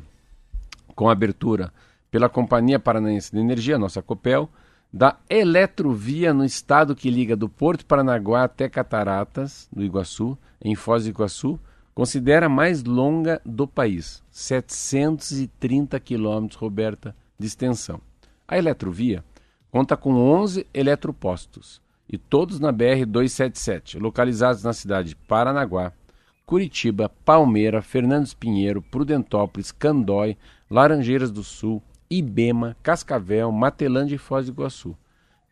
com 0.94 1.10
a 1.10 1.12
abertura 1.12 1.70
pela 2.10 2.26
Companhia 2.26 2.78
Paranaense 2.78 3.30
de 3.30 3.38
Energia, 3.38 3.78
nossa 3.78 4.00
Copel, 4.00 4.48
da 4.90 5.18
Eletrovia 5.28 6.32
no 6.32 6.42
estado 6.42 6.96
que 6.96 7.10
liga 7.10 7.36
do 7.36 7.50
Porto 7.50 7.84
Paranaguá 7.84 8.44
até 8.44 8.66
Cataratas, 8.66 9.68
do 9.70 9.84
Iguaçu, 9.84 10.38
em 10.58 10.74
Foz 10.74 11.04
do 11.04 11.10
Iguaçu, 11.10 11.60
considera 11.94 12.46
a 12.46 12.48
mais 12.48 12.82
longa 12.82 13.42
do 13.44 13.68
país, 13.68 14.22
730 14.30 16.00
quilômetros, 16.00 16.58
Roberta, 16.58 17.14
de 17.38 17.46
extensão. 17.46 18.00
A 18.48 18.56
Eletrovia 18.56 19.22
conta 19.70 19.98
com 19.98 20.14
11 20.14 20.66
eletropostos, 20.72 21.78
e 22.08 22.16
todos 22.16 22.58
na 22.58 22.72
BR-277, 22.72 24.00
localizados 24.00 24.62
na 24.62 24.72
cidade 24.72 25.10
de 25.10 25.16
Paranaguá, 25.16 25.92
Curitiba, 26.46 27.10
Palmeira, 27.24 27.82
Fernandes 27.82 28.32
Pinheiro, 28.32 28.80
Prudentópolis, 28.80 29.72
Candói, 29.72 30.36
Laranjeiras 30.70 31.32
do 31.32 31.42
Sul, 31.42 31.82
Ibema, 32.08 32.76
Cascavel, 32.84 33.50
Matelândia 33.50 34.14
e 34.14 34.18
Foz 34.18 34.46
do 34.46 34.52
Iguaçu. 34.52 34.96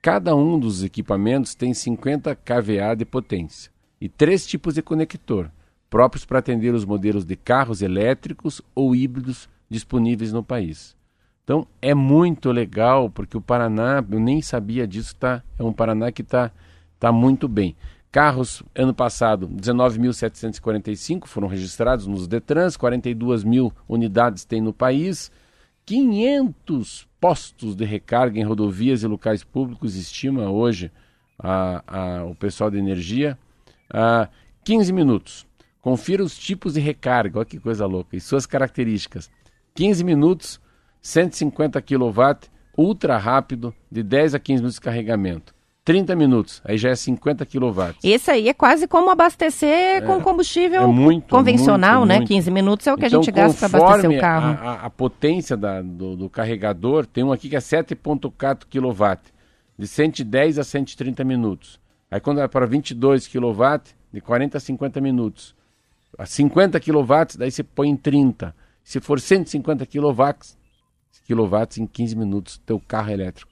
Cada 0.00 0.36
um 0.36 0.56
dos 0.56 0.84
equipamentos 0.84 1.56
tem 1.56 1.74
50 1.74 2.36
kVA 2.36 2.94
de 2.96 3.04
potência 3.04 3.72
e 4.00 4.08
três 4.08 4.46
tipos 4.46 4.74
de 4.74 4.82
conector, 4.82 5.50
próprios 5.90 6.24
para 6.24 6.38
atender 6.38 6.72
os 6.72 6.84
modelos 6.84 7.24
de 7.24 7.34
carros 7.34 7.82
elétricos 7.82 8.62
ou 8.72 8.94
híbridos 8.94 9.48
disponíveis 9.68 10.32
no 10.32 10.44
país. 10.44 10.96
Então 11.42 11.66
é 11.82 11.92
muito 11.92 12.52
legal, 12.52 13.10
porque 13.10 13.36
o 13.36 13.40
Paraná, 13.40 14.04
eu 14.08 14.20
nem 14.20 14.40
sabia 14.40 14.86
disso, 14.86 15.16
tá? 15.16 15.42
É 15.58 15.64
um 15.64 15.72
Paraná 15.72 16.12
que 16.12 16.22
está 16.22 16.52
tá 17.00 17.10
muito 17.10 17.48
bem. 17.48 17.74
Carros, 18.14 18.62
ano 18.76 18.94
passado, 18.94 19.48
19.745 19.48 21.26
foram 21.26 21.48
registrados 21.48 22.06
nos 22.06 22.28
Detrans, 22.28 22.76
42 22.76 23.42
mil 23.42 23.72
unidades 23.88 24.44
tem 24.44 24.60
no 24.60 24.72
país, 24.72 25.32
500 25.84 27.08
postos 27.20 27.74
de 27.74 27.84
recarga 27.84 28.38
em 28.38 28.44
rodovias 28.44 29.02
e 29.02 29.08
locais 29.08 29.42
públicos, 29.42 29.96
estima 29.96 30.48
hoje 30.48 30.92
a, 31.36 31.82
a, 31.88 32.24
o 32.24 32.36
pessoal 32.36 32.70
de 32.70 32.78
energia. 32.78 33.36
A 33.92 34.28
15 34.62 34.92
minutos. 34.92 35.44
Confira 35.80 36.22
os 36.22 36.38
tipos 36.38 36.74
de 36.74 36.80
recarga, 36.80 37.40
olha 37.40 37.44
que 37.44 37.58
coisa 37.58 37.84
louca, 37.84 38.14
e 38.14 38.20
suas 38.20 38.46
características. 38.46 39.28
15 39.74 40.04
minutos, 40.04 40.60
150 41.02 41.82
kW, 41.82 42.48
ultra 42.78 43.18
rápido, 43.18 43.74
de 43.90 44.04
10 44.04 44.36
a 44.36 44.38
15 44.38 44.62
minutos 44.62 44.76
de 44.76 44.82
carregamento. 44.82 45.53
30 45.84 46.16
minutos, 46.16 46.62
aí 46.64 46.78
já 46.78 46.88
é 46.88 46.94
50 46.96 47.44
kW. 47.44 47.94
Esse 48.02 48.30
aí 48.30 48.48
é 48.48 48.54
quase 48.54 48.88
como 48.88 49.10
abastecer 49.10 50.02
com 50.06 50.18
combustível 50.20 50.82
é 50.82 50.86
muito, 50.86 51.28
convencional, 51.28 51.98
muito, 52.00 52.08
né? 52.08 52.16
muito. 52.16 52.28
15 52.28 52.50
minutos 52.50 52.86
é 52.86 52.92
o 52.92 52.96
que 52.96 53.04
Então, 53.04 53.20
a 53.20 53.22
gente 53.22 53.30
gasta 53.32 53.68
para 53.68 53.78
abastecer 53.86 54.10
o 54.16 54.20
carro. 54.20 54.58
A, 54.66 54.72
a- 54.86 54.90
potência 54.90 55.56
da- 55.58 55.82
do, 55.82 56.16
do 56.16 56.30
carregador, 56.30 57.04
tem 57.04 57.22
um 57.22 57.30
aqui 57.32 57.50
que 57.50 57.56
é 57.56 57.60
7,4 57.60 58.64
kW, 58.66 59.20
de 59.78 59.86
110 59.86 60.58
a 60.58 60.64
130 60.64 61.22
minutos. 61.22 61.78
Aí 62.10 62.18
quando 62.18 62.38
vai 62.38 62.48
para 62.48 62.64
22 62.64 63.28
kW, 63.28 63.82
de 64.10 64.20
40 64.22 64.56
a 64.56 64.60
50 64.60 65.00
minutos. 65.02 65.54
A 66.16 66.24
50 66.24 66.80
kW, 66.80 67.36
daí 67.38 67.50
você 67.50 67.62
põe 67.62 67.90
em 67.90 67.96
30. 67.96 68.54
Se 68.82 69.00
for 69.00 69.20
150 69.20 69.84
kW, 69.84 70.22
quilowatts 71.26 71.76
em 71.78 71.86
15 71.86 72.16
minutos, 72.16 72.58
teu 72.64 72.80
carro 72.80 73.10
elétrico. 73.10 73.50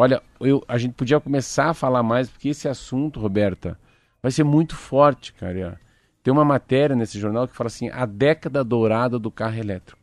Olha, 0.00 0.22
eu, 0.38 0.62
a 0.68 0.78
gente 0.78 0.92
podia 0.94 1.18
começar 1.18 1.70
a 1.70 1.74
falar 1.74 2.04
mais, 2.04 2.30
porque 2.30 2.50
esse 2.50 2.68
assunto, 2.68 3.18
Roberta, 3.18 3.76
vai 4.22 4.30
ser 4.30 4.44
muito 4.44 4.76
forte, 4.76 5.32
cara. 5.32 5.80
Tem 6.22 6.32
uma 6.32 6.44
matéria 6.44 6.94
nesse 6.94 7.18
jornal 7.18 7.48
que 7.48 7.56
fala 7.56 7.66
assim, 7.66 7.90
a 7.90 8.06
década 8.06 8.62
dourada 8.62 9.18
do 9.18 9.28
carro 9.28 9.56
elétrico. 9.58 9.97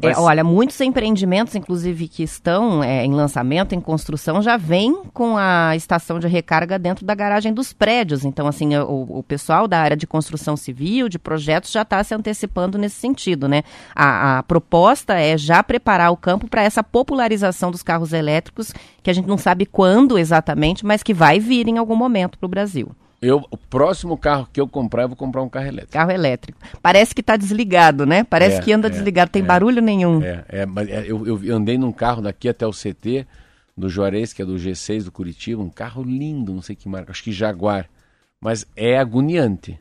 É, 0.00 0.18
olha, 0.18 0.42
muitos 0.42 0.80
empreendimentos, 0.80 1.54
inclusive, 1.54 2.08
que 2.08 2.22
estão 2.22 2.82
é, 2.82 3.04
em 3.04 3.12
lançamento, 3.12 3.74
em 3.74 3.80
construção, 3.80 4.40
já 4.40 4.56
vêm 4.56 5.02
com 5.12 5.36
a 5.36 5.76
estação 5.76 6.18
de 6.18 6.26
recarga 6.26 6.78
dentro 6.78 7.04
da 7.04 7.14
garagem 7.14 7.52
dos 7.52 7.74
prédios. 7.74 8.24
Então, 8.24 8.46
assim, 8.46 8.74
o, 8.74 9.18
o 9.18 9.22
pessoal 9.22 9.68
da 9.68 9.78
área 9.78 9.96
de 9.96 10.06
construção 10.06 10.56
civil, 10.56 11.10
de 11.10 11.18
projetos, 11.18 11.70
já 11.70 11.82
está 11.82 12.02
se 12.02 12.14
antecipando 12.14 12.78
nesse 12.78 12.96
sentido, 12.96 13.46
né? 13.46 13.62
A, 13.94 14.38
a 14.38 14.42
proposta 14.42 15.14
é 15.20 15.36
já 15.36 15.62
preparar 15.62 16.10
o 16.10 16.16
campo 16.16 16.48
para 16.48 16.62
essa 16.62 16.82
popularização 16.82 17.70
dos 17.70 17.82
carros 17.82 18.14
elétricos, 18.14 18.72
que 19.02 19.10
a 19.10 19.12
gente 19.12 19.28
não 19.28 19.36
sabe 19.36 19.66
quando 19.66 20.18
exatamente, 20.18 20.86
mas 20.86 21.02
que 21.02 21.12
vai 21.12 21.38
vir 21.38 21.68
em 21.68 21.76
algum 21.76 21.96
momento 21.96 22.38
para 22.38 22.46
o 22.46 22.50
Brasil. 22.50 22.90
Eu, 23.22 23.46
o 23.52 23.56
próximo 23.56 24.18
carro 24.18 24.48
que 24.52 24.60
eu 24.60 24.66
comprar, 24.66 25.04
eu 25.04 25.08
vou 25.08 25.16
comprar 25.16 25.42
um 25.42 25.48
carro 25.48 25.68
elétrico. 25.68 25.92
Carro 25.92 26.10
elétrico. 26.10 26.58
Parece 26.82 27.14
que 27.14 27.20
está 27.20 27.36
desligado, 27.36 28.04
né? 28.04 28.24
Parece 28.24 28.56
É, 28.56 28.60
que 28.60 28.72
anda 28.72 28.88
é, 28.88 28.90
desligado, 28.90 29.30
tem 29.30 29.42
é. 29.42 29.44
barulho 29.44 29.80
nenhum. 29.80 30.20
É, 30.20 30.44
é, 30.48 30.66
mas 30.66 30.88
é, 30.88 31.04
eu, 31.06 31.44
eu 31.44 31.56
andei 31.56 31.78
num 31.78 31.92
carro 31.92 32.20
daqui 32.20 32.48
até 32.48 32.66
o 32.66 32.72
CT 32.72 33.24
do 33.76 33.88
Juarez, 33.88 34.32
que 34.32 34.42
é 34.42 34.44
do 34.44 34.56
G6 34.56 35.04
do 35.04 35.12
Curitiba, 35.12 35.62
um 35.62 35.70
carro 35.70 36.02
lindo, 36.02 36.52
não 36.52 36.60
sei 36.60 36.74
que 36.74 36.88
marca, 36.88 37.12
acho 37.12 37.22
que 37.22 37.30
Jaguar. 37.30 37.88
Mas 38.40 38.66
é 38.74 38.98
agoniante 38.98 39.78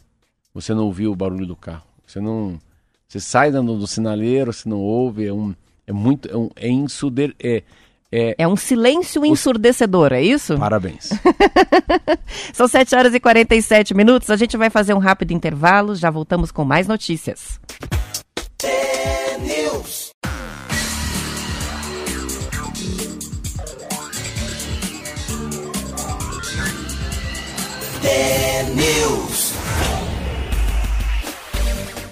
você 0.54 0.74
não 0.76 0.86
ouvir 0.86 1.08
o 1.08 1.16
barulho 1.16 1.48
do 1.48 1.56
carro. 1.56 1.84
Você 2.06 2.20
não. 2.20 2.60
Você 3.08 3.20
sai 3.20 3.52
do, 3.52 3.64
do 3.64 3.88
sinaleiro, 3.88 4.54
você 4.54 4.70
não 4.70 4.78
ouve, 4.78 5.26
é 5.26 5.34
um. 5.34 5.56
É 5.88 5.92
muito. 5.92 6.30
É, 6.30 6.38
um, 6.38 6.50
é 6.56 6.70
insuder. 6.70 7.34
É, 7.42 7.64
é, 8.12 8.36
É 8.38 8.48
um 8.48 8.56
silêncio 8.56 9.26
ensurdecedor, 9.26 10.12
é 10.12 10.22
isso? 10.22 10.58
Parabéns. 10.58 11.10
São 12.54 12.68
7 12.68 12.96
horas 12.96 13.14
e 13.14 13.20
47 13.20 13.94
minutos. 13.94 14.30
A 14.30 14.36
gente 14.36 14.58
vai 14.58 14.70
fazer 14.70 14.94
um 14.94 15.00
rápido 15.00 15.32
intervalo. 15.32 15.96
Já 15.96 16.10
voltamos 16.10 16.52
com 16.52 16.66
mais 16.66 16.88
notícias. 16.88 17.60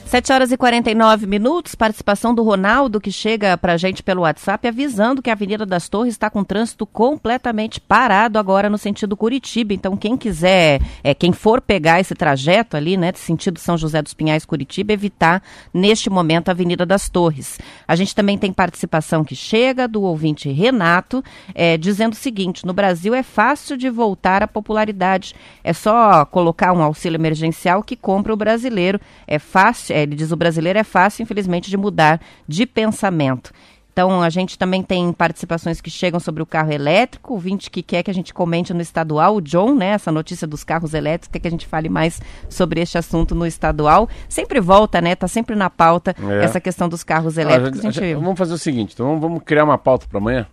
7 0.09 0.33
horas 0.33 0.51
e 0.51 0.57
49 0.57 1.27
minutos, 1.27 1.75
participação 1.75 2.33
do 2.33 2.41
Ronaldo, 2.41 2.99
que 2.99 3.11
chega 3.11 3.55
pra 3.55 3.77
gente 3.77 4.01
pelo 4.01 4.23
WhatsApp, 4.23 4.67
avisando 4.67 5.21
que 5.21 5.29
a 5.29 5.33
Avenida 5.33 5.67
das 5.67 5.87
Torres 5.87 6.15
está 6.15 6.31
com 6.31 6.43
trânsito 6.43 6.83
completamente 6.83 7.79
parado 7.79 8.39
agora 8.39 8.71
no 8.71 8.77
sentido 8.79 9.15
Curitiba. 9.15 9.71
Então, 9.71 9.95
quem 9.95 10.17
quiser, 10.17 10.81
é, 11.03 11.13
quem 11.13 11.31
for 11.31 11.61
pegar 11.61 11.99
esse 11.99 12.15
trajeto 12.15 12.75
ali, 12.75 12.97
né, 12.97 13.11
de 13.11 13.19
sentido 13.19 13.59
São 13.59 13.77
José 13.77 14.01
dos 14.01 14.15
Pinhais, 14.15 14.45
Curitiba, 14.45 14.93
evitar 14.93 15.43
neste 15.71 16.09
momento 16.09 16.49
a 16.49 16.53
Avenida 16.53 16.87
das 16.87 17.07
Torres. 17.07 17.59
A 17.87 17.95
gente 17.95 18.15
também 18.15 18.35
tem 18.35 18.51
participação 18.51 19.23
que 19.23 19.35
chega 19.35 19.87
do 19.87 20.01
ouvinte 20.01 20.49
Renato, 20.49 21.23
é, 21.53 21.77
dizendo 21.77 22.13
o 22.13 22.15
seguinte: 22.15 22.65
no 22.65 22.73
Brasil 22.73 23.13
é 23.13 23.21
fácil 23.21 23.77
de 23.77 23.91
voltar 23.91 24.41
à 24.41 24.47
popularidade. 24.47 25.35
É 25.63 25.71
só 25.71 26.25
colocar 26.25 26.73
um 26.73 26.81
auxílio 26.81 27.17
emergencial 27.17 27.83
que 27.83 27.95
compra 27.95 28.33
o 28.33 28.37
brasileiro. 28.37 28.99
É 29.27 29.37
fácil, 29.37 29.98
é, 29.98 29.98
ele 30.03 30.15
diz 30.15 30.31
o 30.31 30.35
brasileiro 30.37 30.79
é 30.79 30.83
fácil, 30.83 31.23
infelizmente, 31.23 31.69
de 31.69 31.77
mudar 31.77 32.19
de 32.47 32.65
pensamento. 32.65 33.51
Então, 33.91 34.21
a 34.21 34.29
gente 34.29 34.57
também 34.57 34.81
tem 34.81 35.11
participações 35.11 35.81
que 35.81 35.89
chegam 35.89 36.21
sobre 36.21 36.41
o 36.41 36.45
carro 36.45 36.71
elétrico, 36.71 37.31
o 37.33 37.35
ouvinte 37.35 37.69
que 37.69 37.83
quer 37.83 38.01
que 38.01 38.09
a 38.09 38.13
gente 38.13 38.33
comente 38.33 38.73
no 38.73 38.81
estadual, 38.81 39.35
o 39.35 39.41
John, 39.41 39.75
né, 39.75 39.87
essa 39.87 40.09
notícia 40.09 40.47
dos 40.47 40.63
carros 40.63 40.93
elétricos, 40.93 41.27
quer 41.33 41.39
que 41.39 41.47
a 41.47 41.51
gente 41.51 41.67
fale 41.67 41.89
mais 41.89 42.21
sobre 42.49 42.79
este 42.79 42.97
assunto 42.97 43.35
no 43.35 43.45
estadual. 43.45 44.07
Sempre 44.29 44.61
volta, 44.61 45.01
né, 45.01 45.15
tá 45.15 45.27
sempre 45.27 45.53
na 45.53 45.69
pauta 45.69 46.15
É. 46.17 46.45
essa 46.45 46.61
questão 46.61 46.87
dos 46.87 47.03
carros 47.03 47.37
elétricos. 47.37 47.79
a 47.83 47.89
A 47.89 47.91
gente- 47.91 47.99
gente- 48.05 48.15
vamos 48.23 48.37
fazer 48.37 48.53
o 48.53 48.57
seguinte, 48.57 48.93
então 48.93 49.05
vamos, 49.07 49.21
vamos 49.21 49.41
criar 49.43 49.65
uma 49.65 49.77
pauta 49.77 50.05
para 50.07 50.17
amanhã. 50.17 50.47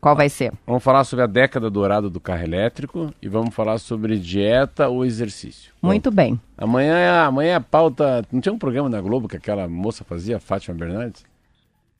Qual 0.00 0.16
vai 0.16 0.30
ser? 0.30 0.52
Vamos 0.66 0.82
falar 0.82 1.04
sobre 1.04 1.24
a 1.24 1.26
década 1.26 1.68
dourada 1.68 2.08
do 2.08 2.18
carro 2.18 2.42
elétrico 2.42 3.12
e 3.20 3.28
vamos 3.28 3.54
falar 3.54 3.78
sobre 3.78 4.18
dieta 4.18 4.88
ou 4.88 5.04
exercício. 5.04 5.72
Muito 5.82 6.10
bem. 6.10 6.40
Bom, 6.56 6.64
amanhã, 6.64 6.96
é, 6.96 7.10
amanhã 7.20 7.52
é 7.52 7.54
a 7.56 7.60
pauta. 7.60 8.24
Não 8.32 8.40
tinha 8.40 8.52
um 8.52 8.58
programa 8.58 8.88
na 8.88 9.00
Globo 9.00 9.28
que 9.28 9.36
aquela 9.36 9.68
moça 9.68 10.02
fazia, 10.02 10.40
Fátima 10.40 10.74
Bernardes? 10.76 11.22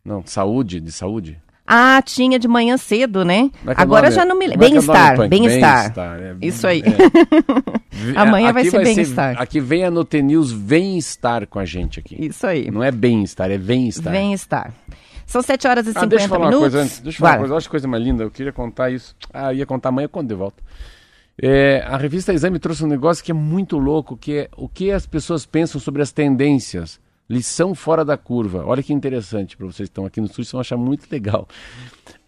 Não, 0.02 0.22
saúde, 0.24 0.80
de 0.80 0.90
saúde. 0.90 1.38
Ah, 1.66 2.02
tinha 2.02 2.38
de 2.38 2.48
manhã 2.48 2.76
cedo, 2.76 3.24
né? 3.24 3.50
É 3.64 3.70
é 3.70 3.74
Agora 3.76 4.08
nome? 4.08 4.16
já 4.16 4.24
não 4.24 4.36
me 4.36 4.46
lembro. 4.46 4.64
É 4.64 4.70
que 4.70 4.72
é 4.72 4.80
Bem-estar, 4.80 5.16
Punk? 5.16 5.28
bem-estar. 5.28 6.20
É. 6.20 6.36
Isso 6.40 6.66
aí. 6.66 6.82
Amanhã 8.16 8.52
vai 8.52 8.64
ser 8.64 8.82
bem-estar. 8.82 9.40
Aqui 9.40 9.60
vem 9.60 9.84
a 9.84 9.90
Note 9.90 10.20
News 10.20 10.52
Bem-Estar 10.52 11.46
com 11.46 11.58
a 11.60 11.64
gente 11.64 12.00
aqui. 12.00 12.16
Isso 12.18 12.44
aí. 12.46 12.70
Não 12.70 12.82
é 12.82 12.90
bem-estar, 12.90 13.50
é 13.50 13.58
bem-estar. 13.58 14.12
Bem-estar. 14.12 14.72
São 15.30 15.42
7 15.42 15.68
horas 15.68 15.86
e 15.86 15.90
Ah, 15.90 15.92
50 15.92 16.06
deixa 16.08 16.24
eu 16.24 16.28
falar 16.28 16.46
minutos. 16.46 16.56
uma 16.56 16.70
coisa 16.70 16.82
antes. 16.84 16.98
Deixa 17.00 17.16
eu 17.16 17.20
falar 17.20 17.32
uma 17.34 17.38
coisa. 17.38 17.54
Olha 17.54 17.62
que 17.62 17.68
coisa 17.68 17.86
mais 17.88 18.02
linda. 18.02 18.24
Eu 18.24 18.30
queria 18.32 18.52
contar 18.52 18.90
isso. 18.90 19.14
Ah, 19.32 19.54
ia 19.54 19.64
contar 19.64 19.90
amanhã 19.90 20.08
quando 20.08 20.26
de 20.26 20.34
volta. 20.34 20.60
É, 21.40 21.84
a 21.86 21.96
revista 21.96 22.32
Exame 22.34 22.58
trouxe 22.58 22.84
um 22.84 22.88
negócio 22.88 23.24
que 23.24 23.30
é 23.30 23.34
muito 23.34 23.78
louco, 23.78 24.16
que 24.16 24.34
é 24.36 24.48
o 24.56 24.68
que 24.68 24.90
as 24.90 25.06
pessoas 25.06 25.46
pensam 25.46 25.80
sobre 25.80 26.02
as 26.02 26.10
tendências. 26.10 27.00
Lição 27.28 27.76
fora 27.76 28.04
da 28.04 28.16
curva. 28.16 28.64
Olha 28.66 28.82
que 28.82 28.92
interessante 28.92 29.56
para 29.56 29.66
vocês 29.66 29.88
que 29.88 29.92
estão 29.92 30.04
aqui 30.04 30.20
no 30.20 30.26
estúdio, 30.26 30.46
vocês 30.46 30.52
vão 30.52 30.60
achar 30.62 30.76
muito 30.76 31.06
legal. 31.12 31.46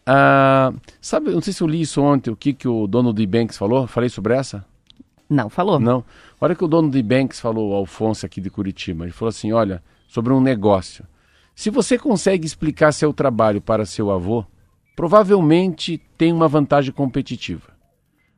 Ah, 0.07 0.73
sabe, 1.01 1.31
não 1.31 1.41
sei 1.41 1.53
se 1.53 1.61
eu 1.63 1.67
li 1.67 1.81
isso 1.81 2.01
ontem, 2.01 2.31
o 2.31 2.37
que, 2.37 2.53
que 2.53 2.69
o 2.69 2.87
dono 2.87 3.13
do 3.13 3.27
Banks 3.27 3.57
falou. 3.59 3.87
Falei 3.89 4.09
sobre 4.09 4.35
essa? 4.35 4.65
Não, 5.29 5.49
falou. 5.49 5.81
Não. 5.81 6.05
Olha 6.41 6.53
o 6.53 6.57
que 6.57 6.65
o 6.65 6.69
dono 6.69 6.89
do 6.89 7.03
Banks 7.03 7.41
falou, 7.41 7.71
o 7.73 7.75
Alfonso 7.75 8.25
aqui 8.25 8.41
de 8.41 8.49
Curitiba. 8.49 9.05
Ele 9.05 9.13
falou 9.13 9.31
assim: 9.31 9.53
olha, 9.53 9.83
sobre 10.07 10.33
um 10.33 10.41
negócio. 10.41 11.05
Se 11.55 11.71
você 11.71 11.99
consegue 11.99 12.47
explicar 12.47 12.93
seu 12.93 13.13
trabalho 13.13 13.61
para 13.61 13.85
seu 13.87 14.11
avô, 14.11 14.45
provavelmente 14.97 16.01
tem 16.17 16.33
uma 16.33 16.49
vantagem 16.49 16.93
competitiva. 16.93 17.73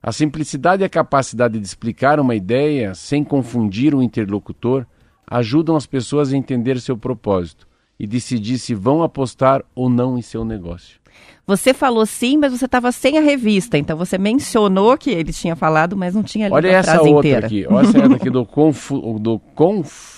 A 0.03 0.11
simplicidade 0.13 0.83
e 0.83 0.85
a 0.85 0.89
capacidade 0.89 1.59
de 1.59 1.65
explicar 1.65 2.19
uma 2.19 2.35
ideia 2.35 2.95
sem 2.95 3.23
confundir 3.25 3.95
o 3.95 4.03
interlocutor 4.03 4.85
ajudam 5.27 5.77
as 5.77 5.87
pessoas 5.87 6.33
a 6.33 6.37
entender 6.37 6.81
seu 6.81 6.97
propósito 6.97 7.67
e 7.99 8.07
decidir 8.07 8.59
se 8.59 8.75
vão 8.75 9.03
apostar 9.03 9.65
ou 9.75 9.89
não 9.89 10.19
em 10.19 10.23
seu 10.23 10.45
negócio. 10.45 10.99
Você 11.47 11.73
falou 11.73 12.05
sim, 12.05 12.37
mas 12.37 12.53
você 12.53 12.65
estava 12.65 12.91
sem 12.91 13.17
a 13.17 13.21
revista. 13.21 13.79
Então 13.79 13.97
você 13.97 14.19
mencionou 14.19 14.99
que 14.99 15.11
ele 15.11 15.33
tinha 15.33 15.55
falado, 15.55 15.97
mas 15.97 16.15
não 16.15 16.23
tinha 16.23 16.47
lido 16.49 16.57
Olha 16.57 16.71
a 16.71 16.73
essa 16.73 16.93
frase 16.95 17.09
outra 17.09 17.29
inteira. 17.29 17.47
aqui. 17.47 17.67
Olha 17.69 17.87
essa 17.87 17.99
outra 17.99 18.17
aqui 18.17 18.31
do, 18.31 18.45
confu- 18.47 19.19
do 19.21 19.39
conf- 19.55 20.14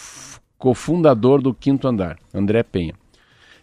cofundador 0.67 1.41
do 1.41 1.55
Quinto 1.55 1.87
Andar, 1.87 2.19
André 2.35 2.65
Penha. 2.65 2.93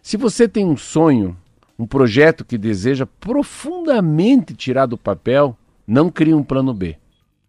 Se 0.01 0.15
você 0.15 0.47
tem 0.47 0.63
um 0.65 0.77
sonho, 0.77 1.35
um 1.77 1.85
projeto 1.85 2.45
que 2.45 2.57
deseja 2.57 3.05
profundamente 3.05 4.53
tirar 4.53 4.85
do 4.85 4.97
papel, 4.97 5.57
não 5.85 6.09
crie 6.09 6.33
um 6.33 6.41
plano 6.41 6.73
B. 6.73 6.95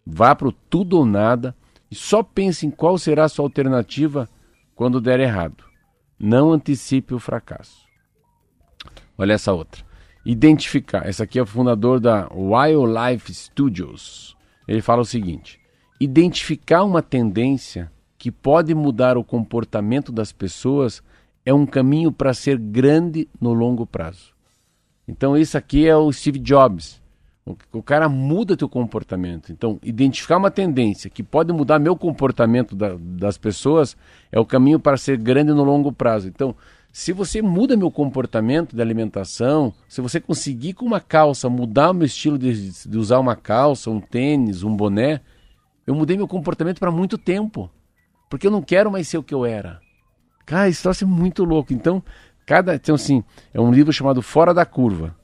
Vá 0.05 0.35
para 0.35 0.49
o 0.49 0.51
tudo 0.51 0.97
ou 0.97 1.05
nada 1.05 1.55
e 1.89 1.95
só 1.95 2.21
pense 2.21 2.67
em 2.67 2.69
qual 2.69 2.97
será 2.97 3.23
a 3.23 3.29
sua 3.29 3.45
alternativa 3.45 4.27
quando 4.75 4.99
der 4.99 5.21
errado. 5.21 5.63
Não 6.19 6.51
antecipe 6.51 7.13
o 7.13 7.19
fracasso. 7.19 7.85
Olha 9.17 9.31
essa 9.35 9.53
outra. 9.53 9.85
Identificar. 10.25 11.07
Essa 11.07 11.23
aqui 11.23 11.39
é 11.39 11.41
o 11.41 11.45
fundador 11.45 12.01
da 12.01 12.27
Wildlife 12.29 13.33
Studios. 13.33 14.35
Ele 14.67 14.81
fala 14.81 15.01
o 15.01 15.05
seguinte: 15.05 15.61
identificar 15.97 16.83
uma 16.83 17.01
tendência 17.01 17.89
que 18.25 18.31
pode 18.31 18.73
mudar 18.73 19.19
o 19.19 19.23
comportamento 19.23 20.11
das 20.11 20.31
pessoas 20.31 21.03
é 21.45 21.53
um 21.53 21.63
caminho 21.63 22.11
para 22.11 22.33
ser 22.33 22.57
grande 22.57 23.29
no 23.39 23.53
longo 23.53 23.85
prazo. 23.85 24.33
Então, 25.07 25.37
isso 25.37 25.55
aqui 25.55 25.87
é 25.87 25.95
o 25.95 26.11
Steve 26.11 26.39
Jobs. 26.39 26.99
O, 27.71 27.83
cara 27.83 28.09
muda 28.09 28.57
teu 28.57 28.67
comportamento. 28.67 29.51
Então, 29.51 29.77
identificar 29.83 30.37
uma 30.37 30.49
tendência 30.49 31.07
que 31.07 31.21
pode 31.21 31.53
mudar 31.53 31.77
meu 31.77 31.95
comportamento 31.95 32.75
da- 32.75 32.97
das 32.99 33.37
pessoas 33.37 33.95
é 34.31 34.39
o 34.39 34.45
caminho 34.45 34.79
para 34.79 34.97
ser 34.97 35.19
grande 35.19 35.53
no 35.53 35.63
longo 35.63 35.91
prazo. 35.93 36.27
Então, 36.27 36.55
se 36.91 37.13
você 37.13 37.43
muda 37.43 37.77
meu 37.77 37.91
comportamento 37.91 38.75
de 38.75 38.81
alimentação, 38.81 39.71
se 39.87 40.01
você 40.01 40.19
conseguir 40.19 40.73
com 40.73 40.83
uma 40.83 40.99
calça 40.99 41.47
mudar 41.47 41.91
o 41.91 41.93
meu 41.93 42.07
estilo 42.07 42.39
de, 42.39 42.71
de 42.89 42.97
usar 42.97 43.19
uma 43.19 43.35
calça, 43.35 43.91
um 43.91 44.01
tênis, 44.01 44.63
um 44.63 44.75
boné, 44.75 45.21
eu 45.85 45.93
mudei 45.93 46.17
meu 46.17 46.27
comportamento 46.27 46.79
para 46.79 46.89
muito 46.89 47.19
tempo. 47.19 47.69
Porque 48.29 48.47
eu 48.47 48.51
não 48.51 48.61
quero 48.61 48.91
mais 48.91 49.07
ser 49.07 49.17
o 49.17 49.23
que 49.23 49.33
eu 49.33 49.45
era. 49.45 49.79
Cara, 50.45 50.69
esse 50.69 50.81
troço 50.81 51.03
é 51.03 51.07
muito 51.07 51.43
louco. 51.43 51.73
Então, 51.73 52.03
cada. 52.45 52.75
Então, 52.75 52.95
assim, 52.95 53.23
é 53.53 53.59
um 53.59 53.71
livro 53.71 53.91
chamado 53.91 54.21
Fora 54.21 54.53
da 54.53 54.65
Curva. 54.65 55.15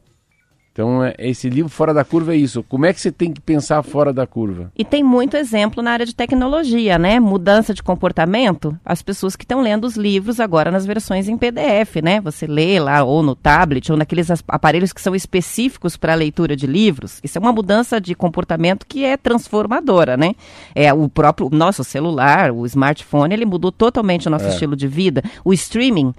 Então, 0.74 1.04
é, 1.04 1.14
esse 1.20 1.50
livro 1.50 1.70
Fora 1.70 1.94
da 1.94 2.06
Curva 2.06 2.34
é 2.34 2.38
isso. 2.38 2.64
Como 2.64 2.86
é 2.86 2.94
que 2.94 3.02
você 3.02 3.12
tem 3.12 3.34
que 3.34 3.42
pensar 3.42 3.84
fora 3.84 4.14
da 4.14 4.26
curva? 4.26 4.72
E 4.78 4.86
tem 4.86 5.04
muito 5.04 5.36
exemplo 5.36 5.84
na 5.84 5.92
área 5.92 6.06
de 6.06 6.16
tecnologia, 6.16 6.98
né? 6.98 7.20
Mudança 7.20 7.74
de 7.74 7.84
comportamento. 7.84 8.78
As 8.86 9.02
pessoas 9.02 9.36
que 9.36 9.44
estão 9.44 9.62
lendo 9.62 9.86
os 9.86 9.98
livros 9.98 10.40
agora 10.40 10.72
nas 10.72 10.86
versões 10.86 11.28
em 11.28 11.38
PDF, 11.38 11.98
né? 12.02 12.22
Você 12.22 12.48
lê 12.48 12.80
lá 12.80 13.04
ou 13.04 13.22
no 13.22 13.36
tablet 13.36 13.92
ou 13.92 13.98
naqueles 13.98 14.30
aparelhos 14.48 14.94
que 14.94 15.02
são 15.02 15.14
específicos 15.14 15.98
para 15.98 16.14
a 16.14 16.16
leitura 16.16 16.56
de 16.56 16.68
livros. 16.68 17.20
Isso 17.22 17.38
é 17.38 17.42
uma 17.42 17.52
mudança 17.52 18.00
de 18.00 18.16
comportamento 18.16 18.86
que 18.88 19.04
é 19.04 19.18
transformadora, 19.18 20.16
né? 20.16 20.36
É 20.74 20.94
o 20.94 21.10
próprio 21.10 21.50
nosso 21.52 21.84
celular, 21.84 22.50
o 22.52 22.66
smartphone, 22.66 23.34
ele 23.34 23.46
mudou 23.46 23.74
totalmente 23.74 24.28
o 24.28 24.32
nosso 24.32 24.48
estilo 24.48 24.78
de 24.78 24.88
vida. 24.88 25.22
O 25.44 25.52
streaming, 25.52 26.14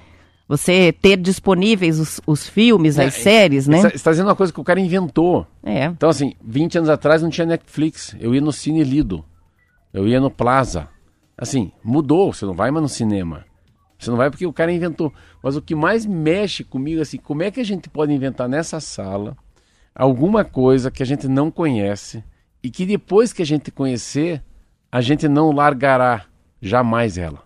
você 0.53 0.93
ter 0.93 1.17
disponíveis 1.17 1.99
os, 1.99 2.21
os 2.27 2.47
filmes, 2.47 2.99
as 2.99 3.15
séries, 3.15 3.67
né? 3.67 3.81
Você 3.81 3.97
está 3.97 4.11
dizendo 4.11 4.27
uma 4.27 4.37
coisa 4.37 4.53
que 4.53 4.61
o 4.61 4.65
cara 4.65 4.79
inventou. 4.79 5.47
É. 5.63 5.87
Então, 5.87 6.11
assim, 6.11 6.35
20 6.45 6.77
anos 6.77 6.91
atrás 6.91 7.23
não 7.23 7.31
tinha 7.31 7.47
Netflix. 7.47 8.15
Eu 8.21 8.35
ia 8.35 8.41
no 8.43 8.53
Cine 8.53 8.85
Lido. 8.85 9.25
Eu 9.95 10.07
ia 10.07 10.21
no 10.21 10.31
Plaza. 10.31 10.91
Assim, 11.39 11.73
mudou. 11.83 12.35
Você 12.35 12.45
não 12.45 12.53
vai 12.53 12.71
mais 12.71 12.83
no 12.83 12.89
cinema. 12.91 13.47
Você 13.99 14.11
não 14.11 14.19
vai 14.19 14.29
porque 14.29 14.47
o 14.47 14.53
cara 14.53 14.71
inventou. 14.71 15.11
Mas 15.43 15.57
o 15.57 15.63
que 15.63 15.75
mais 15.75 16.05
mexe 16.05 16.63
comigo, 16.63 17.01
assim, 17.01 17.17
como 17.17 17.43
é 17.43 17.51
que 17.51 17.61
a 17.61 17.65
gente 17.65 17.89
pode 17.89 18.13
inventar 18.13 18.47
nessa 18.47 18.79
sala 18.79 19.35
alguma 19.95 20.45
coisa 20.45 20.91
que 20.91 21.03
a 21.03 21.07
gente 21.07 21.29
não 21.29 21.51
conhece 21.51 22.23
e 22.63 22.69
que 22.69 22.85
depois 22.85 23.33
que 23.33 23.41
a 23.41 23.47
gente 23.47 23.71
conhecer, 23.71 24.43
a 24.91 25.01
gente 25.01 25.27
não 25.29 25.51
largará 25.51 26.27
jamais 26.61 27.17
ela. 27.17 27.43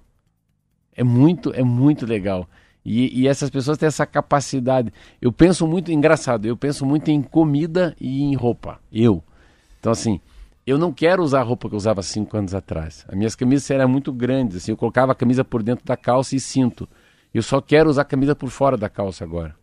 É 0.93 1.05
muito, 1.05 1.53
é 1.55 1.63
muito 1.63 2.05
legal. 2.05 2.49
E, 2.89 3.23
e 3.23 3.27
essas 3.27 3.51
pessoas 3.51 3.77
têm 3.77 3.89
essa 3.89 4.07
capacidade. 4.07 4.93
Eu 5.21 5.33
penso 5.33 5.67
muito, 5.67 5.91
engraçado, 5.91 6.47
eu 6.47 6.57
penso 6.57 6.87
muito 6.87 7.11
em 7.11 7.21
comida 7.21 7.97
e 8.01 8.23
em 8.23 8.37
roupa. 8.37 8.79
Eu. 8.93 9.25
Então, 9.81 9.91
assim, 9.91 10.21
eu 10.65 10.79
não 10.79 10.93
quero 10.93 11.21
usar 11.21 11.41
a 11.41 11.43
roupa 11.43 11.69
que 11.69 11.75
eu 11.75 11.79
usava 11.79 12.01
cinco 12.01 12.37
anos 12.37 12.55
atrás. 12.55 13.05
As 13.09 13.17
minhas 13.17 13.35
camisas 13.35 13.69
eram 13.69 13.89
muito 13.89 14.13
grandes, 14.13 14.59
assim, 14.59 14.71
eu 14.71 14.77
colocava 14.77 15.11
a 15.11 15.17
camisa 15.17 15.45
por 15.45 15.65
dentro 15.65 15.85
da 15.85 15.97
calça 15.97 16.37
e 16.37 16.41
cinto. 16.41 16.89
Eu 17.35 17.43
só 17.43 17.61
quero 17.61 17.91
usar 17.91 18.03
a 18.03 18.05
camisa 18.05 18.37
por 18.37 18.51
fora 18.51 18.77
da 18.77 18.89
calça 18.89 19.25
agora. 19.25 19.57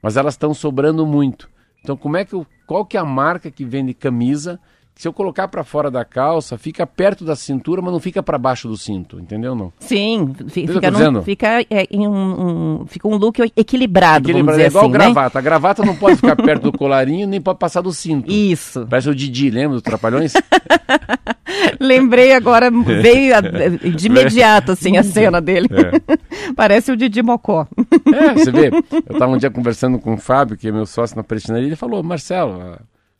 Mas 0.00 0.16
elas 0.16 0.34
estão 0.34 0.54
sobrando 0.54 1.04
muito. 1.04 1.50
Então, 1.82 1.96
como 1.96 2.16
é 2.16 2.24
que 2.24 2.34
eu, 2.34 2.46
qual 2.64 2.86
que 2.86 2.96
é 2.96 3.00
a 3.00 3.04
marca 3.04 3.50
que 3.50 3.64
vende 3.64 3.92
camisa? 3.92 4.60
Se 4.98 5.06
eu 5.06 5.12
colocar 5.12 5.46
para 5.46 5.62
fora 5.62 5.92
da 5.92 6.04
calça, 6.04 6.58
fica 6.58 6.84
perto 6.84 7.24
da 7.24 7.36
cintura, 7.36 7.80
mas 7.80 7.92
não 7.92 8.00
fica 8.00 8.20
para 8.20 8.36
baixo 8.36 8.66
do 8.66 8.76
cinto, 8.76 9.20
entendeu 9.20 9.54
não? 9.54 9.72
Sim, 9.78 10.34
fica, 10.48 10.90
num- 10.90 11.22
fica, 11.22 11.60
é, 11.70 11.86
um, 11.92 12.80
um- 12.80 12.86
fica 12.88 13.06
um 13.06 13.14
look 13.14 13.38
equilibrado, 13.56 14.32
vamos 14.32 14.58
é 14.58 14.66
igual 14.66 14.84
assim, 14.86 14.92
né? 14.92 14.98
gravata. 14.98 15.38
A 15.38 15.40
gravata 15.42 15.84
não 15.84 15.94
pode 15.94 16.16
ficar 16.16 16.34
perto 16.34 16.64
do 16.64 16.76
colarinho, 16.76 17.28
nem 17.28 17.40
pode 17.40 17.60
passar 17.60 17.80
do 17.80 17.92
cinto. 17.92 18.28
Isso. 18.28 18.84
Parece 18.90 19.08
o 19.08 19.14
Didi, 19.14 19.50
lembra 19.50 19.74
dos 19.74 19.82
Trapalhões? 19.82 20.32
Lembrei 21.80 22.32
agora, 22.32 22.68
veio 22.70 23.36
a- 23.36 23.40
de 23.40 24.06
imediato, 24.08 24.72
assim, 24.72 24.96
a 24.96 25.02
cena 25.04 25.40
dele. 25.40 25.68
Parece 26.56 26.90
o 26.90 26.96
Didi 26.96 27.22
Mocó. 27.22 27.66
É, 28.12 28.34
você 28.34 28.50
vê, 28.50 28.68
eu 28.68 29.12
estava 29.12 29.32
um 29.32 29.38
dia 29.38 29.50
conversando 29.50 29.98
com 29.98 30.14
o 30.14 30.18
Fábio, 30.18 30.56
que 30.56 30.66
é 30.68 30.72
meu 30.72 30.86
sócio 30.86 31.16
na 31.16 31.22
prestinaria, 31.22 31.66
ele 31.68 31.76
falou, 31.76 32.02
Marcelo, 32.02 32.78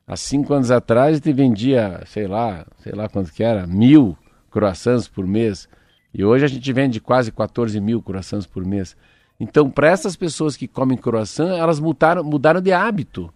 há- 0.08 0.16
cinco 0.16 0.54
anos 0.54 0.70
atrás 0.70 1.16
gente 1.16 1.32
vendia, 1.32 2.02
sei 2.06 2.26
lá, 2.26 2.66
sei 2.82 2.92
lá 2.92 3.08
quanto 3.08 3.32
que 3.32 3.42
era, 3.42 3.66
mil 3.66 4.16
croissants 4.50 5.06
por 5.06 5.26
mês. 5.26 5.68
E 6.12 6.24
hoje 6.24 6.44
a 6.44 6.48
gente 6.48 6.72
vende 6.72 7.00
quase 7.00 7.30
14 7.30 7.78
mil 7.80 8.02
croissants 8.02 8.46
por 8.46 8.64
mês. 8.64 8.96
Então, 9.38 9.70
para 9.70 9.88
essas 9.88 10.16
pessoas 10.16 10.56
que 10.56 10.66
comem 10.66 10.98
croissant, 10.98 11.56
elas 11.56 11.78
mudaram, 11.78 12.24
mudaram 12.24 12.60
de 12.60 12.72
hábito. 12.72 13.32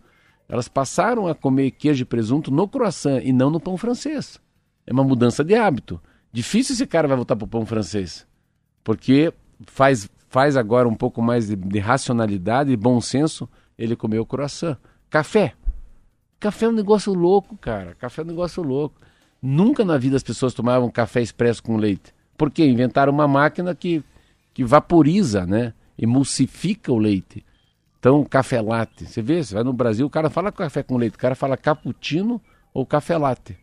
Elas 0.49 0.67
passaram 0.69 1.29
a 1.29 1.35
comer 1.35 1.71
queijo 1.71 2.03
e 2.03 2.05
presunto 2.05 2.51
no 2.51 2.67
croissant 2.67 3.21
e 3.23 3.33
não 3.33 3.51
no 3.51 3.61
pão 3.61 3.77
francês. 3.77 4.41
É 4.87 4.93
uma 4.93 5.05
mudança 5.05 5.45
de 5.45 5.55
hábito. 5.55 6.01
Difícil 6.33 6.75
esse 6.75 6.87
cara 6.87 7.07
vai 7.07 7.17
voltar 7.17 7.37
para 7.37 7.45
o 7.45 7.49
pão 7.49 7.65
francês. 7.65 8.27
Porque 8.83 9.33
faz, 9.67 10.11
faz 10.29 10.57
agora 10.57 10.89
um 10.89 10.95
pouco 10.95 11.23
mais 11.23 11.47
de, 11.47 11.55
de 11.57 11.79
racionalidade 11.79 12.73
e 12.73 12.77
bom 12.77 13.01
senso 13.01 13.49
ele 13.79 13.95
comer 13.95 14.19
o 14.19 14.27
croissant. 14.27 14.77
Café. 15.09 15.55
Café 16.43 16.67
é 16.67 16.69
um 16.71 16.73
negócio 16.73 17.15
louco, 17.15 17.57
cara. 17.57 17.95
Café 17.95 18.21
é 18.21 18.25
um 18.25 18.27
negócio 18.27 18.65
louco. 18.65 19.01
Nunca 19.41 19.85
na 19.85 19.97
vida 19.97 20.17
as 20.17 20.25
pessoas 20.25 20.53
tomavam 20.53 20.91
café 20.91 21.23
expresso 21.23 21.63
com 21.63 21.77
leite. 21.77 22.13
Porque 22.37 22.67
inventaram 22.67 23.13
uma 23.13 23.29
máquina 23.29 23.77
que, 23.77 24.03
que 24.53 24.65
vaporiza, 24.65 25.47
né? 25.47 25.73
Emulsifica 25.97 26.93
o 26.93 26.99
leite. 26.99 27.47
Então, 27.97 28.25
café 28.25 28.61
latte. 28.61 29.07
Você 29.07 29.23
vê, 29.23 29.41
você 29.41 29.55
vai 29.55 29.63
no 29.63 29.73
Brasil, 29.73 30.05
o 30.05 30.11
cara 30.11 30.29
fala 30.29 30.51
café 30.51 30.83
com 30.83 30.97
leite, 30.97 31.15
o 31.15 31.19
cara 31.19 31.37
fala 31.37 31.57
cappuccino 31.57 32.43
ou 32.75 32.85
café 32.85 33.17
latte. 33.17 33.57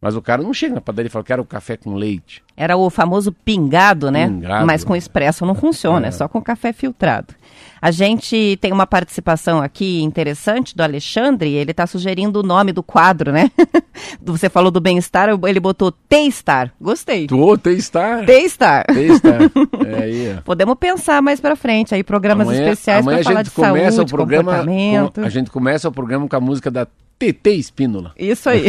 Mas 0.00 0.14
o 0.14 0.22
cara 0.22 0.42
não 0.42 0.54
chega 0.54 0.76
na 0.76 0.80
padaria 0.80 1.08
e 1.08 1.10
fala, 1.10 1.24
quero 1.24 1.44
café 1.44 1.76
com 1.76 1.94
leite. 1.94 2.42
Era 2.56 2.76
o 2.76 2.88
famoso 2.88 3.32
pingado, 3.32 4.12
né? 4.12 4.28
Pingado. 4.28 4.64
Mas 4.64 4.84
com 4.84 4.94
expresso 4.94 5.44
não 5.44 5.56
funciona, 5.56 6.06
é. 6.06 6.10
só 6.12 6.28
com 6.28 6.40
café 6.40 6.72
filtrado. 6.72 7.34
A 7.82 7.90
gente 7.90 8.56
tem 8.60 8.72
uma 8.72 8.86
participação 8.86 9.60
aqui 9.60 10.00
interessante 10.02 10.76
do 10.76 10.82
Alexandre, 10.82 11.52
ele 11.52 11.72
está 11.72 11.86
sugerindo 11.86 12.40
o 12.40 12.42
nome 12.42 12.72
do 12.72 12.82
quadro, 12.82 13.32
né? 13.32 13.50
Você 14.22 14.48
falou 14.48 14.70
do 14.70 14.80
bem-estar, 14.80 15.28
ele 15.46 15.60
botou 15.60 15.90
T-Star. 15.90 16.72
Gostei. 16.80 17.26
Tu. 17.26 17.58
T-Star. 17.58 18.24
Tem 18.24 18.46
estar. 18.46 18.84
É 19.86 20.02
aí. 20.02 20.38
Podemos 20.44 20.76
pensar 20.76 21.22
mais 21.22 21.40
pra 21.40 21.56
frente 21.56 21.94
aí, 21.94 22.02
programas 22.02 22.48
especiais 22.50 23.00
amanhã 23.06 23.18
para 23.18 23.20
a 23.20 23.24
falar 23.24 23.42
gente 23.42 23.50
de 23.50 23.54
começa 23.54 23.96
saúde, 23.96 24.12
o 24.12 24.16
programa 24.16 24.64
com, 24.64 25.20
a 25.22 25.28
gente 25.28 25.50
começa 25.50 25.88
o 25.88 25.92
programa 25.92 26.28
com 26.28 26.36
a 26.36 26.40
música 26.40 26.70
da 26.70 26.86
TT 27.18 27.50
Espínola. 27.50 28.12
Isso 28.16 28.48
aí. 28.48 28.66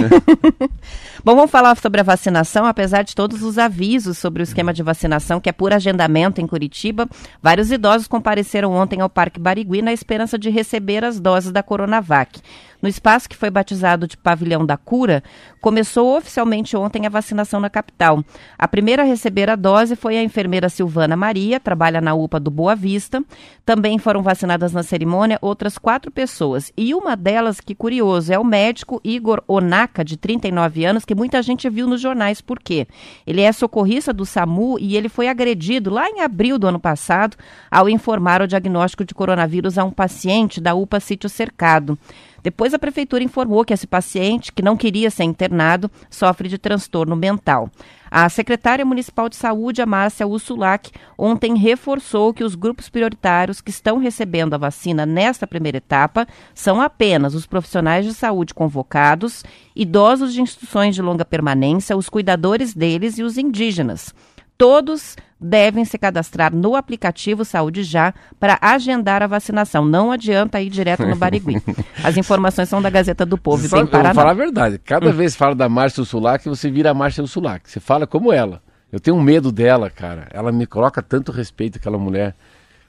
Bom, 1.23 1.35
vamos 1.35 1.51
falar 1.51 1.77
sobre 1.77 2.01
a 2.01 2.03
vacinação, 2.03 2.65
apesar 2.65 3.03
de 3.03 3.13
todos 3.13 3.43
os 3.43 3.57
avisos 3.57 4.17
sobre 4.17 4.41
o 4.41 4.43
esquema 4.43 4.73
de 4.73 4.81
vacinação, 4.81 5.39
que 5.39 5.49
é 5.49 5.51
por 5.51 5.71
agendamento 5.71 6.41
em 6.41 6.47
Curitiba. 6.47 7.07
Vários 7.41 7.71
idosos 7.71 8.07
compareceram 8.07 8.71
ontem 8.73 9.01
ao 9.01 9.09
Parque 9.09 9.39
Barigui 9.39 9.81
na 9.81 9.93
esperança 9.93 10.37
de 10.37 10.49
receber 10.49 11.05
as 11.05 11.19
doses 11.19 11.51
da 11.51 11.61
Coronavac. 11.61 12.41
No 12.81 12.87
espaço 12.87 13.27
que 13.27 13.35
foi 13.35 13.49
batizado 13.49 14.07
de 14.07 14.15
Pavilhão 14.15 14.65
da 14.65 14.77
Cura, 14.77 15.21
começou 15.59 16.17
oficialmente 16.17 16.77
ontem 16.77 17.05
a 17.05 17.09
vacinação 17.09 17.59
na 17.59 17.69
capital. 17.69 18.23
A 18.57 18.67
primeira 18.67 19.03
a 19.03 19.05
receber 19.05 19.49
a 19.49 19.55
dose 19.55 19.97
foi 19.97 20.17
a 20.17 20.23
enfermeira 20.23 20.69
Silvana 20.69 21.15
Maria, 21.15 21.59
trabalha 21.59 21.99
na 21.99 22.13
UPA 22.13 22.39
do 22.39 22.49
Boa 22.49 22.75
Vista. 22.75 23.21
Também 23.65 23.97
foram 23.97 24.23
vacinadas 24.23 24.71
na 24.71 24.81
cerimônia 24.81 25.37
outras 25.41 25.77
quatro 25.77 26.09
pessoas. 26.09 26.71
E 26.77 26.95
uma 26.95 27.17
delas, 27.17 27.59
que 27.59 27.75
curioso, 27.75 28.31
é 28.31 28.39
o 28.39 28.45
médico 28.45 29.01
Igor 29.03 29.43
Onaka, 29.45 30.03
de 30.03 30.15
39 30.15 30.85
anos, 30.85 31.03
que 31.03 31.13
muita 31.13 31.41
gente 31.41 31.69
viu 31.69 31.85
nos 31.85 31.99
jornais. 31.99 32.39
Por 32.39 32.59
quê? 32.59 32.87
Ele 33.27 33.41
é 33.41 33.51
socorrista 33.51 34.13
do 34.13 34.25
SAMU 34.25 34.79
e 34.79 34.95
ele 34.95 35.09
foi 35.09 35.27
agredido 35.27 35.89
lá 35.89 36.09
em 36.09 36.21
abril 36.21 36.57
do 36.57 36.67
ano 36.67 36.79
passado 36.79 37.35
ao 37.69 37.89
informar 37.89 38.41
o 38.41 38.47
diagnóstico 38.47 39.03
de 39.03 39.13
coronavírus 39.13 39.77
a 39.77 39.83
um 39.83 39.91
paciente 39.91 40.61
da 40.61 40.73
UPA 40.73 40.99
Sítio 41.01 41.29
Cercado. 41.29 41.97
Depois 42.41 42.73
a 42.73 42.79
prefeitura 42.79 43.23
informou 43.23 43.65
que 43.65 43.73
esse 43.73 43.87
paciente, 43.87 44.51
que 44.51 44.61
não 44.61 44.77
queria 44.77 45.09
ser 45.09 45.23
internado, 45.23 45.89
sofre 46.09 46.47
de 46.47 46.57
transtorno 46.57 47.15
mental. 47.15 47.69
A 48.11 48.27
secretária 48.27 48.83
municipal 48.83 49.29
de 49.29 49.35
saúde, 49.35 49.85
Márcia 49.85 50.25
Ursulac, 50.25 50.91
ontem 51.15 51.55
reforçou 51.55 52.33
que 52.33 52.43
os 52.43 52.55
grupos 52.55 52.89
prioritários 52.89 53.61
que 53.61 53.69
estão 53.69 53.99
recebendo 53.99 54.55
a 54.55 54.57
vacina 54.57 55.05
nesta 55.05 55.45
primeira 55.45 55.77
etapa 55.77 56.27
são 56.53 56.81
apenas 56.81 57.35
os 57.35 57.45
profissionais 57.45 58.05
de 58.05 58.13
saúde 58.13 58.53
convocados, 58.53 59.43
idosos 59.75 60.33
de 60.33 60.41
instituições 60.41 60.95
de 60.95 61.03
longa 61.03 61.23
permanência, 61.23 61.95
os 61.95 62.09
cuidadores 62.09 62.73
deles 62.73 63.19
e 63.19 63.23
os 63.23 63.37
indígenas. 63.37 64.13
Todos 64.59 65.15
devem 65.39 65.85
se 65.85 65.97
cadastrar 65.97 66.53
no 66.53 66.75
aplicativo 66.75 67.45
Saúde 67.45 67.81
Já 67.81 68.13
para 68.37 68.57
agendar 68.61 69.23
a 69.23 69.27
vacinação. 69.27 69.85
Não 69.85 70.11
adianta 70.11 70.59
ir 70.59 70.69
direto 70.69 71.07
no 71.07 71.15
Barigui. 71.15 71.63
As 72.03 72.17
informações 72.17 72.67
são 72.67 72.81
da 72.81 72.89
Gazeta 72.89 73.25
do 73.25 73.37
Povo 73.37 73.65
e 73.65 73.69
Sabe, 73.69 73.83
bem 73.83 73.83
eu 73.83 73.85
vou 73.85 73.91
Paraná. 73.91 74.13
falar 74.13 74.31
a 74.31 74.33
verdade. 74.33 74.77
Cada 74.77 75.13
vez 75.13 75.31
que 75.31 75.39
fala 75.39 75.55
da 75.55 75.69
Márcia 75.69 76.01
Ursulac, 76.01 76.43
você 76.43 76.69
vira 76.69 76.91
a 76.91 76.93
Márcia 76.93 77.21
Ursulac. 77.21 77.71
Você 77.71 77.79
fala 77.79 78.05
como 78.05 78.33
ela. 78.33 78.61
Eu 78.91 78.99
tenho 78.99 79.17
medo 79.21 79.49
dela, 79.49 79.89
cara. 79.89 80.27
Ela 80.29 80.51
me 80.51 80.67
coloca 80.67 81.01
tanto 81.01 81.31
respeito, 81.31 81.77
aquela 81.77 81.97
mulher. 81.97 82.35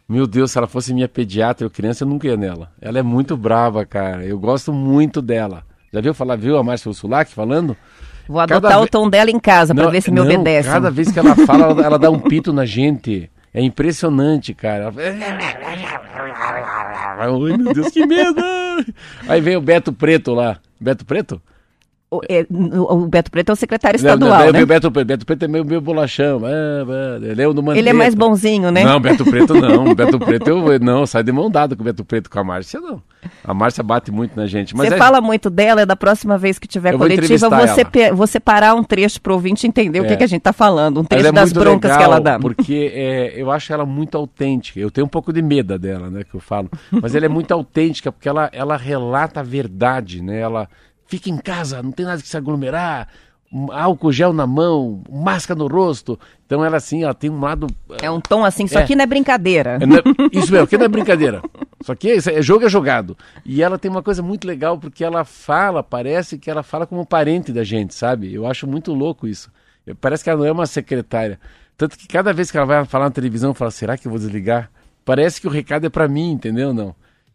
Meu 0.09 0.27
Deus, 0.27 0.51
se 0.51 0.59
ela 0.59 0.67
fosse 0.67 0.93
minha 0.93 1.09
pediatra 1.09 1.65
ou 1.65 1.71
criança, 1.71 2.03
eu 2.03 2.09
nunca 2.09 2.27
ia 2.27 2.37
nela. 2.37 2.73
Ela 2.81 2.99
é 2.99 3.03
muito 3.03 3.37
brava, 3.37 3.87
cara. 3.87 4.25
Eu 4.25 4.41
gosto 4.41 4.73
muito 4.73 5.23
dela. 5.23 5.63
Já 5.93 6.01
viu 6.01 6.13
falar, 6.15 6.35
viu 6.35 6.59
a 6.59 6.65
Márcia 6.65 6.89
Ursulac 6.89 7.33
falando? 7.33 7.77
Vou 8.29 8.41
adotar 8.41 8.79
o 8.79 8.85
ve- 8.85 8.89
tom 8.91 9.09
dela 9.11 9.31
em 9.31 9.39
casa 9.39 9.75
para 9.75 9.89
ver 9.89 10.01
se 10.01 10.11
me 10.11 10.17
não, 10.17 10.25
obedece. 10.25 10.69
Cada 10.69 10.91
vez 10.91 11.11
que 11.11 11.19
ela 11.19 11.35
fala, 11.35 11.65
ela, 11.71 11.83
ela 11.85 11.99
dá 11.99 12.11
um 12.11 12.19
pito 12.21 12.53
na 12.53 12.65
gente. 12.65 13.31
É 13.53 13.61
impressionante, 13.61 14.55
cara. 14.55 14.85
Ela- 14.85 14.95
Ai, 17.19 17.57
meu 17.57 17.73
Deus, 17.75 17.89
que 17.89 18.07
medo! 18.07 18.41
Aí 19.29 19.41
vem 19.41 19.57
o 19.57 19.61
Beto 19.61 19.93
Preto 19.93 20.33
lá. 20.35 20.59
Beto 20.81 21.05
Preto? 21.05 21.41
O, 22.13 22.21
é, 22.29 22.45
o- 22.51 22.95
o 23.05 23.07
Beto 23.07 23.31
Preto 23.31 23.51
é 23.51 23.53
o 23.53 23.57
secretário 23.57 23.97
Não, 24.03 24.05
não, 24.09 24.15
estadual, 24.27 24.39
daí 24.43 24.53
né? 24.53 24.63
o 24.65 24.67
Beto, 24.67 24.91
Preto. 24.91 25.07
Beto 25.07 25.25
Preto 25.25 25.45
é 25.45 25.49
meio, 25.49 25.65
meio 25.65 25.81
bolachão. 25.81 26.41
Ah, 26.45 26.49
ah, 26.51 27.25
ele 27.25 27.41
é 27.41 27.47
o 27.47 27.53
do 27.53 27.73
Ele 27.73 27.89
é 27.89 27.93
mais 27.93 28.17
bonzinho, 28.17 28.73
né? 28.73 28.83
Não, 28.83 28.99
Beto 28.99 29.25
Preto 29.25 29.55
não. 29.55 29.95
Beto 29.95 30.19
Preto 30.19 30.49
eu 30.51 30.81
não, 30.81 31.07
sai 31.07 31.23
de 31.23 31.31
mão 31.31 31.49
dada 31.49 31.77
com 31.77 31.83
o 31.83 31.85
Beto 31.85 32.05
Preto 32.05 32.29
com 32.29 32.41
a 32.41 32.43
Márcia, 32.43 32.81
não. 32.81 33.01
A 33.45 33.55
Márcia 33.55 33.85
bate 33.85 34.11
muito 34.11 34.35
na 34.35 34.47
gente. 34.49 34.75
Mas 34.77 34.89
Você 34.89 34.95
é- 34.95 34.99
fala 34.99 35.21
muito 35.21 35.49
dela, 35.49 35.83
é 35.83 35.87
da 35.87 35.95
próxima 35.95 36.37
vez 36.37 36.59
que 36.59 36.67
tiver 36.67 36.95
Eu 36.95 36.99
coletiva, 36.99 37.49
você, 37.49 37.85
pe- 37.85 38.11
vou 38.11 38.27
separar 38.27 38.75
um 38.75 38.83
trecho 38.83 39.21
pro 39.21 39.35
ouvinte 39.35 39.65
entender 39.67 40.01
o 40.01 40.05
que, 40.05 40.15
É. 40.15 40.17
que 40.17 40.25
a 40.25 40.27
gente 40.27 40.43
tá 40.43 40.53
falando. 40.53 40.99
Um 41.01 41.05
trecho 41.05 41.29
é 41.29 41.33
das 41.33 41.53
broncas 41.53 41.97
que 41.97 42.03
ela 42.03 42.19
dá. 42.19 42.41
Porque 42.41 42.91
é, 42.93 43.35
eu 43.41 43.53
acho 43.53 43.73
ela 43.73 43.87
muito 43.87 44.17
autêntica. 44.19 44.81
Eu 44.81 44.91
tenho 44.91 45.05
um 45.07 45.09
pouco 45.11 45.33
de 45.33 45.43
medo 45.43 45.79
dela, 45.79 46.11
né? 46.11 46.25
Que 46.29 46.35
eu 46.35 46.41
falo. 46.41 46.69
Mas 46.91 47.15
ela 47.15 47.27
é 47.27 47.29
muito 47.29 47.53
autêntica 47.53 48.11
porque 48.11 48.29
ela, 48.29 48.51
ela 48.53 48.77
relata 48.77 49.39
a 49.39 49.45
verdade, 49.45 50.21
né? 50.21 50.41
Ela 50.41 50.69
fica 51.11 51.29
em 51.29 51.37
casa, 51.37 51.83
não 51.83 51.93
tem 51.93 52.07
nada 52.07 52.23
que 52.23 52.29
se 52.29 52.37
aglomerar, 52.37 53.09
álcool 53.73 54.13
gel 54.13 54.33
na 54.33 54.47
mão, 54.47 55.03
máscara 55.11 55.59
no 55.59 55.67
rosto. 55.67 56.19
Então 56.47 56.65
ela 56.65 56.77
assim, 56.77 57.03
ela 57.03 57.13
tem 57.13 57.29
um 57.29 57.41
lado. 57.41 57.67
É 58.01 58.09
um 58.11 58.21
tom 58.21 58.45
assim, 58.45 58.65
isso 58.65 58.79
É. 58.79 58.83
aqui 58.83 58.95
não 58.95 59.03
é 59.03 59.07
brincadeira. 59.07 59.79
É, 59.81 59.87
não 59.87 59.97
é- 59.97 60.03
isso 60.33 60.53
mesmo, 60.53 60.67
que 60.69 60.79
não 60.79 60.85
é 60.85 60.89
brincadeira. 60.89 61.43
Só 61.83 61.95
que 61.95 62.11
é, 62.13 62.17
é 62.17 62.43
jogo 62.43 62.65
é 62.65 62.69
jogado. 62.69 63.17
E 63.45 63.61
ela 63.63 63.77
tem 63.79 63.91
uma 63.91 64.03
coisa 64.03 64.23
muito 64.23 64.47
legal, 64.47 64.79
porque 64.79 65.03
ela 65.05 65.25
fala, 65.25 65.83
parece 65.83 66.39
que 66.39 66.49
ela 66.49 66.63
fala 66.63 66.87
como 66.87 67.05
parente 67.05 67.53
da 67.53 67.65
gente, 67.65 67.93
sabe? 67.95 68.33
Eu 68.33 68.47
acho 68.47 68.67
muito 68.67 68.95
louco 68.95 69.27
isso. 69.27 69.51
Parece 70.01 70.23
que 70.23 70.31
ela 70.31 70.39
não 70.39 70.47
é 70.47 70.53
uma 70.53 70.67
secretária. 70.67 71.41
Tanto 71.77 71.99
que 71.99 72.07
cada 72.07 72.33
vez 72.33 72.51
que 72.51 72.57
ela 72.57 72.67
vai 72.67 72.85
falar 72.85 73.07
na 73.07 73.11
televisão, 73.11 73.53
fala, 73.55 73.71
será 73.73 73.97
que 73.97 74.07
eu 74.07 74.11
vou 74.11 74.19
desligar? 74.21 74.71
Parece 75.05 75.41
que 75.41 75.49
o 75.49 75.51
recado 75.51 75.87
é 75.87 75.89
pra 75.89 76.07
mim, 76.07 76.31
entendeu? 76.31 76.73
Não. 76.73 76.95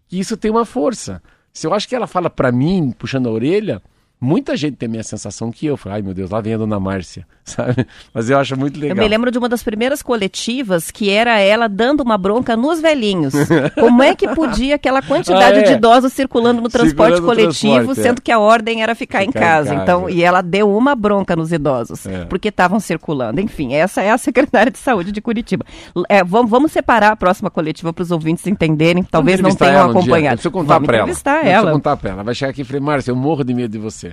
E 0.09 0.19
isso 0.19 0.38
tem 0.38 0.49
uma 0.51 0.63
força. 0.63 1.21
Se 1.56 1.66
eu 1.66 1.74
acho 1.74 1.88
que 1.88 1.95
ela 1.95 2.06
fala 2.06 2.30
pra 2.30 2.51
mim, 2.51 2.91
puxando 2.91 3.30
a 3.30 3.32
orelha, 3.32 3.82
muita 4.26 4.57
gente 4.57 4.76
tem 4.78 4.88
a 4.88 4.89
minha 4.89 5.03
sensação 5.03 5.51
que 5.51 5.65
eu. 5.65 5.80
Ai 5.86 6.01
meu 6.01 6.13
Deus, 6.13 6.30
lá 6.32 6.41
vem 6.41 6.53
a 6.53 6.57
dona 6.57 6.80
Márcia, 6.80 7.26
sabe? 7.45 7.86
Mas 8.13 8.30
eu 8.30 8.38
acho 8.39 8.57
muito 8.57 8.78
Eu 8.78 8.82
legal. 8.82 8.97
me 8.97 9.07
lembro 9.07 9.30
de 9.32 9.38
uma 9.38 9.47
das 9.47 9.61
primeiras 9.63 10.01
coletivas 10.01 10.89
que 10.91 11.09
era 11.09 11.39
ela 11.39 11.67
dando 11.69 12.01
uma 12.01 12.17
bronca 12.17 12.57
nos 12.57 12.82
velhinhos. 12.82 13.34
Como 13.80 14.01
é 14.01 14.15
que 14.15 14.28
podia 14.30 14.76
aquela 14.76 15.01
quantidade 15.01 15.59
Ah, 15.59 15.61
é. 15.61 15.63
de 15.63 15.73
idosos 15.73 16.11
circulando 16.13 16.61
no 16.61 16.69
transporte 16.69 17.19
no 17.19 17.26
coletivo, 17.26 17.73
transporte, 17.76 17.99
é. 17.99 18.03
sendo 18.03 18.21
que 18.21 18.32
a 18.32 18.39
ordem 18.39 18.82
era 18.82 18.95
ficar, 18.95 19.23
em, 19.23 19.28
Ficar 19.28 19.39
em 19.39 19.43
casa. 19.43 19.69
casa. 19.71 19.84
Então, 19.84 20.09
e 20.09 20.23
ela 20.23 20.41
deu 20.41 20.76
uma 20.76 20.95
bronca 20.95 21.36
nos 21.36 21.51
idosos, 21.51 22.05
É. 22.05 22.26
porque 22.26 22.47
estavam 22.49 22.80
circulando. 22.80 23.39
Enfim, 23.39 23.73
essa 23.73 24.01
é 24.01 24.11
a 24.11 24.17
secretária 24.17 24.71
de 24.71 24.78
saúde 24.80 25.11
de 25.11 25.21
Curitiba. 25.21 25.63
É, 26.09 26.23
vamos, 26.23 26.49
vamos 26.49 26.71
separar 26.71 27.11
a 27.11 27.15
próxima 27.15 27.49
coletiva 27.51 27.93
para 27.93 28.01
os 28.01 28.11
ouvintes 28.11 28.45
entenderem, 28.47 29.03
talvez 29.03 29.39
não 29.39 29.53
tenham 29.55 29.73
ela 29.73 29.88
um 29.89 29.91
dia. 29.91 29.99
acompanhado. 30.01 30.34
Eu 30.34 30.38
preciso 30.38 30.51
contar 30.51 30.80
pra 30.82 30.97
ela. 30.97 31.03
Eu 31.09 31.13
preciso 31.13 31.30
ela. 31.47 31.71
contar 31.71 31.97
pra 31.97 32.09
ela. 32.09 32.15
Ela 32.17 32.23
vai 32.23 32.34
chegar 32.36 32.51
aqui 32.51 32.61
e 32.61 32.65
falar, 32.65 32.80
Márcia, 32.82 33.11
eu 33.11 33.15
morro 33.15 33.43
de 33.43 33.53
medo 33.53 33.71
de 33.71 33.78
você. 33.78 34.11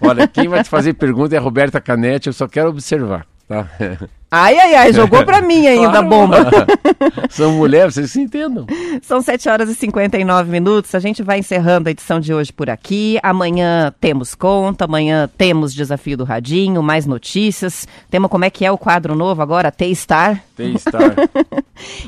Olha, 0.00 0.26
quem 0.26 0.48
vai 0.48 0.62
te 0.62 0.68
fazer 0.68 0.94
pergunta 0.94 1.34
é 1.34 1.38
a 1.38 1.40
Roberta 1.40 1.80
Canetti, 1.80 2.28
eu 2.28 2.32
só 2.32 2.46
quero 2.48 2.70
observar, 2.70 3.26
tá? 3.48 3.68
Ai, 4.30 4.58
ai, 4.58 4.74
ai, 4.74 4.92
jogou 4.92 5.24
pra 5.24 5.40
mim 5.40 5.66
ainda 5.68 6.00
a 6.00 6.02
bomba. 6.02 6.48
São 7.30 7.52
mulheres, 7.52 7.94
vocês 7.94 8.10
se 8.10 8.20
entendam. 8.20 8.66
São 9.00 9.20
7 9.20 9.48
horas 9.48 9.68
e 9.68 9.74
59 9.74 10.50
minutos. 10.50 10.94
A 10.94 10.98
gente 10.98 11.22
vai 11.22 11.38
encerrando 11.38 11.88
a 11.88 11.92
edição 11.92 12.18
de 12.18 12.34
hoje 12.34 12.52
por 12.52 12.68
aqui. 12.68 13.18
Amanhã 13.22 13.94
temos 14.00 14.34
conta, 14.34 14.84
amanhã 14.84 15.30
temos 15.38 15.72
desafio 15.72 16.16
do 16.16 16.24
Radinho, 16.24 16.82
mais 16.82 17.06
notícias. 17.06 17.86
Temos 18.10 18.28
como 18.28 18.44
é 18.44 18.50
que 18.50 18.64
é 18.64 18.72
o 18.72 18.78
quadro 18.78 19.14
novo 19.14 19.40
agora, 19.42 19.70
T-Star. 19.70 20.42
Tem 20.56 20.74
estar. 20.74 21.00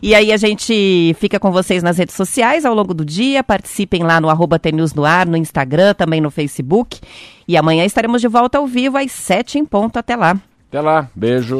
E 0.03 0.15
aí 0.15 0.33
a 0.33 0.37
gente 0.39 1.15
fica 1.21 1.39
com 1.39 1.53
vocês 1.53 1.83
nas 1.83 1.99
redes 1.99 2.15
sociais 2.15 2.65
ao 2.65 2.75
longo 2.75 2.95
do 2.95 3.05
dia. 3.05 3.45
Participem 3.45 4.03
lá 4.03 4.19
no 4.19 4.31
arroba 4.31 4.59
no 4.95 5.05
ar, 5.05 5.27
no 5.27 5.37
Instagram, 5.37 5.93
também 5.93 6.23
no 6.23 6.31
Facebook. 6.31 6.99
E 7.47 7.55
amanhã 7.55 7.85
estaremos 7.85 8.23
de 8.23 8.29
volta 8.29 8.57
ao 8.57 8.67
vivo 8.67 8.97
às 8.97 9.13
7 9.13 9.59
em 9.59 9.67
ponto. 9.67 9.99
Até 9.99 10.17
lá. 10.17 10.41
Até 10.69 10.81
lá. 10.81 11.09
Beijo. 11.15 11.59